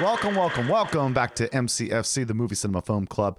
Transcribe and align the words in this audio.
Welcome, 0.00 0.34
welcome, 0.34 0.68
welcome 0.68 1.14
back 1.14 1.34
to 1.36 1.48
MCFC, 1.48 2.26
the 2.26 2.34
Movie 2.34 2.54
Cinema 2.54 2.82
Film 2.82 3.06
Club, 3.06 3.38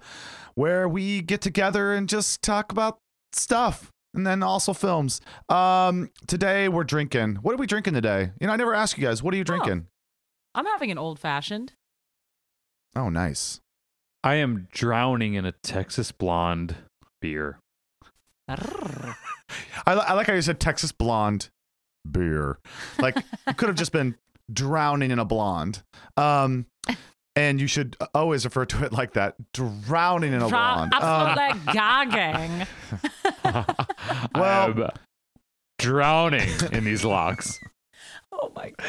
where 0.54 0.88
we 0.88 1.22
get 1.22 1.40
together 1.40 1.94
and 1.94 2.08
just 2.08 2.42
talk 2.42 2.72
about 2.72 2.98
stuff 3.32 3.92
and 4.12 4.26
then 4.26 4.42
also 4.42 4.72
films. 4.72 5.20
Um, 5.48 6.10
today 6.26 6.68
we're 6.68 6.82
drinking. 6.82 7.36
What 7.42 7.54
are 7.54 7.58
we 7.58 7.66
drinking 7.68 7.94
today? 7.94 8.32
You 8.40 8.48
know, 8.48 8.52
I 8.52 8.56
never 8.56 8.74
ask 8.74 8.98
you 8.98 9.04
guys. 9.06 9.22
What 9.22 9.34
are 9.34 9.36
you 9.36 9.44
drinking? 9.44 9.86
I'm 10.52 10.66
having 10.66 10.90
an 10.90 10.98
old 10.98 11.20
fashioned. 11.20 11.74
Oh, 12.96 13.08
nice. 13.08 13.60
I 14.22 14.34
am 14.36 14.68
drowning 14.72 15.34
in 15.34 15.44
a 15.46 15.52
Texas 15.52 16.12
blonde 16.12 16.74
beer. 17.20 17.58
I, 18.48 19.14
I 19.86 20.12
like 20.14 20.26
how 20.26 20.34
you 20.34 20.42
said 20.42 20.60
Texas 20.60 20.92
blonde 20.92 21.48
beer. 22.10 22.58
Like 22.98 23.16
you 23.46 23.54
could 23.54 23.68
have 23.68 23.76
just 23.76 23.92
been 23.92 24.16
drowning 24.52 25.10
in 25.10 25.18
a 25.18 25.24
blonde. 25.24 25.82
Um, 26.16 26.66
and 27.36 27.60
you 27.60 27.66
should 27.68 27.96
always 28.14 28.44
refer 28.44 28.64
to 28.66 28.84
it 28.84 28.92
like 28.92 29.12
that, 29.14 29.36
drowning 29.52 30.32
in 30.32 30.42
a 30.42 30.48
blonde. 30.48 30.92
Um, 30.94 31.02
Absolutely 31.02 31.72
gagging. 31.72 32.66
Well- 34.34 34.72
I'm 34.82 34.88
drowning 35.78 36.48
in 36.72 36.84
these 36.84 37.04
locks. 37.04 37.58
Oh 38.42 38.50
my 38.56 38.70
god. 38.76 38.88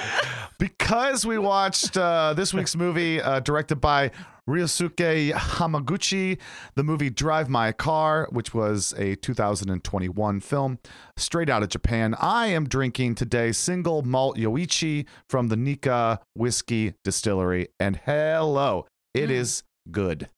because 0.60 1.26
we 1.26 1.38
watched 1.38 1.98
uh, 1.98 2.34
this 2.34 2.54
week's 2.54 2.76
movie 2.76 3.22
uh, 3.22 3.40
directed 3.42 3.78
by 3.82 4.12
Ryusuke 4.50 5.32
Hamaguchi, 5.34 6.38
the 6.76 6.84
movie 6.84 7.10
Drive 7.10 7.48
My 7.50 7.72
Car, 7.72 8.28
which 8.32 8.54
was 8.54 8.94
a 8.98 9.16
2021 9.16 10.40
film 10.40 10.80
straight 11.18 11.50
out 11.50 11.64
of 11.64 11.70
Japan. 11.70 12.16
I 12.20 12.48
am 12.48 12.68
drinking 12.68 13.16
today 13.16 13.52
single 13.52 14.02
malt 14.04 14.38
Yoichi 14.38 15.06
from 15.30 15.50
the 15.50 15.56
Nikka 15.58 16.20
Whiskey 16.36 16.94
Distillery. 17.04 17.68
And 17.80 17.98
hello, 18.06 18.88
it 19.14 19.30
Mm. 19.30 19.34
is 19.34 19.64
good. 19.92 20.30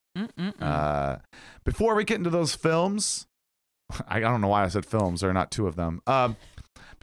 Uh, 0.61 1.17
before 1.65 1.95
we 1.95 2.03
get 2.03 2.17
into 2.17 2.29
those 2.29 2.53
films, 2.55 3.25
I, 4.07 4.17
I 4.17 4.19
don't 4.19 4.41
know 4.41 4.47
why 4.47 4.63
I 4.63 4.67
said 4.67 4.85
films. 4.85 5.21
There 5.21 5.29
are 5.29 5.33
not 5.33 5.49
two 5.51 5.65
of 5.67 5.75
them. 5.75 6.01
Um, 6.07 6.35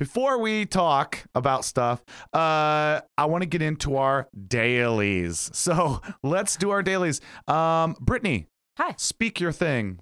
before 0.00 0.38
we 0.38 0.64
talk 0.64 1.24
about 1.34 1.62
stuff, 1.62 2.02
uh, 2.32 3.02
I 3.18 3.26
want 3.26 3.42
to 3.42 3.46
get 3.46 3.60
into 3.60 3.96
our 3.96 4.28
dailies. 4.48 5.50
So 5.60 6.00
let's 6.22 6.56
do 6.56 6.70
our 6.70 6.82
dailies. 6.82 7.20
Um, 7.46 7.94
Brittany, 8.00 8.46
Hi. 8.78 8.94
speak 8.96 9.38
your 9.38 9.52
thing. 9.52 10.00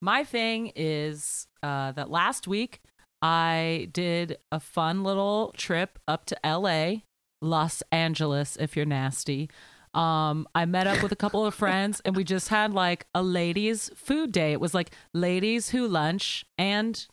My 0.00 0.24
thing 0.24 0.72
is 0.74 1.46
uh, 1.62 1.92
that 1.92 2.10
last 2.10 2.48
week 2.48 2.80
I 3.20 3.88
did 3.92 4.38
a 4.50 4.58
fun 4.58 5.04
little 5.04 5.52
trip 5.56 5.98
up 6.08 6.24
to 6.26 6.36
LA, 6.42 7.02
Los 7.42 7.82
Angeles, 7.92 8.56
if 8.58 8.74
you're 8.74 8.86
nasty. 8.86 9.50
Um, 9.92 10.48
I 10.54 10.64
met 10.64 10.86
up 10.86 11.02
with 11.02 11.12
a 11.12 11.16
couple 11.16 11.44
of 11.44 11.54
friends 11.62 12.00
and 12.06 12.16
we 12.16 12.24
just 12.24 12.48
had 12.48 12.72
like 12.72 13.06
a 13.14 13.22
ladies' 13.22 13.90
food 13.94 14.32
day. 14.32 14.52
It 14.52 14.60
was 14.60 14.72
like 14.72 14.92
ladies 15.12 15.70
who 15.70 15.86
lunch 15.86 16.46
and 16.56 17.06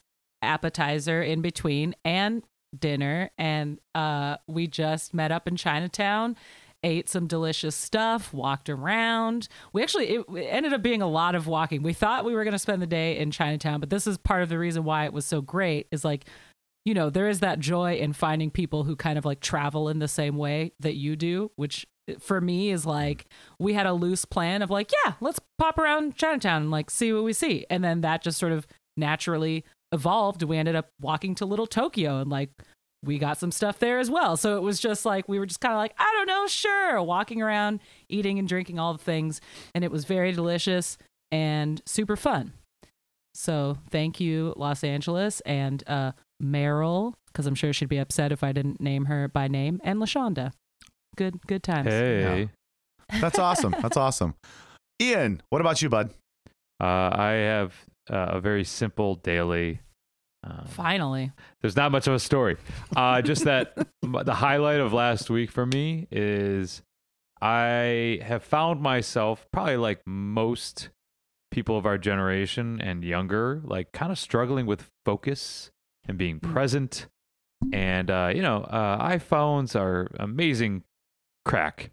appetizer 0.44 1.22
in 1.22 1.42
between 1.42 1.96
and 2.04 2.44
dinner. 2.78 3.30
And 3.38 3.80
uh, 3.96 4.38
we 4.48 4.68
just 4.68 5.14
met 5.14 5.32
up 5.32 5.48
in 5.48 5.56
Chinatown 5.56 6.36
ate 6.84 7.10
some 7.10 7.28
delicious 7.28 7.76
stuff, 7.76 8.34
walked 8.34 8.70
around. 8.70 9.48
We 9.72 9.82
actually 9.82 10.10
it, 10.10 10.26
it 10.36 10.48
ended 10.50 10.74
up 10.74 10.84
being 10.84 11.02
a 11.02 11.08
lot 11.08 11.34
of 11.34 11.48
walking. 11.48 11.82
We 11.82 11.94
thought 11.94 12.26
we 12.26 12.36
were 12.36 12.44
going 12.44 12.52
to 12.54 12.60
spend 12.60 12.82
the 12.82 12.88
day 12.88 13.18
in 13.18 13.32
Chinatown, 13.32 13.80
but 13.80 13.90
this 13.90 14.06
is 14.06 14.18
part 14.18 14.44
of 14.44 14.50
the 14.50 14.60
reason 14.60 14.84
why 14.84 15.06
it 15.06 15.14
was 15.14 15.26
so 15.26 15.42
great 15.42 15.88
is 15.92 16.04
like 16.04 16.26
you 16.86 16.94
know, 16.94 17.10
there 17.10 17.30
is 17.30 17.40
that 17.40 17.60
joy 17.60 17.96
in 17.96 18.12
finding 18.12 18.52
people 18.52 18.84
who 18.84 18.98
kind 18.98 19.18
of 19.18 19.24
like 19.24 19.40
travel 19.40 19.88
in 19.88 20.00
the 20.00 20.08
same 20.08 20.36
way 20.36 20.74
that 20.82 20.96
you 20.96 21.16
do, 21.16 21.50
which 21.56 21.88
for 22.20 22.42
me 22.42 22.72
is 22.72 22.86
like 22.86 23.26
we 23.58 23.74
had 23.74 23.86
a 23.86 23.94
loose 23.94 24.26
plan 24.26 24.62
of 24.62 24.70
like, 24.70 24.92
yeah, 25.06 25.14
let's 25.22 25.40
pop 25.58 25.78
around 25.78 26.18
Chinatown 26.18 26.64
and 26.64 26.72
like 26.72 26.90
see 26.90 27.14
what 27.14 27.24
we 27.24 27.32
see. 27.32 27.66
And 27.70 27.84
then 27.84 28.02
that 28.02 28.22
just 28.22 28.38
sort 28.38 28.52
of 28.52 28.68
naturally 28.98 29.64
evolved. 29.94 30.44
We 30.44 30.58
ended 30.58 30.76
up 30.76 30.90
walking 31.00 31.36
to 31.36 31.46
Little 31.46 31.68
Tokyo 31.68 32.20
and 32.20 32.30
like 32.30 32.50
we 33.06 33.18
got 33.18 33.38
some 33.38 33.52
stuff 33.52 33.80
there 33.80 34.00
as 34.00 34.10
well. 34.10 34.36
So 34.36 34.58
it 34.58 34.62
was 34.62 34.80
just 34.80 35.06
like 35.06 35.28
we 35.30 35.38
were 35.38 35.46
just 35.46 35.60
kind 35.60 35.74
of 35.74 35.78
like, 35.78 35.94
I 35.98 36.12
don't 36.18 36.28
know, 36.28 36.48
sure, 36.48 37.02
walking 37.02 37.42
around, 37.42 37.80
eating 38.10 38.40
and 38.40 38.48
drinking 38.48 38.80
all 38.80 38.94
the 38.94 39.04
things, 39.04 39.42
and 39.76 39.84
it 39.84 39.92
was 39.92 40.06
very 40.06 40.32
delicious 40.32 40.98
and 41.32 41.82
super 41.86 42.16
fun. 42.16 42.54
So 43.36 43.78
thank 43.90 44.20
you, 44.20 44.54
Los 44.58 44.84
Angeles 44.84 45.42
and 45.42 45.84
uh, 45.88 46.14
Meryl, 46.42 47.14
because 47.28 47.46
I'm 47.46 47.56
sure 47.56 47.74
she'd 47.74 47.90
be 47.90 47.98
upset 47.98 48.32
if 48.32 48.44
I 48.44 48.52
didn't 48.52 48.80
name 48.80 49.06
her 49.06 49.28
by 49.28 49.48
name, 49.48 49.82
and 49.84 50.00
Lashonda. 50.00 50.54
Good, 51.16 51.46
good 51.46 51.64
times. 51.64 51.90
Hey. 51.90 52.50
That's 53.20 53.38
awesome. 53.38 53.76
That's 53.82 53.98
awesome. 53.98 54.36
Ian, 55.02 55.42
what 55.50 55.60
about 55.62 55.82
you, 55.82 55.90
bud? 55.90 56.12
Uh, 56.82 57.10
I 57.14 57.32
have 57.32 57.74
uh, 58.10 58.28
a 58.32 58.40
very 58.40 58.64
simple 58.64 59.16
daily. 59.16 59.80
Um, 60.44 60.66
Finally, 60.68 61.32
there's 61.62 61.76
not 61.76 61.92
much 61.92 62.08
of 62.08 62.14
a 62.14 62.20
story. 62.20 62.58
Uh, 62.96 63.22
just 63.22 63.46
that 63.46 63.76
the 64.02 64.34
highlight 64.34 64.80
of 64.82 64.92
last 64.94 65.30
week 65.30 65.50
for 65.52 65.66
me 65.66 66.08
is 66.12 66.82
I 67.42 68.20
have 68.24 68.44
found 68.44 68.82
myself, 68.82 69.46
probably 69.52 69.78
like 69.78 70.02
most 70.06 70.90
people 71.52 71.78
of 71.78 71.86
our 71.86 71.98
generation 71.98 72.82
and 72.82 73.04
younger, 73.04 73.62
like 73.64 73.92
kind 73.94 74.12
of 74.12 74.18
struggling 74.20 74.66
with 74.66 74.90
focus 75.06 75.72
and 76.08 76.18
being 76.18 76.40
Mm. 76.40 76.52
present. 76.52 77.08
And, 77.72 78.12
uh, 78.12 78.32
you 78.36 78.42
know, 78.42 78.64
uh, 78.64 79.08
iPhones 79.10 79.80
are 79.80 80.12
amazing 80.20 80.84
crack. 81.46 81.92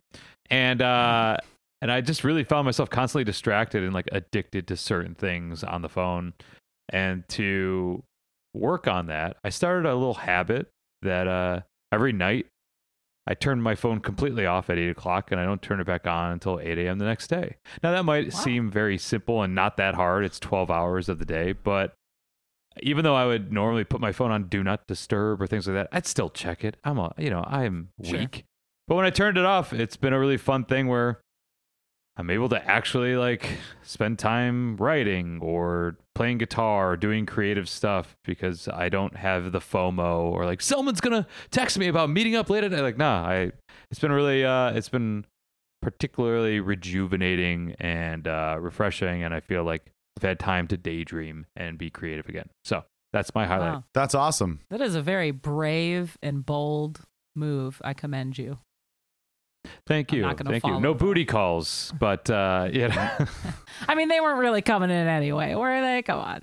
And, 0.50 0.82
uh, 0.82 1.36
and 1.82 1.90
I 1.90 2.00
just 2.00 2.24
really 2.24 2.44
found 2.44 2.64
myself 2.66 2.90
constantly 2.90 3.24
distracted 3.24 3.82
and 3.82 3.92
like 3.94 4.08
addicted 4.12 4.66
to 4.68 4.76
certain 4.76 5.14
things 5.14 5.62
on 5.64 5.82
the 5.82 5.88
phone. 5.88 6.34
And 6.92 7.26
to 7.30 8.02
work 8.54 8.86
on 8.88 9.06
that, 9.06 9.36
I 9.44 9.48
started 9.50 9.88
a 9.88 9.94
little 9.94 10.14
habit 10.14 10.68
that 11.02 11.26
uh, 11.28 11.60
every 11.92 12.12
night 12.12 12.46
I 13.26 13.34
turn 13.34 13.62
my 13.62 13.74
phone 13.76 14.00
completely 14.00 14.44
off 14.46 14.70
at 14.70 14.78
eight 14.78 14.90
o'clock 14.90 15.30
and 15.30 15.40
I 15.40 15.44
don't 15.44 15.62
turn 15.62 15.78
it 15.80 15.86
back 15.86 16.06
on 16.06 16.32
until 16.32 16.58
8 16.58 16.78
a.m. 16.78 16.98
the 16.98 17.04
next 17.04 17.28
day. 17.28 17.56
Now, 17.82 17.92
that 17.92 18.04
might 18.04 18.24
Wow. 18.34 18.40
seem 18.40 18.70
very 18.70 18.98
simple 18.98 19.42
and 19.42 19.54
not 19.54 19.76
that 19.76 19.94
hard. 19.94 20.24
It's 20.24 20.40
12 20.40 20.70
hours 20.70 21.08
of 21.08 21.18
the 21.20 21.24
day, 21.24 21.52
but 21.52 21.94
even 22.82 23.04
though 23.04 23.14
I 23.14 23.26
would 23.26 23.52
normally 23.52 23.84
put 23.84 24.00
my 24.00 24.10
phone 24.12 24.30
on 24.30 24.44
do 24.48 24.62
not 24.64 24.86
disturb 24.86 25.40
or 25.42 25.46
things 25.46 25.66
like 25.68 25.74
that, 25.74 25.88
I'd 25.92 26.06
still 26.06 26.30
check 26.30 26.64
it. 26.64 26.76
I'm 26.82 26.98
a, 26.98 27.12
you 27.18 27.30
know, 27.30 27.44
I'm 27.46 27.90
Sure. 28.02 28.18
weak. 28.20 28.44
But 28.88 28.96
when 28.96 29.04
I 29.06 29.10
turned 29.10 29.38
it 29.38 29.44
off, 29.44 29.72
it's 29.72 29.96
been 29.96 30.12
a 30.12 30.18
really 30.18 30.36
fun 30.38 30.64
thing 30.64 30.88
where 30.88 31.20
I'm 32.20 32.28
able 32.28 32.50
to 32.50 32.62
actually 32.70 33.16
like 33.16 33.48
spend 33.82 34.18
time 34.18 34.76
writing 34.76 35.38
or 35.40 35.96
playing 36.14 36.36
guitar 36.36 36.92
or 36.92 36.96
doing 36.98 37.24
creative 37.24 37.66
stuff 37.66 38.14
because 38.24 38.68
I 38.68 38.90
don't 38.90 39.16
have 39.16 39.52
the 39.52 39.58
FOMO 39.58 40.24
or 40.30 40.44
like 40.44 40.60
someone's 40.60 41.00
gonna 41.00 41.26
text 41.50 41.78
me 41.78 41.88
about 41.88 42.10
meeting 42.10 42.36
up 42.36 42.50
late 42.50 42.62
at 42.62 42.72
night. 42.72 42.82
Like, 42.82 42.98
nah, 42.98 43.26
I 43.26 43.52
it's 43.90 43.98
been 44.00 44.12
really 44.12 44.44
uh 44.44 44.72
it's 44.72 44.90
been 44.90 45.24
particularly 45.80 46.60
rejuvenating 46.60 47.74
and 47.80 48.28
uh 48.28 48.58
refreshing 48.60 49.22
and 49.22 49.32
I 49.32 49.40
feel 49.40 49.64
like 49.64 49.90
I've 50.18 50.22
had 50.22 50.38
time 50.38 50.66
to 50.68 50.76
daydream 50.76 51.46
and 51.56 51.78
be 51.78 51.88
creative 51.88 52.28
again. 52.28 52.50
So 52.64 52.84
that's 53.14 53.34
my 53.34 53.46
highlight. 53.46 53.72
wow, 53.72 53.84
That's 53.94 54.14
awesome. 54.14 54.60
that 54.68 54.82
is 54.82 54.94
a 54.94 55.00
very 55.00 55.30
brave 55.30 56.18
and 56.22 56.44
bold 56.44 57.00
move. 57.34 57.80
I 57.82 57.94
commend 57.94 58.36
you. 58.36 58.58
Thank 59.86 60.12
I'm 60.12 60.18
you. 60.18 60.22
not 60.22 60.38
Thank 60.38 60.66
you. 60.66 60.80
No 60.80 60.92
that. 60.92 60.98
booty 60.98 61.24
calls, 61.24 61.92
but 61.98 62.28
uh 62.30 62.68
yeah. 62.72 63.26
I 63.88 63.94
mean, 63.94 64.08
they 64.08 64.20
weren't 64.20 64.38
really 64.38 64.62
coming 64.62 64.90
in 64.90 65.06
anyway, 65.06 65.54
were 65.54 65.80
they? 65.80 66.02
Come 66.02 66.18
on. 66.18 66.42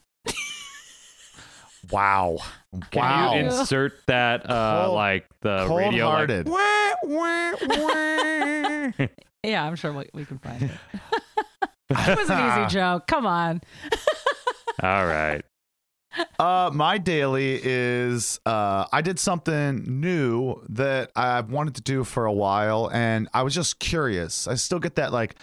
Wow. 1.90 2.38
Can 2.92 3.02
wow. 3.02 3.34
you 3.34 3.40
insert 3.46 3.94
that 4.08 4.50
uh 4.50 4.86
Cold- 4.86 4.96
like 4.96 5.26
the 5.42 5.68
radio 5.70 6.10
like, 6.10 6.46
Cold-hearted. 6.46 9.10
Yeah, 9.44 9.64
I'm 9.64 9.76
sure 9.76 9.94
we, 9.94 10.06
we 10.14 10.26
can 10.26 10.40
find 10.40 10.64
it. 10.64 10.72
it 11.90 12.18
was 12.18 12.30
an 12.30 12.64
easy 12.64 12.74
joke. 12.74 13.08
Come 13.08 13.26
on. 13.26 13.62
All 14.84 15.06
right. 15.06 15.42
Uh, 16.40 16.70
my 16.74 16.98
daily 16.98 17.60
is 17.64 18.40
uh, 18.46 18.86
I 18.92 19.02
did 19.02 19.20
something 19.20 19.84
new 20.02 20.62
that 20.70 21.12
I've 21.16 21.50
wanted 21.52 21.76
to 21.76 21.82
do 21.82 22.04
for 22.04 22.26
a 22.26 22.32
while, 22.32 22.90
and 22.94 23.28
I 23.34 23.44
was 23.44 23.56
just 23.56 23.80
curious. 23.80 24.48
I 24.48 24.56
still 24.56 24.80
get 24.80 24.96
that 24.96 25.12
like 25.12 25.36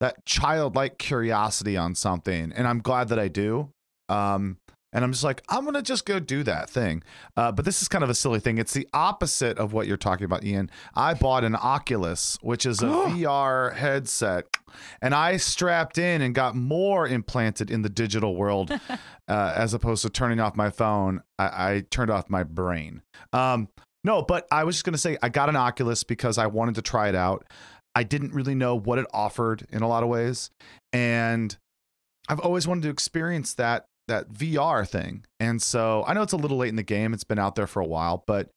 that 0.00 0.24
childlike 0.26 0.98
curiosity 0.98 1.76
on 1.76 1.94
something, 1.94 2.52
and 2.52 2.66
I'm 2.66 2.80
glad 2.80 3.08
that 3.08 3.18
I 3.18 3.28
do. 3.28 3.70
Um, 4.08 4.58
And 4.94 5.04
I'm 5.04 5.10
just 5.10 5.24
like, 5.24 5.42
I'm 5.48 5.64
gonna 5.64 5.82
just 5.82 6.06
go 6.06 6.20
do 6.20 6.44
that 6.44 6.70
thing. 6.70 7.02
Uh, 7.36 7.50
but 7.50 7.64
this 7.64 7.82
is 7.82 7.88
kind 7.88 8.04
of 8.04 8.08
a 8.08 8.14
silly 8.14 8.38
thing. 8.38 8.58
It's 8.58 8.72
the 8.72 8.88
opposite 8.94 9.58
of 9.58 9.72
what 9.72 9.88
you're 9.88 9.96
talking 9.96 10.24
about, 10.24 10.44
Ian. 10.44 10.70
I 10.94 11.14
bought 11.14 11.42
an 11.42 11.56
Oculus, 11.56 12.38
which 12.40 12.64
is 12.64 12.80
a 12.80 12.86
VR 12.86 13.74
headset, 13.74 14.46
and 15.02 15.12
I 15.12 15.36
strapped 15.36 15.98
in 15.98 16.22
and 16.22 16.32
got 16.32 16.54
more 16.54 17.08
implanted 17.08 17.72
in 17.72 17.82
the 17.82 17.88
digital 17.88 18.36
world, 18.36 18.70
uh, 19.28 19.52
as 19.56 19.74
opposed 19.74 20.02
to 20.02 20.10
turning 20.10 20.38
off 20.38 20.54
my 20.54 20.70
phone. 20.70 21.22
I, 21.40 21.44
I 21.44 21.84
turned 21.90 22.10
off 22.10 22.30
my 22.30 22.44
brain. 22.44 23.02
Um, 23.32 23.68
no, 24.04 24.22
but 24.22 24.46
I 24.52 24.62
was 24.62 24.76
just 24.76 24.84
gonna 24.84 24.96
say 24.96 25.18
I 25.20 25.28
got 25.28 25.48
an 25.48 25.56
Oculus 25.56 26.04
because 26.04 26.38
I 26.38 26.46
wanted 26.46 26.76
to 26.76 26.82
try 26.82 27.08
it 27.08 27.16
out. 27.16 27.44
I 27.96 28.04
didn't 28.04 28.32
really 28.32 28.54
know 28.54 28.76
what 28.76 28.98
it 29.00 29.06
offered 29.12 29.66
in 29.70 29.82
a 29.82 29.88
lot 29.88 30.04
of 30.04 30.08
ways, 30.08 30.50
and 30.92 31.56
I've 32.28 32.40
always 32.40 32.68
wanted 32.68 32.82
to 32.82 32.90
experience 32.90 33.54
that 33.54 33.86
that 34.08 34.32
VR 34.32 34.88
thing. 34.88 35.24
And 35.40 35.62
so 35.62 36.04
I 36.06 36.14
know 36.14 36.22
it's 36.22 36.32
a 36.32 36.38
little 36.38 36.58
late 36.58 36.68
in 36.68 36.76
the 36.76 36.82
game. 36.82 37.14
It's 37.14 37.24
been 37.24 37.38
out 37.38 37.54
there 37.54 37.66
for 37.66 37.80
a 37.80 37.86
while, 37.86 38.22
but 38.26 38.50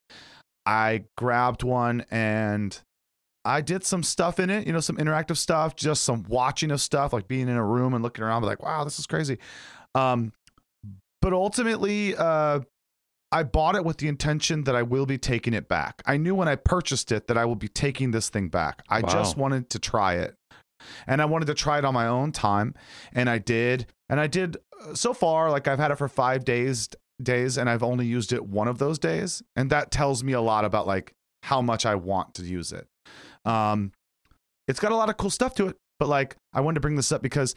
I 0.66 1.04
grabbed 1.16 1.62
one 1.62 2.04
and 2.10 2.78
I 3.44 3.62
did 3.62 3.84
some 3.84 4.02
stuff 4.02 4.38
in 4.38 4.50
it, 4.50 4.66
you 4.66 4.72
know, 4.72 4.80
some 4.80 4.96
interactive 4.98 5.38
stuff, 5.38 5.74
just 5.74 6.04
some 6.04 6.24
watching 6.28 6.70
of 6.70 6.80
stuff, 6.80 7.12
like 7.12 7.28
being 7.28 7.48
in 7.48 7.56
a 7.56 7.64
room 7.64 7.94
and 7.94 8.02
looking 8.02 8.22
around, 8.22 8.42
like, 8.42 8.62
wow, 8.62 8.84
this 8.84 8.98
is 8.98 9.06
crazy. 9.06 9.38
Um, 9.94 10.32
but 11.22 11.32
ultimately, 11.32 12.14
uh, 12.14 12.60
I 13.30 13.42
bought 13.42 13.74
it 13.74 13.84
with 13.84 13.98
the 13.98 14.08
intention 14.08 14.64
that 14.64 14.74
I 14.74 14.82
will 14.82 15.06
be 15.06 15.18
taking 15.18 15.54
it 15.54 15.68
back. 15.68 16.02
I 16.06 16.16
knew 16.16 16.34
when 16.34 16.48
I 16.48 16.56
purchased 16.56 17.12
it 17.12 17.26
that 17.28 17.36
I 17.36 17.44
will 17.44 17.56
be 17.56 17.68
taking 17.68 18.10
this 18.10 18.28
thing 18.28 18.48
back. 18.48 18.82
I 18.88 19.00
Wow. 19.00 19.08
just 19.08 19.36
wanted 19.36 19.70
to 19.70 19.78
try 19.78 20.14
it. 20.14 20.34
And 21.06 21.20
I 21.20 21.24
wanted 21.24 21.46
to 21.46 21.54
try 21.54 21.78
it 21.78 21.84
on 21.84 21.94
my 21.94 22.06
own 22.06 22.32
time. 22.32 22.74
And 23.12 23.28
I 23.28 23.38
did. 23.38 23.86
And 24.08 24.20
I 24.20 24.26
did 24.26 24.56
so 24.94 25.12
far, 25.12 25.50
like 25.50 25.68
I've 25.68 25.78
had 25.78 25.90
it 25.90 25.96
for 25.96 26.08
five 26.08 26.44
days 26.44 26.88
days 27.20 27.58
and 27.58 27.68
I've 27.68 27.82
only 27.82 28.06
used 28.06 28.32
it 28.32 28.46
one 28.46 28.68
of 28.68 28.78
those 28.78 28.98
days. 28.98 29.42
And 29.56 29.70
that 29.70 29.90
tells 29.90 30.22
me 30.22 30.32
a 30.32 30.40
lot 30.40 30.64
about 30.64 30.86
like 30.86 31.12
how 31.42 31.60
much 31.60 31.84
I 31.84 31.96
want 31.96 32.34
to 32.34 32.42
use 32.42 32.72
it. 32.72 32.86
Um 33.44 33.92
it's 34.68 34.80
got 34.80 34.92
a 34.92 34.96
lot 34.96 35.08
of 35.08 35.16
cool 35.16 35.30
stuff 35.30 35.54
to 35.56 35.68
it, 35.68 35.76
but 35.98 36.08
like 36.08 36.36
I 36.52 36.60
wanted 36.60 36.76
to 36.76 36.80
bring 36.80 36.96
this 36.96 37.10
up 37.10 37.22
because 37.22 37.54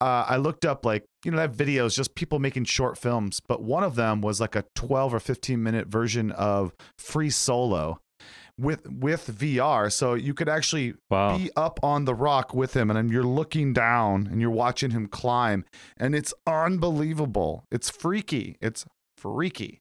uh, 0.00 0.26
I 0.28 0.36
looked 0.36 0.64
up 0.64 0.84
like 0.84 1.04
you 1.24 1.30
know, 1.30 1.36
they 1.36 1.42
have 1.42 1.56
videos 1.56 1.94
just 1.94 2.16
people 2.16 2.40
making 2.40 2.64
short 2.64 2.98
films, 2.98 3.40
but 3.46 3.62
one 3.62 3.84
of 3.84 3.94
them 3.94 4.20
was 4.20 4.40
like 4.40 4.56
a 4.56 4.64
12 4.74 5.14
or 5.14 5.20
15 5.20 5.62
minute 5.62 5.86
version 5.86 6.32
of 6.32 6.74
Free 6.98 7.30
Solo 7.30 8.00
with 8.62 8.88
with 8.88 9.26
VR, 9.38 9.92
so 9.92 10.14
you 10.14 10.32
could 10.34 10.48
actually 10.48 10.94
Wow. 11.10 11.36
be 11.36 11.50
up 11.56 11.80
on 11.82 12.04
the 12.04 12.14
rock 12.14 12.54
with 12.54 12.74
him, 12.76 12.90
and 12.90 12.96
then 12.96 13.08
you're 13.08 13.22
looking 13.22 13.72
down 13.72 14.26
and 14.30 14.40
you're 14.40 14.50
watching 14.50 14.90
him 14.92 15.06
climb, 15.08 15.64
and 15.96 16.14
it's 16.14 16.32
unbelievable. 16.46 17.64
It's 17.70 17.90
freaky. 17.90 18.56
It's 18.60 18.84
freaky. 19.18 19.80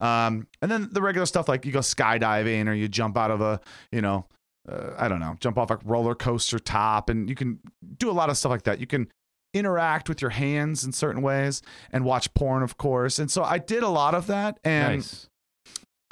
Um, 0.00 0.46
and 0.60 0.70
then 0.70 0.88
the 0.92 1.00
regular 1.02 1.26
stuff 1.26 1.48
like 1.48 1.64
you 1.64 1.72
go 1.72 1.78
skydiving 1.80 2.66
or 2.68 2.72
you 2.72 2.88
jump 2.88 3.16
out 3.16 3.30
of 3.30 3.40
a 3.40 3.60
you 3.90 4.00
know 4.02 4.26
uh, 4.68 4.94
I 4.96 5.08
don't 5.08 5.18
know, 5.18 5.36
jump 5.40 5.58
off 5.58 5.70
a 5.72 5.78
roller 5.84 6.14
coaster 6.14 6.58
top, 6.60 7.08
and 7.10 7.28
you 7.28 7.34
can 7.34 7.58
do 7.98 8.08
a 8.10 8.12
lot 8.12 8.30
of 8.30 8.36
stuff 8.36 8.50
like 8.50 8.62
that. 8.62 8.78
You 8.78 8.86
can 8.86 9.08
interact 9.54 10.08
with 10.08 10.22
your 10.22 10.30
hands 10.30 10.84
in 10.84 10.92
certain 10.92 11.20
ways 11.20 11.62
and 11.90 12.04
watch 12.04 12.32
porn, 12.34 12.62
of 12.62 12.76
course. 12.78 13.18
And 13.18 13.28
so 13.30 13.42
I 13.42 13.58
did 13.58 13.82
a 13.82 13.88
lot 13.88 14.14
of 14.14 14.28
that, 14.28 14.58
and 14.64 14.98
nice. 14.98 15.28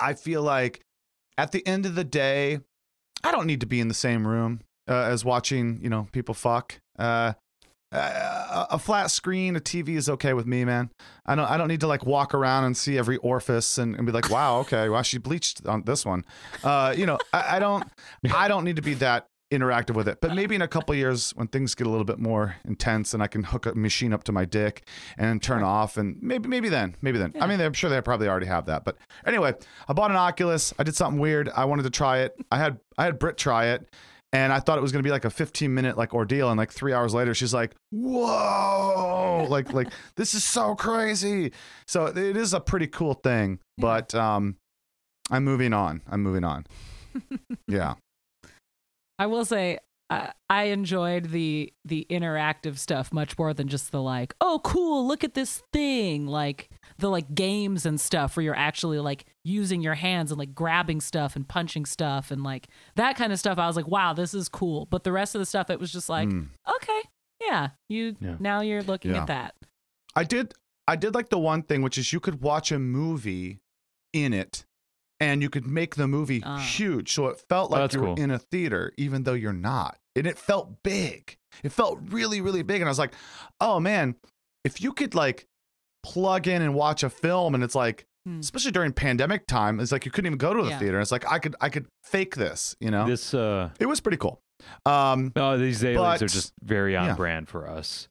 I 0.00 0.14
feel 0.14 0.42
like 0.42 0.80
at 1.38 1.52
the 1.52 1.66
end 1.66 1.86
of 1.86 1.94
the 1.94 2.04
day, 2.04 2.60
I 3.22 3.32
don't 3.32 3.46
need 3.46 3.60
to 3.60 3.66
be 3.66 3.80
in 3.80 3.88
the 3.88 3.94
same 3.94 4.26
room 4.26 4.60
uh, 4.88 4.94
as 4.94 5.24
watching, 5.24 5.80
you 5.82 5.90
know, 5.90 6.08
people 6.12 6.34
fuck. 6.34 6.80
Uh, 6.98 7.34
a 7.92 8.66
a 8.70 8.78
flat 8.78 9.10
screen, 9.10 9.56
a 9.56 9.60
TV 9.60 9.90
is 9.90 10.08
okay 10.08 10.32
with 10.32 10.46
me, 10.46 10.64
man. 10.64 10.90
I 11.26 11.34
don't, 11.34 11.50
I 11.50 11.56
don't 11.56 11.68
need 11.68 11.80
to 11.80 11.88
like 11.88 12.06
walk 12.06 12.34
around 12.34 12.64
and 12.64 12.76
see 12.76 12.96
every 12.96 13.16
orifice 13.18 13.78
and, 13.78 13.96
and 13.96 14.06
be 14.06 14.12
like, 14.12 14.30
wow, 14.30 14.58
okay, 14.60 14.88
wow, 14.88 15.02
she 15.02 15.18
bleached 15.18 15.66
on 15.66 15.82
this 15.82 16.06
one. 16.06 16.24
Uh, 16.62 16.94
you 16.96 17.06
know, 17.06 17.18
I, 17.32 17.56
I 17.56 17.58
don't, 17.58 17.84
I 18.32 18.48
don't 18.48 18.64
need 18.64 18.76
to 18.76 18.82
be 18.82 18.94
that 18.94 19.26
interactive 19.50 19.94
with 19.94 20.08
it. 20.08 20.20
But 20.20 20.34
maybe 20.34 20.54
in 20.54 20.62
a 20.62 20.68
couple 20.68 20.94
years 20.94 21.32
when 21.32 21.48
things 21.48 21.74
get 21.74 21.86
a 21.86 21.90
little 21.90 22.04
bit 22.04 22.18
more 22.18 22.56
intense 22.64 23.14
and 23.14 23.22
I 23.22 23.26
can 23.26 23.42
hook 23.42 23.66
a 23.66 23.74
machine 23.74 24.12
up 24.12 24.24
to 24.24 24.32
my 24.32 24.44
dick 24.44 24.86
and 25.18 25.42
turn 25.42 25.62
off 25.62 25.96
and 25.96 26.20
maybe 26.22 26.48
maybe 26.48 26.68
then, 26.68 26.96
maybe 27.02 27.18
then. 27.18 27.34
I 27.40 27.46
mean, 27.46 27.60
I'm 27.60 27.72
sure 27.72 27.90
they 27.90 28.00
probably 28.00 28.28
already 28.28 28.46
have 28.46 28.66
that. 28.66 28.84
But 28.84 28.96
anyway, 29.26 29.54
I 29.88 29.92
bought 29.92 30.10
an 30.10 30.16
Oculus. 30.16 30.72
I 30.78 30.84
did 30.84 30.94
something 30.94 31.20
weird. 31.20 31.48
I 31.48 31.64
wanted 31.64 31.82
to 31.82 31.90
try 31.90 32.18
it. 32.18 32.36
I 32.50 32.58
had 32.58 32.78
I 32.96 33.04
had 33.04 33.18
Britt 33.18 33.36
try 33.36 33.66
it. 33.66 33.88
And 34.32 34.52
I 34.52 34.60
thought 34.60 34.78
it 34.78 34.80
was 34.80 34.92
going 34.92 35.02
to 35.02 35.06
be 35.06 35.10
like 35.10 35.24
a 35.24 35.30
15 35.30 35.74
minute 35.74 35.98
like 35.98 36.14
ordeal 36.14 36.50
and 36.50 36.56
like 36.56 36.70
3 36.70 36.92
hours 36.92 37.12
later 37.12 37.34
she's 37.34 37.52
like, 37.52 37.74
"Whoa!" 37.90 39.44
like 39.50 39.72
like 39.72 39.88
this 40.14 40.34
is 40.34 40.44
so 40.44 40.76
crazy. 40.76 41.52
So 41.88 42.06
it 42.06 42.36
is 42.36 42.54
a 42.54 42.60
pretty 42.60 42.86
cool 42.86 43.14
thing, 43.14 43.58
but 43.76 44.14
um 44.14 44.56
I'm 45.32 45.44
moving 45.44 45.72
on. 45.72 46.02
I'm 46.08 46.22
moving 46.22 46.44
on. 46.44 46.66
yeah. 47.68 47.94
I 49.20 49.26
will 49.26 49.44
say 49.44 49.78
I, 50.08 50.32
I 50.48 50.64
enjoyed 50.64 51.26
the 51.30 51.72
the 51.84 52.06
interactive 52.10 52.78
stuff 52.78 53.12
much 53.12 53.38
more 53.38 53.54
than 53.54 53.68
just 53.68 53.92
the 53.92 54.02
like, 54.02 54.34
oh 54.40 54.60
cool, 54.64 55.06
look 55.06 55.22
at 55.22 55.34
this 55.34 55.62
thing, 55.72 56.26
like 56.26 56.68
the 56.98 57.08
like 57.08 57.34
games 57.34 57.86
and 57.86 58.00
stuff 58.00 58.36
where 58.36 58.42
you're 58.42 58.56
actually 58.56 58.98
like 58.98 59.26
using 59.44 59.80
your 59.82 59.94
hands 59.94 60.32
and 60.32 60.38
like 60.38 60.54
grabbing 60.54 61.00
stuff 61.00 61.36
and 61.36 61.46
punching 61.46 61.84
stuff 61.86 62.30
and 62.32 62.42
like 62.42 62.66
that 62.96 63.14
kind 63.16 63.32
of 63.32 63.38
stuff. 63.38 63.58
I 63.58 63.66
was 63.68 63.76
like, 63.76 63.86
wow, 63.86 64.12
this 64.12 64.34
is 64.34 64.48
cool. 64.48 64.86
But 64.86 65.04
the 65.04 65.12
rest 65.12 65.34
of 65.34 65.38
the 65.38 65.46
stuff, 65.46 65.70
it 65.70 65.78
was 65.78 65.92
just 65.92 66.08
like, 66.08 66.28
Mm. 66.28 66.48
okay, 66.76 67.02
yeah, 67.40 67.68
you 67.88 68.16
Yeah. 68.20 68.36
now 68.40 68.62
you're 68.62 68.82
looking 68.82 69.12
Yeah. 69.12 69.20
at 69.22 69.26
that. 69.28 69.54
I 70.16 70.24
did 70.24 70.54
I 70.88 70.96
did 70.96 71.14
like 71.14 71.28
the 71.28 71.38
one 71.38 71.62
thing 71.62 71.82
which 71.82 71.96
is 71.98 72.12
you 72.12 72.18
could 72.18 72.40
watch 72.42 72.72
a 72.72 72.78
movie 72.80 73.60
in 74.12 74.32
it 74.32 74.64
and 75.20 75.42
you 75.42 75.50
could 75.50 75.66
make 75.66 75.94
the 75.96 76.08
movie 76.08 76.42
Ah. 76.44 76.58
huge 76.58 77.12
so 77.12 77.26
it 77.28 77.38
felt 77.48 77.70
Oh, 77.70 77.74
like 77.74 77.82
that's 77.82 77.94
you 77.94 78.00
were 78.00 78.06
cool. 78.14 78.20
in 78.24 78.30
a 78.30 78.38
theater 78.38 78.92
even 78.96 79.24
though 79.24 79.34
you're 79.34 79.52
not. 79.52 79.98
And 80.16 80.26
it 80.26 80.38
felt 80.38 80.82
big. 80.82 81.36
It 81.62 81.72
felt 81.72 81.98
really 82.06 82.40
really 82.40 82.62
big 82.62 82.80
and 82.80 82.88
I 82.88 82.90
was 82.90 82.98
like, 82.98 83.12
"Oh 83.60 83.78
man, 83.80 84.16
if 84.64 84.80
you 84.80 84.92
could 84.92 85.14
like 85.14 85.46
plug 86.02 86.48
in 86.48 86.62
and 86.62 86.74
watch 86.74 87.02
a 87.02 87.10
film 87.10 87.54
and 87.54 87.62
it's 87.62 87.74
like 87.74 88.06
Hmm. 88.26 88.40
especially 88.40 88.70
during 88.72 88.92
pandemic 88.92 89.46
time, 89.46 89.80
it's 89.80 89.92
like 89.92 90.04
you 90.04 90.10
couldn't 90.10 90.26
even 90.26 90.36
go 90.38 90.52
to 90.52 90.62
the 90.62 90.68
Yeah. 90.70 90.78
theater. 90.78 91.00
It's 91.00 91.10
like 91.12 91.24
I 91.30 91.38
could 91.38 91.56
I 91.60 91.70
could 91.70 91.86
fake 92.04 92.36
this, 92.36 92.76
you 92.78 92.90
know. 92.90 93.06
This 93.06 93.32
uh 93.32 93.70
it 93.80 93.86
was 93.86 94.00
pretty 94.00 94.18
cool. 94.18 94.42
Um 94.84 95.32
oh 95.36 95.56
these 95.56 95.82
aliens 95.82 96.20
are 96.20 96.26
just 96.26 96.52
very 96.62 96.94
on 96.96 97.06
yeah. 97.06 97.14
brand 97.14 97.48
for 97.48 97.66
us. 97.66 98.09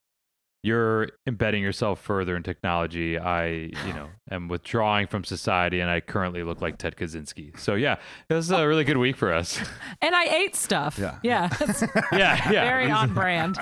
You're 0.61 1.09
embedding 1.25 1.63
yourself 1.63 2.01
further 2.01 2.35
in 2.35 2.43
technology. 2.43 3.17
I, 3.17 3.47
you 3.47 3.93
know, 3.93 4.09
am 4.31 4.47
withdrawing 4.47 5.07
from 5.07 5.23
society 5.23 5.79
and 5.79 5.89
I 5.89 6.01
currently 6.01 6.43
look 6.43 6.61
like 6.61 6.77
Ted 6.77 6.95
Kaczynski. 6.97 7.57
So 7.57 7.75
yeah, 7.75 7.97
this 8.27 8.45
is 8.45 8.51
a 8.51 8.67
really 8.67 8.83
good 8.83 8.97
week 8.97 9.15
for 9.15 9.33
us. 9.33 9.59
And 10.01 10.15
I 10.15 10.25
ate 10.25 10.55
stuff. 10.55 10.97
Yeah. 10.97 11.19
yeah, 11.23 11.49
yeah, 12.11 12.51
yeah. 12.51 12.51
very 12.51 12.89
on 12.89 13.13
brand. 13.13 13.57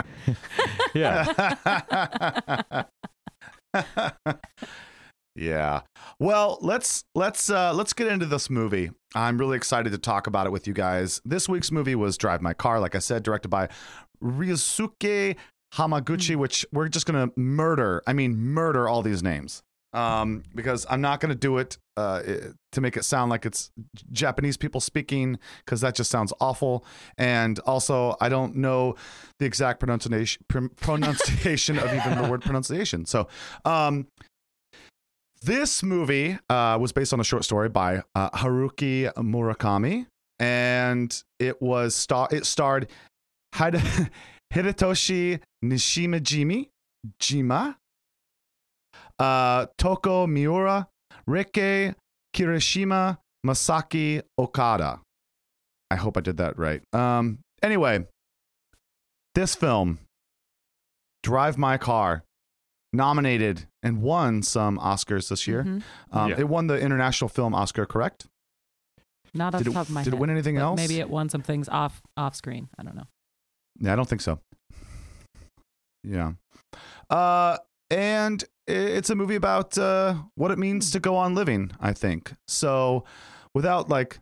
Yeah. 0.93 2.83
yeah. 5.36 5.81
Well, 6.19 6.60
let's 6.62 7.03
let's 7.15 7.50
uh 7.50 7.74
let's 7.74 7.93
get 7.93 8.07
into 8.07 8.25
this 8.25 8.50
movie. 8.50 8.91
I'm 9.15 9.38
really 9.38 9.57
excited 9.57 9.91
to 9.91 9.98
talk 9.98 10.27
about 10.27 10.45
it 10.45 10.51
with 10.51 10.67
you 10.67 10.74
guys. 10.74 11.22
This 11.25 11.50
week's 11.50 11.72
movie 11.72 11.95
was 11.95 12.17
Drive 12.17 12.41
My 12.41 12.53
Car, 12.53 12.79
like 12.79 12.93
I 12.95 13.00
said, 13.00 13.24
directed 13.24 13.50
by 13.50 13.69
Ryusuke 14.24 15.36
Hamaguchi, 15.77 16.36
which 16.36 16.65
we're 16.74 16.88
just 16.89 17.05
gonna 17.05 17.29
murder. 17.36 18.01
I 18.07 18.13
mean, 18.13 18.38
murder 18.38 18.88
all 18.89 19.01
these 19.01 19.24
names. 19.24 19.63
Um, 19.93 20.43
because 20.53 20.86
I'm 20.89 21.00
not 21.01 21.22
gonna 21.22 21.34
do 21.34 21.57
it 21.60 21.77
uh 21.96 22.22
i- 22.27 22.39
to 22.74 22.81
make 22.81 22.98
it 22.98 23.03
sound 23.03 23.31
like 23.31 23.46
it's 23.46 23.72
Japanese 24.12 24.57
people 24.57 24.81
speaking, 24.81 25.39
because 25.65 25.81
that 25.81 25.96
just 25.96 26.12
sounds 26.12 26.34
awful. 26.41 26.86
And 27.17 27.57
also, 27.60 28.15
I 28.22 28.29
don't 28.29 28.55
know 28.57 28.96
the 29.39 29.46
exact 29.46 29.79
pronunciation 29.79 30.43
pr- 30.50 30.67
pronunciation 30.75 31.79
of 31.79 31.86
even 31.93 32.22
the 32.22 32.29
word 32.29 32.41
pronunciation. 32.50 33.05
So, 33.05 33.27
um, 33.65 34.07
this 35.41 35.84
movie 35.84 36.38
uh, 36.50 36.77
was 36.79 36.91
based 36.91 37.13
on 37.13 37.19
a 37.19 37.24
short 37.24 37.43
story 37.46 37.69
by 37.69 38.01
uh, 38.15 38.29
Haruki 38.31 39.12
Murakami, 39.15 40.07
and 40.39 41.24
it 41.39 41.62
was 41.62 41.96
star- 41.96 42.27
it 42.31 42.46
starred 42.46 42.89
Hide- 43.55 43.81
Hidetoshi 44.54 45.39
Nishimajimi, 45.63 46.70
Jima, 47.20 47.75
uh, 49.20 49.66
Toko 49.77 50.27
Miura, 50.27 50.88
Reika 51.27 51.96
Kirishima, 52.36 53.18
Masaki 53.46 54.22
Okada. 54.38 55.01
I 55.89 55.96
hope 55.96 56.18
I 56.18 56.22
did 56.22 56.38
that 56.38 56.58
right. 56.58 56.82
Um, 56.94 57.39
anyway, 57.63 58.06
this 59.36 59.56
film, 59.56 60.00
Drive 61.24 61.58
My 61.58 61.77
Car, 61.77 62.24
nominated 62.94 63.68
and 63.84 64.01
won 64.01 64.42
some 64.44 64.77
Oscars 64.80 65.30
this 65.30 65.48
year. 65.48 65.63
Mhm. 65.63 65.84
Um, 66.12 66.30
Yeah. 66.32 66.39
It 66.39 66.50
won 66.50 66.68
the 66.68 66.80
International 66.80 67.30
Film 67.30 67.54
Oscar, 67.54 67.86
correct? 67.86 68.27
Not 69.34 69.54
off 69.54 69.60
Did 69.60 69.66
the 69.68 69.72
it, 69.72 69.74
top 69.74 69.88
of 69.88 69.94
my 69.94 70.04
did 70.04 70.13
head. 70.13 70.18
it 70.18 70.22
win 70.22 70.30
anything 70.30 70.58
else? 70.58 70.77
Maybe 70.77 71.00
it 71.00 71.10
won 71.10 71.30
some 71.30 71.42
things 71.42 71.68
off 71.70 72.01
off 72.16 72.34
screen. 72.36 72.70
I 72.77 72.84
don't 72.84 72.96
know. 72.96 73.08
Yeah, 73.79 73.93
I 73.93 73.96
don't 73.96 74.07
think 74.10 74.22
so. 74.22 74.39
Yeah. 76.03 76.34
Uh, 77.10 77.57
and 77.89 78.43
it's 78.67 79.10
a 79.10 79.15
movie 79.15 79.36
about 79.36 79.77
uh, 79.77 80.15
what 80.36 80.51
it 80.51 80.57
means 80.57 80.91
to 80.91 81.00
go 81.00 81.15
on 81.15 81.36
living. 81.36 81.72
I 81.79 81.93
think 81.93 82.34
so. 82.48 83.05
Without 83.53 83.89
like 83.89 84.19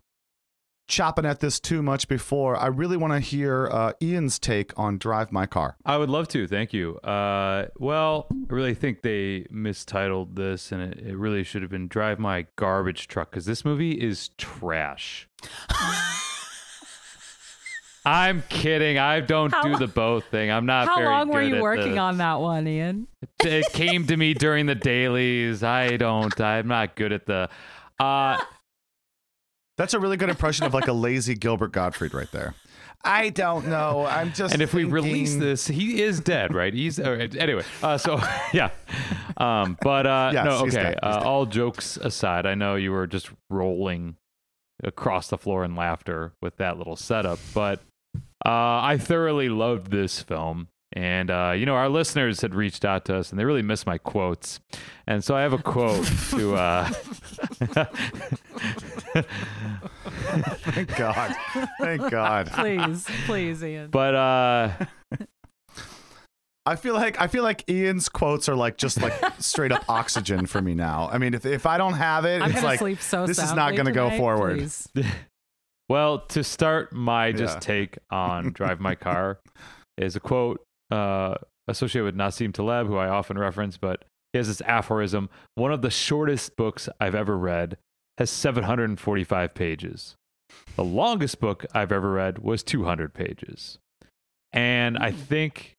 chopping 0.87 1.25
at 1.25 1.39
this 1.39 1.59
too 1.59 1.81
much 1.81 2.07
before, 2.07 2.55
I 2.55 2.67
really 2.67 2.97
want 2.97 3.13
to 3.13 3.19
hear 3.19 3.67
uh, 3.71 3.93
Ian's 4.01 4.37
take 4.37 4.77
on 4.77 4.97
Drive 4.97 5.31
My 5.31 5.45
Car. 5.45 5.77
I 5.83 5.97
would 5.97 6.09
love 6.09 6.27
to. 6.29 6.47
Thank 6.47 6.73
you. 6.73 6.97
Uh, 6.97 7.67
well, 7.77 8.27
I 8.31 8.53
really 8.53 8.75
think 8.75 9.01
they 9.01 9.47
mistitled 9.49 10.35
this, 10.35 10.71
and 10.71 10.81
it, 10.81 10.99
it 10.99 11.17
really 11.17 11.43
should 11.43 11.63
have 11.63 11.71
been 11.71 11.87
"Drive 11.87 12.19
My 12.19 12.45
Garbage 12.55 13.07
Truck" 13.07 13.31
because 13.31 13.45
this 13.45 13.65
movie 13.65 13.93
is 13.93 14.29
trash. 14.37 15.27
I'm 18.05 18.43
kidding. 18.49 18.97
I 18.97 19.19
don't 19.19 19.51
How 19.51 19.63
do 19.63 19.69
lo- 19.73 19.79
the 19.79 19.87
both 19.87 20.25
thing. 20.25 20.51
I'm 20.51 20.65
not 20.65 20.87
How 20.87 20.95
very 20.97 21.07
long 21.09 21.29
were 21.29 21.41
good 21.41 21.55
you 21.55 21.61
working 21.61 21.91
the- 21.93 21.97
on 21.99 22.17
that 22.17 22.39
one, 22.39 22.67
Ian? 22.67 23.07
it 23.43 23.65
came 23.73 24.05
to 24.07 24.15
me 24.17 24.33
during 24.33 24.65
the 24.67 24.75
dailies. 24.75 25.63
I 25.63 25.97
don't. 25.97 26.39
I'm 26.39 26.67
not 26.67 26.95
good 26.95 27.11
at 27.11 27.25
the. 27.25 27.49
Uh, 27.99 28.37
That's 29.77 29.93
a 29.93 29.99
really 29.99 30.17
good 30.17 30.29
impression 30.29 30.65
of 30.65 30.73
like 30.73 30.87
a 30.87 30.93
lazy 30.93 31.35
Gilbert 31.35 31.71
Gottfried 31.71 32.13
right 32.13 32.31
there. 32.31 32.53
I 33.03 33.29
don't 33.29 33.67
know. 33.67 34.05
I'm 34.05 34.33
just. 34.33 34.53
and 34.53 34.61
if 34.63 34.73
we 34.73 34.83
release 34.83 35.35
this, 35.35 35.67
he 35.67 36.01
is 36.01 36.19
dead, 36.19 36.53
right? 36.53 36.73
He's 36.73 36.99
uh, 36.99 37.27
anyway. 37.37 37.63
Uh, 37.83 37.97
so 37.97 38.19
yeah, 38.53 38.69
um, 39.37 39.77
but 39.81 40.07
uh, 40.07 40.31
Yes, 40.33 40.45
no, 40.45 40.51
okay. 40.65 40.95
Uh, 41.03 41.21
all 41.23 41.45
jokes 41.45 41.97
aside, 41.97 42.45
I 42.45 42.55
know 42.55 42.75
you 42.75 42.91
were 42.91 43.05
just 43.07 43.29
rolling 43.49 44.15
across 44.83 45.27
the 45.29 45.37
floor 45.37 45.63
in 45.63 45.75
laughter 45.75 46.33
with 46.41 46.57
that 46.57 46.77
little 46.77 46.95
setup, 46.95 47.37
but 47.53 47.79
uh, 48.43 48.81
I 48.81 48.97
thoroughly 48.99 49.49
loved 49.49 49.91
this 49.91 50.21
film. 50.21 50.69
And 50.93 51.29
uh, 51.29 51.53
you 51.57 51.65
know, 51.65 51.75
our 51.75 51.89
listeners 51.89 52.41
had 52.41 52.55
reached 52.55 52.85
out 52.85 53.03
to 53.05 53.17
us, 53.17 53.29
and 53.29 53.37
they 53.39 53.43
really 53.43 53.61
miss 53.61 53.85
my 53.85 53.97
quotes. 53.97 54.61
And 55.05 55.21
so 55.23 55.35
I 55.35 55.41
have 55.41 55.51
a 55.51 55.57
quote 55.57 56.05
to. 56.29 56.55
Uh, 56.55 56.85
Thank 60.71 60.95
God. 60.95 61.35
Thank 61.81 62.09
God. 62.09 62.49
Please, 62.53 63.05
please, 63.25 63.61
Ian. 63.63 63.89
but 63.89 64.15
uh, 64.15 64.71
I 66.67 66.75
feel 66.75 66.95
like 66.95 67.21
I 67.21 67.27
feel 67.27 67.43
like 67.43 67.63
Ian's 67.69 68.09
quotes 68.09 68.49
are 68.49 68.55
like 68.55 68.77
just 68.77 68.99
like 68.99 69.13
straight 69.39 69.71
up 69.71 69.85
oxygen 69.87 70.47
for 70.47 70.61
me 70.61 70.73
now. 70.73 71.09
I 71.11 71.19
mean, 71.19 71.35
if 71.35 71.45
if 71.45 71.65
I 71.67 71.77
don't 71.77 71.93
have 71.93 72.25
it, 72.25 72.41
I'm 72.41 72.51
it's 72.51 72.63
like 72.63 72.79
sleep 72.79 73.01
so 73.01 73.27
this 73.27 73.37
is 73.37 73.53
not 73.53 73.75
gonna 73.75 73.91
go 73.91 74.05
tonight, 74.05 74.17
forward. 74.17 74.71
Well, 75.89 76.19
to 76.19 76.43
start 76.43 76.93
my 76.93 77.31
just 77.31 77.55
Yeah. 77.55 77.59
take 77.59 77.97
on 78.09 78.51
Drive 78.53 78.79
My 78.79 78.95
Car 78.95 79.39
is 79.97 80.15
a 80.15 80.19
quote 80.19 80.63
uh, 80.91 81.35
associated 81.67 82.05
with 82.05 82.15
Nassim 82.15 82.53
Taleb, 82.53 82.87
who 82.87 82.97
I 82.97 83.07
often 83.07 83.37
reference, 83.37 83.77
but 83.77 84.03
he 84.33 84.37
has 84.37 84.47
this 84.47 84.61
aphorism 84.61 85.29
One 85.55 85.71
of 85.71 85.81
the 85.81 85.89
shortest 85.91 86.55
books 86.55 86.89
I've 86.99 87.15
ever 87.15 87.37
read 87.37 87.77
has 88.17 88.29
745 88.29 89.53
pages. 89.53 90.15
The 90.75 90.83
longest 90.83 91.39
book 91.39 91.65
I've 91.73 91.91
ever 91.91 92.11
read 92.11 92.39
was 92.39 92.63
200 92.63 93.13
pages. 93.13 93.77
And 94.53 94.97
I 94.97 95.11
think 95.11 95.73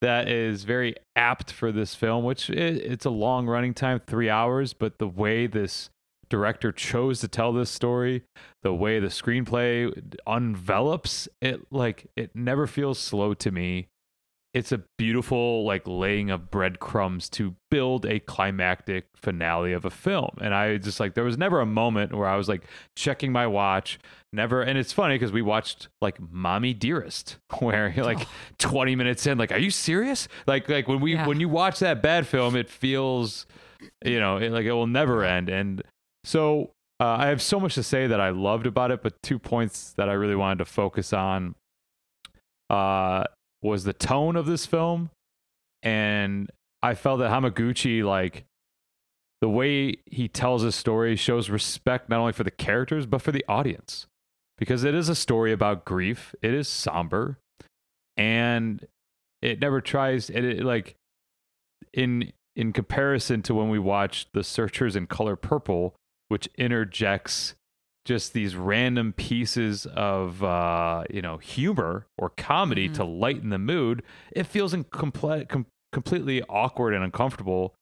that 0.00 0.28
is 0.28 0.64
very 0.64 0.94
apt 1.16 1.52
for 1.52 1.70
this 1.72 1.94
film, 1.94 2.24
which 2.24 2.50
i 2.50 2.54
it's 2.54 3.04
a 3.04 3.10
long 3.10 3.46
running 3.46 3.74
time, 3.74 4.00
three 4.00 4.28
hours, 4.30 4.72
but 4.72 4.98
the 4.98 5.08
way 5.08 5.46
this 5.46 5.90
director 6.28 6.72
chose 6.72 7.20
to 7.20 7.28
tell 7.28 7.52
this 7.52 7.70
story, 7.70 8.24
the 8.62 8.74
way 8.74 8.98
the 9.00 9.08
screenplay 9.08 9.92
envelops 10.26 11.28
it, 11.40 11.60
like 11.70 12.06
it 12.16 12.34
never 12.34 12.66
feels 12.66 12.98
slow 12.98 13.34
to 13.34 13.50
me. 13.50 13.88
It's 14.54 14.72
a 14.72 14.82
beautiful 14.96 15.64
like 15.64 15.82
laying 15.86 16.30
of 16.30 16.50
breadcrumbs 16.50 17.28
to 17.30 17.54
build 17.70 18.06
a 18.06 18.18
climactic 18.18 19.04
finale 19.14 19.74
of 19.74 19.84
a 19.84 19.90
film. 19.90 20.30
And 20.40 20.54
I 20.54 20.78
just 20.78 20.98
like 20.98 21.14
there 21.14 21.22
was 21.22 21.36
never 21.36 21.60
a 21.60 21.66
moment 21.66 22.14
where 22.14 22.26
I 22.26 22.36
was 22.36 22.48
like 22.48 22.64
checking 22.96 23.30
my 23.30 23.46
watch, 23.46 23.98
never 24.32 24.62
and 24.62 24.78
it's 24.78 24.92
funny 24.92 25.16
because 25.16 25.32
we 25.32 25.42
watched 25.42 25.88
like 26.00 26.18
Mommy 26.32 26.72
Dearest, 26.72 27.36
where 27.58 27.92
you're 27.94 28.06
like 28.06 28.26
20 28.58 28.96
minutes 28.96 29.26
in, 29.26 29.36
like, 29.36 29.52
are 29.52 29.58
you 29.58 29.70
serious? 29.70 30.28
Like 30.46 30.68
like 30.68 30.88
when 30.88 31.00
we 31.00 31.12
Yeah. 31.14 31.26
when 31.26 31.40
you 31.40 31.48
watch 31.50 31.78
that 31.80 32.02
bad 32.02 32.26
film, 32.26 32.56
it 32.56 32.70
feels 32.70 33.46
you 34.04 34.18
know, 34.18 34.38
it, 34.38 34.50
like 34.50 34.64
it 34.64 34.72
will 34.72 34.88
never 34.88 35.22
end. 35.24 35.48
And 35.50 35.82
so 36.28 36.72
uh, 37.00 37.16
I 37.20 37.28
have 37.28 37.40
so 37.40 37.58
much 37.58 37.74
to 37.76 37.82
say 37.82 38.06
that 38.06 38.20
I 38.20 38.28
loved 38.28 38.66
about 38.66 38.90
it, 38.90 39.02
but 39.02 39.14
two 39.22 39.38
points 39.38 39.94
that 39.96 40.10
I 40.10 40.12
really 40.12 40.36
wanted 40.36 40.58
to 40.58 40.66
focus 40.66 41.14
on 41.14 41.54
uh, 42.68 43.24
was 43.62 43.84
the 43.84 43.94
tone 43.94 44.36
of 44.36 44.44
this 44.44 44.66
film, 44.66 45.08
and 45.82 46.50
I 46.82 46.94
felt 46.94 47.20
that 47.20 47.30
Hamaguchi 47.30 48.04
like 48.04 48.44
the 49.40 49.48
way 49.48 49.96
he 50.04 50.28
tells 50.28 50.62
his 50.62 50.74
story 50.74 51.16
shows 51.16 51.48
respect 51.48 52.10
not 52.10 52.20
only 52.20 52.32
for 52.32 52.44
the 52.44 52.50
characters 52.50 53.06
but 53.06 53.22
for 53.22 53.32
the 53.32 53.44
audience 53.48 54.06
because 54.58 54.84
it 54.84 54.94
is 54.94 55.08
a 55.08 55.14
story 55.14 55.50
about 55.50 55.86
grief. 55.86 56.34
It 56.42 56.52
is 56.52 56.68
somber, 56.68 57.38
and 58.18 58.86
it 59.40 59.60
never 59.60 59.80
tries. 59.80 60.28
It, 60.28 60.44
it 60.44 60.62
like 60.62 60.94
in 61.94 62.34
in 62.54 62.74
comparison 62.74 63.40
to 63.40 63.54
when 63.54 63.70
we 63.70 63.78
watched 63.78 64.28
The 64.34 64.44
Searchers 64.44 64.94
in 64.94 65.06
Color 65.06 65.36
Purple, 65.36 65.94
which 66.28 66.48
interjects 66.56 67.54
just 68.04 68.32
these 68.32 68.56
random 68.56 69.12
pieces 69.12 69.84
of 69.86 70.42
uh, 70.42 71.04
you 71.10 71.20
know 71.20 71.36
humor 71.38 72.06
or 72.16 72.30
comedy 72.30 72.88
Mhm. 72.88 72.94
to 72.94 73.04
lighten 73.04 73.50
the 73.50 73.58
mood, 73.58 74.02
it 74.32 74.44
feels 74.46 74.72
incomplete, 74.72 75.48
com- 75.48 75.66
completely 75.92 76.42
awkward 76.44 76.94
and 76.94 77.04
uncomfortable. 77.04 77.74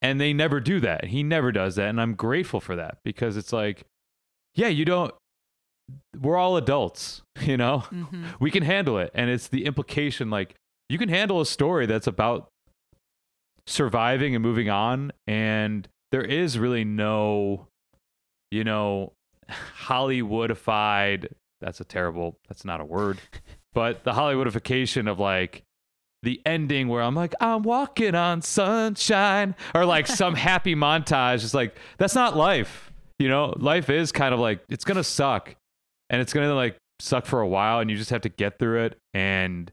And 0.00 0.20
they 0.20 0.32
never 0.32 0.60
do 0.60 0.78
that. 0.80 1.06
He 1.06 1.22
never 1.24 1.50
does 1.52 1.74
that, 1.76 1.88
and 1.88 2.00
I'm 2.00 2.14
grateful 2.14 2.60
for 2.60 2.76
that 2.76 2.98
because 3.04 3.36
it's 3.36 3.52
like, 3.52 3.84
yeah, 4.54 4.68
you 4.68 4.84
don't. 4.84 5.12
We're 6.20 6.36
all 6.36 6.56
adults, 6.56 7.22
you 7.40 7.56
know. 7.56 7.84
Mhm. 7.90 8.24
We 8.40 8.50
can 8.52 8.62
handle 8.62 8.98
it, 8.98 9.10
and 9.14 9.28
it's 9.30 9.48
the 9.48 9.64
implication 9.64 10.30
like 10.30 10.54
you 10.88 10.98
can 10.98 11.08
handle 11.08 11.40
a 11.40 11.46
story 11.46 11.86
that's 11.86 12.06
about 12.06 12.48
surviving 13.66 14.34
and 14.34 14.42
moving 14.42 14.70
on, 14.70 15.12
and 15.26 15.88
there 16.10 16.22
is 16.24 16.58
really 16.58 16.84
no, 16.84 17.68
you 18.50 18.64
know, 18.64 19.12
Hollywoodified. 19.50 21.28
That's 21.60 21.80
a 21.80 21.84
terrible. 21.84 22.38
That's 22.48 22.64
not 22.64 22.80
a 22.80 22.84
word, 22.84 23.18
but 23.74 24.04
the 24.04 24.12
Hollywoodification 24.12 25.10
of 25.10 25.18
like 25.18 25.64
the 26.22 26.40
ending 26.44 26.88
where 26.88 27.02
I'm 27.02 27.14
like, 27.14 27.34
I'm 27.40 27.62
walking 27.62 28.14
on 28.14 28.42
sunshine, 28.42 29.54
or 29.74 29.84
like 29.84 30.06
some 30.06 30.34
happy 30.36 30.74
montage. 30.74 31.44
It's 31.44 31.54
like 31.54 31.76
that's 31.98 32.14
not 32.14 32.36
life. 32.36 32.92
You 33.18 33.28
know, 33.28 33.54
life 33.56 33.90
is 33.90 34.12
kind 34.12 34.32
of 34.32 34.40
like 34.40 34.60
it's 34.68 34.84
gonna 34.84 35.04
suck, 35.04 35.54
and 36.10 36.20
it's 36.20 36.32
gonna 36.32 36.54
like 36.54 36.76
suck 37.00 37.26
for 37.26 37.40
a 37.40 37.48
while, 37.48 37.80
and 37.80 37.90
you 37.90 37.96
just 37.96 38.10
have 38.10 38.22
to 38.22 38.28
get 38.28 38.58
through 38.58 38.84
it. 38.84 38.98
And 39.14 39.70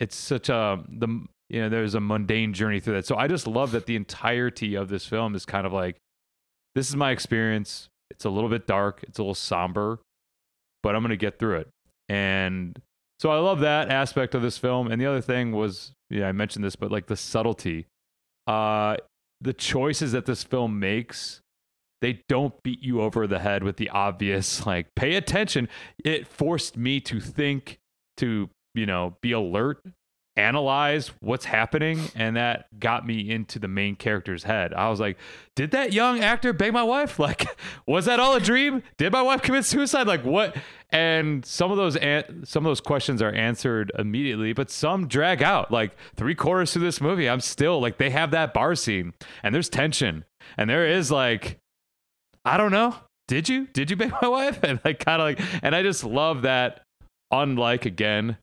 it's 0.00 0.16
such 0.16 0.48
a 0.48 0.82
the 0.88 1.08
you 1.48 1.62
know 1.62 1.68
there's 1.68 1.94
a 1.94 2.00
mundane 2.00 2.52
journey 2.52 2.80
through 2.80 2.94
that. 2.94 3.06
So 3.06 3.16
I 3.16 3.28
just 3.28 3.46
love 3.46 3.72
that 3.72 3.86
the 3.86 3.96
entirety 3.96 4.74
of 4.74 4.88
this 4.88 5.06
film 5.06 5.34
is 5.34 5.44
kind 5.44 5.66
of 5.66 5.72
like 5.72 5.96
this 6.74 6.88
is 6.88 6.96
my 6.96 7.10
experience. 7.10 7.88
It's 8.10 8.24
a 8.24 8.30
little 8.30 8.50
bit 8.50 8.66
dark. 8.66 9.04
It's 9.06 9.18
a 9.18 9.22
little 9.22 9.34
somber, 9.34 10.00
but 10.82 10.94
I'm 10.94 11.02
gonna 11.02 11.16
get 11.16 11.38
through 11.38 11.58
it. 11.58 11.68
And 12.08 12.80
so 13.20 13.30
I 13.30 13.38
love 13.38 13.60
that 13.60 13.90
aspect 13.90 14.34
of 14.34 14.42
this 14.42 14.58
film. 14.58 14.90
And 14.90 15.00
the 15.00 15.06
other 15.06 15.20
thing 15.20 15.52
was, 15.52 15.92
yeah, 16.10 16.28
I 16.28 16.32
mentioned 16.32 16.64
this, 16.64 16.76
but 16.76 16.90
like 16.90 17.06
the 17.06 17.16
subtlety, 17.16 17.86
uh, 18.46 18.96
the 19.40 19.52
choices 19.52 20.12
that 20.12 20.26
this 20.26 20.42
film 20.42 20.78
makes, 20.78 21.40
they 22.00 22.22
don't 22.28 22.54
beat 22.62 22.82
you 22.82 23.00
over 23.00 23.26
the 23.26 23.40
head 23.40 23.62
with 23.62 23.76
the 23.76 23.90
obvious, 23.90 24.64
like, 24.66 24.86
pay 24.94 25.16
attention. 25.16 25.68
It 26.04 26.26
forced 26.26 26.76
me 26.76 27.00
to 27.02 27.20
think, 27.20 27.78
to, 28.18 28.48
you 28.74 28.86
know, 28.86 29.16
be 29.20 29.32
alert, 29.32 29.82
analyze 30.38 31.10
what's 31.20 31.44
happening. 31.44 32.00
And 32.14 32.36
that 32.36 32.66
got 32.78 33.06
me 33.06 33.30
into 33.30 33.58
the 33.58 33.68
main 33.68 33.96
character's 33.96 34.44
head. 34.44 34.72
I 34.72 34.88
was 34.88 35.00
like, 35.00 35.18
did 35.56 35.72
that 35.72 35.92
young 35.92 36.20
actor 36.20 36.52
bang 36.52 36.72
my 36.72 36.82
wife? 36.82 37.18
Like, 37.28 37.46
was 37.86 38.06
that 38.06 38.20
all 38.20 38.34
a 38.36 38.40
dream? 38.40 38.82
Did 38.96 39.12
my 39.12 39.20
wife 39.20 39.42
commit 39.42 39.66
suicide? 39.66 40.06
Like, 40.06 40.24
what? 40.24 40.56
And 40.90 41.44
some 41.44 41.70
of 41.70 41.76
those 41.76 41.96
an- 41.96 42.46
some 42.46 42.64
of 42.64 42.70
those 42.70 42.80
questions 42.80 43.20
are 43.20 43.32
answered 43.32 43.92
immediately, 43.98 44.54
but 44.54 44.70
some 44.70 45.08
drag 45.08 45.42
out. 45.42 45.70
Like 45.70 45.94
three 46.16 46.34
quarters 46.34 46.72
through 46.72 46.84
this 46.84 47.00
movie, 47.02 47.28
I'm 47.28 47.40
still 47.40 47.80
like 47.80 47.98
they 47.98 48.08
have 48.08 48.30
that 48.30 48.54
bar 48.54 48.74
scene, 48.74 49.12
and 49.42 49.54
there's 49.54 49.68
tension, 49.68 50.24
and 50.56 50.70
there 50.70 50.86
is 50.86 51.10
like, 51.10 51.58
I 52.46 52.56
don't 52.56 52.72
know, 52.72 52.94
did 53.26 53.50
you 53.50 53.66
did 53.66 53.90
you 53.90 53.96
bang 53.96 54.12
my 54.22 54.28
wife? 54.28 54.60
And 54.64 54.80
like 54.84 55.04
kind 55.04 55.20
of 55.20 55.26
like, 55.26 55.62
and 55.62 55.74
I 55.74 55.82
just 55.82 56.04
love 56.04 56.42
that. 56.42 56.80
Unlike 57.30 57.84
again 57.84 58.38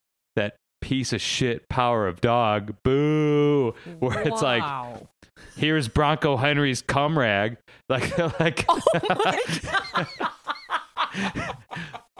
piece 0.85 1.13
of 1.13 1.19
shit 1.19 1.67
power 1.67 2.07
of 2.07 2.21
dog, 2.21 2.75
boo, 2.83 3.73
where 3.97 4.21
it's 4.21 4.43
like 4.43 4.63
here's 5.57 5.87
Bronco 5.87 6.37
Henry's 6.37 6.81
cum 6.83 7.17
rag. 7.17 7.57
Like, 7.87 8.17
like 8.39 8.65
Oh 8.67 8.81
my 8.97 9.39
God. 9.61 10.07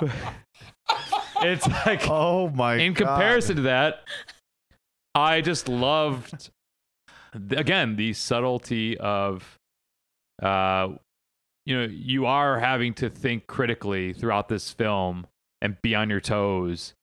it's 1.41 1.67
like 1.67 2.07
Oh 2.07 2.49
my 2.49 2.75
in 2.75 2.93
God. 2.93 3.07
comparison 3.07 3.55
to 3.57 3.61
that, 3.63 4.03
I 5.15 5.41
just 5.41 5.67
loved 5.67 6.51
again 7.51 7.95
the 7.95 8.13
subtlety 8.13 8.95
of 8.99 9.57
uh 10.43 10.89
you 11.65 11.75
know 11.75 11.85
you 11.91 12.27
are 12.27 12.59
having 12.59 12.93
to 12.95 13.09
think 13.09 13.47
critically 13.47 14.13
throughout 14.13 14.49
this 14.49 14.71
film 14.71 15.25
and 15.61 15.81
be 15.81 15.95
on 15.95 16.11
your 16.11 16.21
toes 16.21 16.93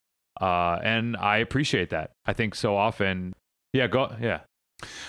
uh 0.41 0.79
and 0.83 1.17
i 1.17 1.39
appreciate 1.39 1.91
that 1.91 2.11
i 2.27 2.33
think 2.33 2.55
so 2.55 2.77
often 2.77 3.33
yeah 3.73 3.87
go 3.87 4.15
yeah 4.21 4.41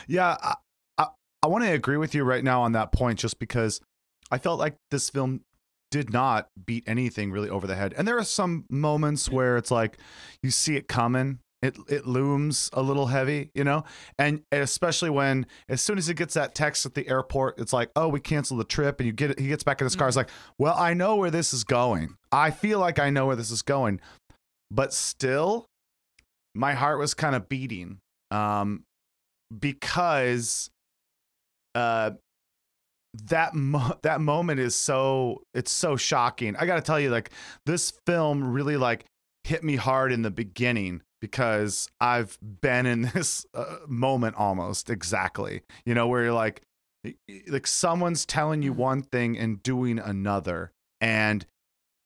Yeah, 0.08 0.38
I, 0.42 0.56
I, 0.98 1.08
I 1.42 1.48
want 1.48 1.64
to 1.64 1.72
agree 1.72 1.98
with 1.98 2.14
you 2.14 2.24
right 2.24 2.44
now 2.44 2.62
on 2.62 2.74
that 2.74 2.92
point 2.92 3.20
just 3.20 3.40
because 3.40 3.82
I 4.30 4.38
felt 4.38 4.60
like 4.60 4.76
this 4.92 5.10
film 5.10 5.42
did 5.90 6.12
not 6.12 6.48
beat 6.64 6.84
anything 6.88 7.32
really 7.32 7.50
over 7.50 7.66
the 7.68 7.76
head. 7.76 7.94
And 7.98 8.08
there 8.08 8.18
are 8.18 8.24
some 8.24 8.66
moments 8.70 9.30
where 9.30 9.58
it's 9.58 9.72
like 9.72 9.98
you 10.44 10.52
see 10.52 10.76
it 10.76 10.88
coming. 10.88 11.40
It, 11.62 11.78
it 11.88 12.06
looms 12.06 12.70
a 12.74 12.82
little 12.82 13.08
heavy, 13.08 13.50
you 13.56 13.64
know? 13.64 13.86
And 14.20 14.42
especially 14.52 15.10
when 15.10 15.46
as 15.70 15.82
soon 15.82 15.98
as 15.98 16.08
he 16.08 16.14
gets 16.14 16.34
that 16.34 16.54
text 16.54 16.86
at 16.86 16.94
the 16.94 17.08
airport, 17.08 17.58
it's 17.58 17.72
like, 17.72 17.90
oh, 17.96 18.10
we 18.10 18.20
canceled 18.20 18.60
the 18.60 18.66
trip. 18.66 19.00
And 19.00 19.08
you 19.08 19.14
get 19.14 19.32
it, 19.32 19.40
he 19.40 19.48
gets 19.48 19.64
back 19.64 19.80
in 19.80 19.86
his 19.86 19.96
car. 19.96 20.10
It's 20.10 20.18
like, 20.18 20.30
well, 20.58 20.76
I 20.78 20.94
know 20.94 21.16
where 21.16 21.32
this 21.32 21.54
is 21.54 21.64
going. 21.64 22.16
I 22.34 22.52
feel 22.52 22.80
like 22.80 23.00
I 23.00 23.10
know 23.10 23.28
where 23.28 23.38
this 23.38 23.50
is 23.50 23.62
going. 23.62 24.02
But 24.74 24.94
still, 24.94 25.66
my 26.56 26.74
heart 26.74 27.00
was 27.00 27.14
kind 27.14 27.36
of 27.36 27.48
beating. 27.48 28.00
Um, 28.32 28.84
because 29.60 30.72
uh 31.76 32.12
that 33.26 33.54
mo- 33.54 33.98
that 34.02 34.22
moment 34.22 34.60
is 34.60 34.76
so 34.76 35.44
it's 35.54 35.72
so 35.72 35.96
shocking. 35.96 36.56
I 36.56 36.66
got 36.66 36.76
to 36.76 36.82
tell 36.82 37.00
you 37.00 37.12
like 37.12 37.30
this 37.66 37.94
film 38.06 38.44
really 38.54 38.78
like 38.78 39.06
hit 39.44 39.64
me 39.64 39.76
hard 39.76 40.12
in 40.12 40.24
the 40.24 40.32
beginning 40.32 41.02
because 41.22 41.90
I've 42.02 42.38
been 42.42 42.86
in 42.86 43.02
this 43.14 43.46
uh, 43.54 43.78
moment 43.88 44.36
almost 44.38 44.90
exactly. 44.90 45.62
You 45.86 45.94
know 45.94 46.08
where 46.08 46.24
you're 46.24 46.34
like 46.34 46.64
like 47.48 47.68
someone's 47.68 48.26
telling 48.26 48.64
you 48.64 48.74
one 48.74 49.04
thing 49.04 49.38
and 49.38 49.62
doing 49.62 50.00
another 50.00 50.72
and 51.02 51.46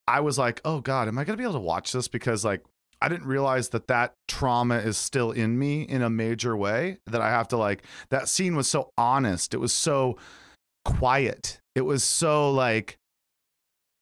I 0.08 0.22
was 0.22 0.38
like, 0.38 0.62
"Oh 0.64 0.80
god, 0.80 1.08
am 1.08 1.18
I 1.18 1.24
going 1.24 1.38
to 1.38 1.42
be 1.42 1.44
able 1.44 1.54
to 1.54 1.60
watch 1.60 1.92
this 1.92 2.08
because 2.08 2.46
like 2.46 2.64
I 3.02 3.10
didn't 3.10 3.28
realize 3.28 3.70
that 3.70 3.88
that 3.88 4.14
trauma 4.28 4.78
is 4.78 4.98
still 4.98 5.32
in 5.32 5.58
me 5.60 5.84
in 5.84 6.02
a 6.02 6.10
major 6.10 6.58
way 6.58 6.98
that 7.06 7.22
I 7.22 7.30
have 7.30 7.48
to 7.50 7.58
like 7.58 7.84
that 8.10 8.28
scene 8.28 8.56
was 8.56 8.68
so 8.68 8.92
honest. 8.98 9.54
It 9.54 9.58
was 9.58 9.74
so 9.74 10.18
quiet. 10.84 11.60
It 11.76 11.82
was 11.82 12.04
so 12.04 12.52
like 12.52 12.98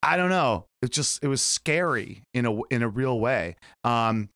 I 0.02 0.18
don't 0.18 0.30
know. 0.30 0.66
It 0.82 0.92
just 0.92 1.24
it 1.24 1.28
was 1.28 1.42
scary 1.42 2.24
in 2.34 2.46
a 2.46 2.62
in 2.70 2.84
a 2.84 2.90
real 2.90 3.20
way. 3.20 3.58
Um 3.84 4.30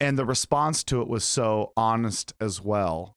and 0.00 0.18
the 0.18 0.24
response 0.24 0.82
to 0.84 1.00
it 1.00 1.08
was 1.08 1.24
so 1.24 1.72
honest 1.76 2.34
as 2.40 2.60
well 2.60 3.14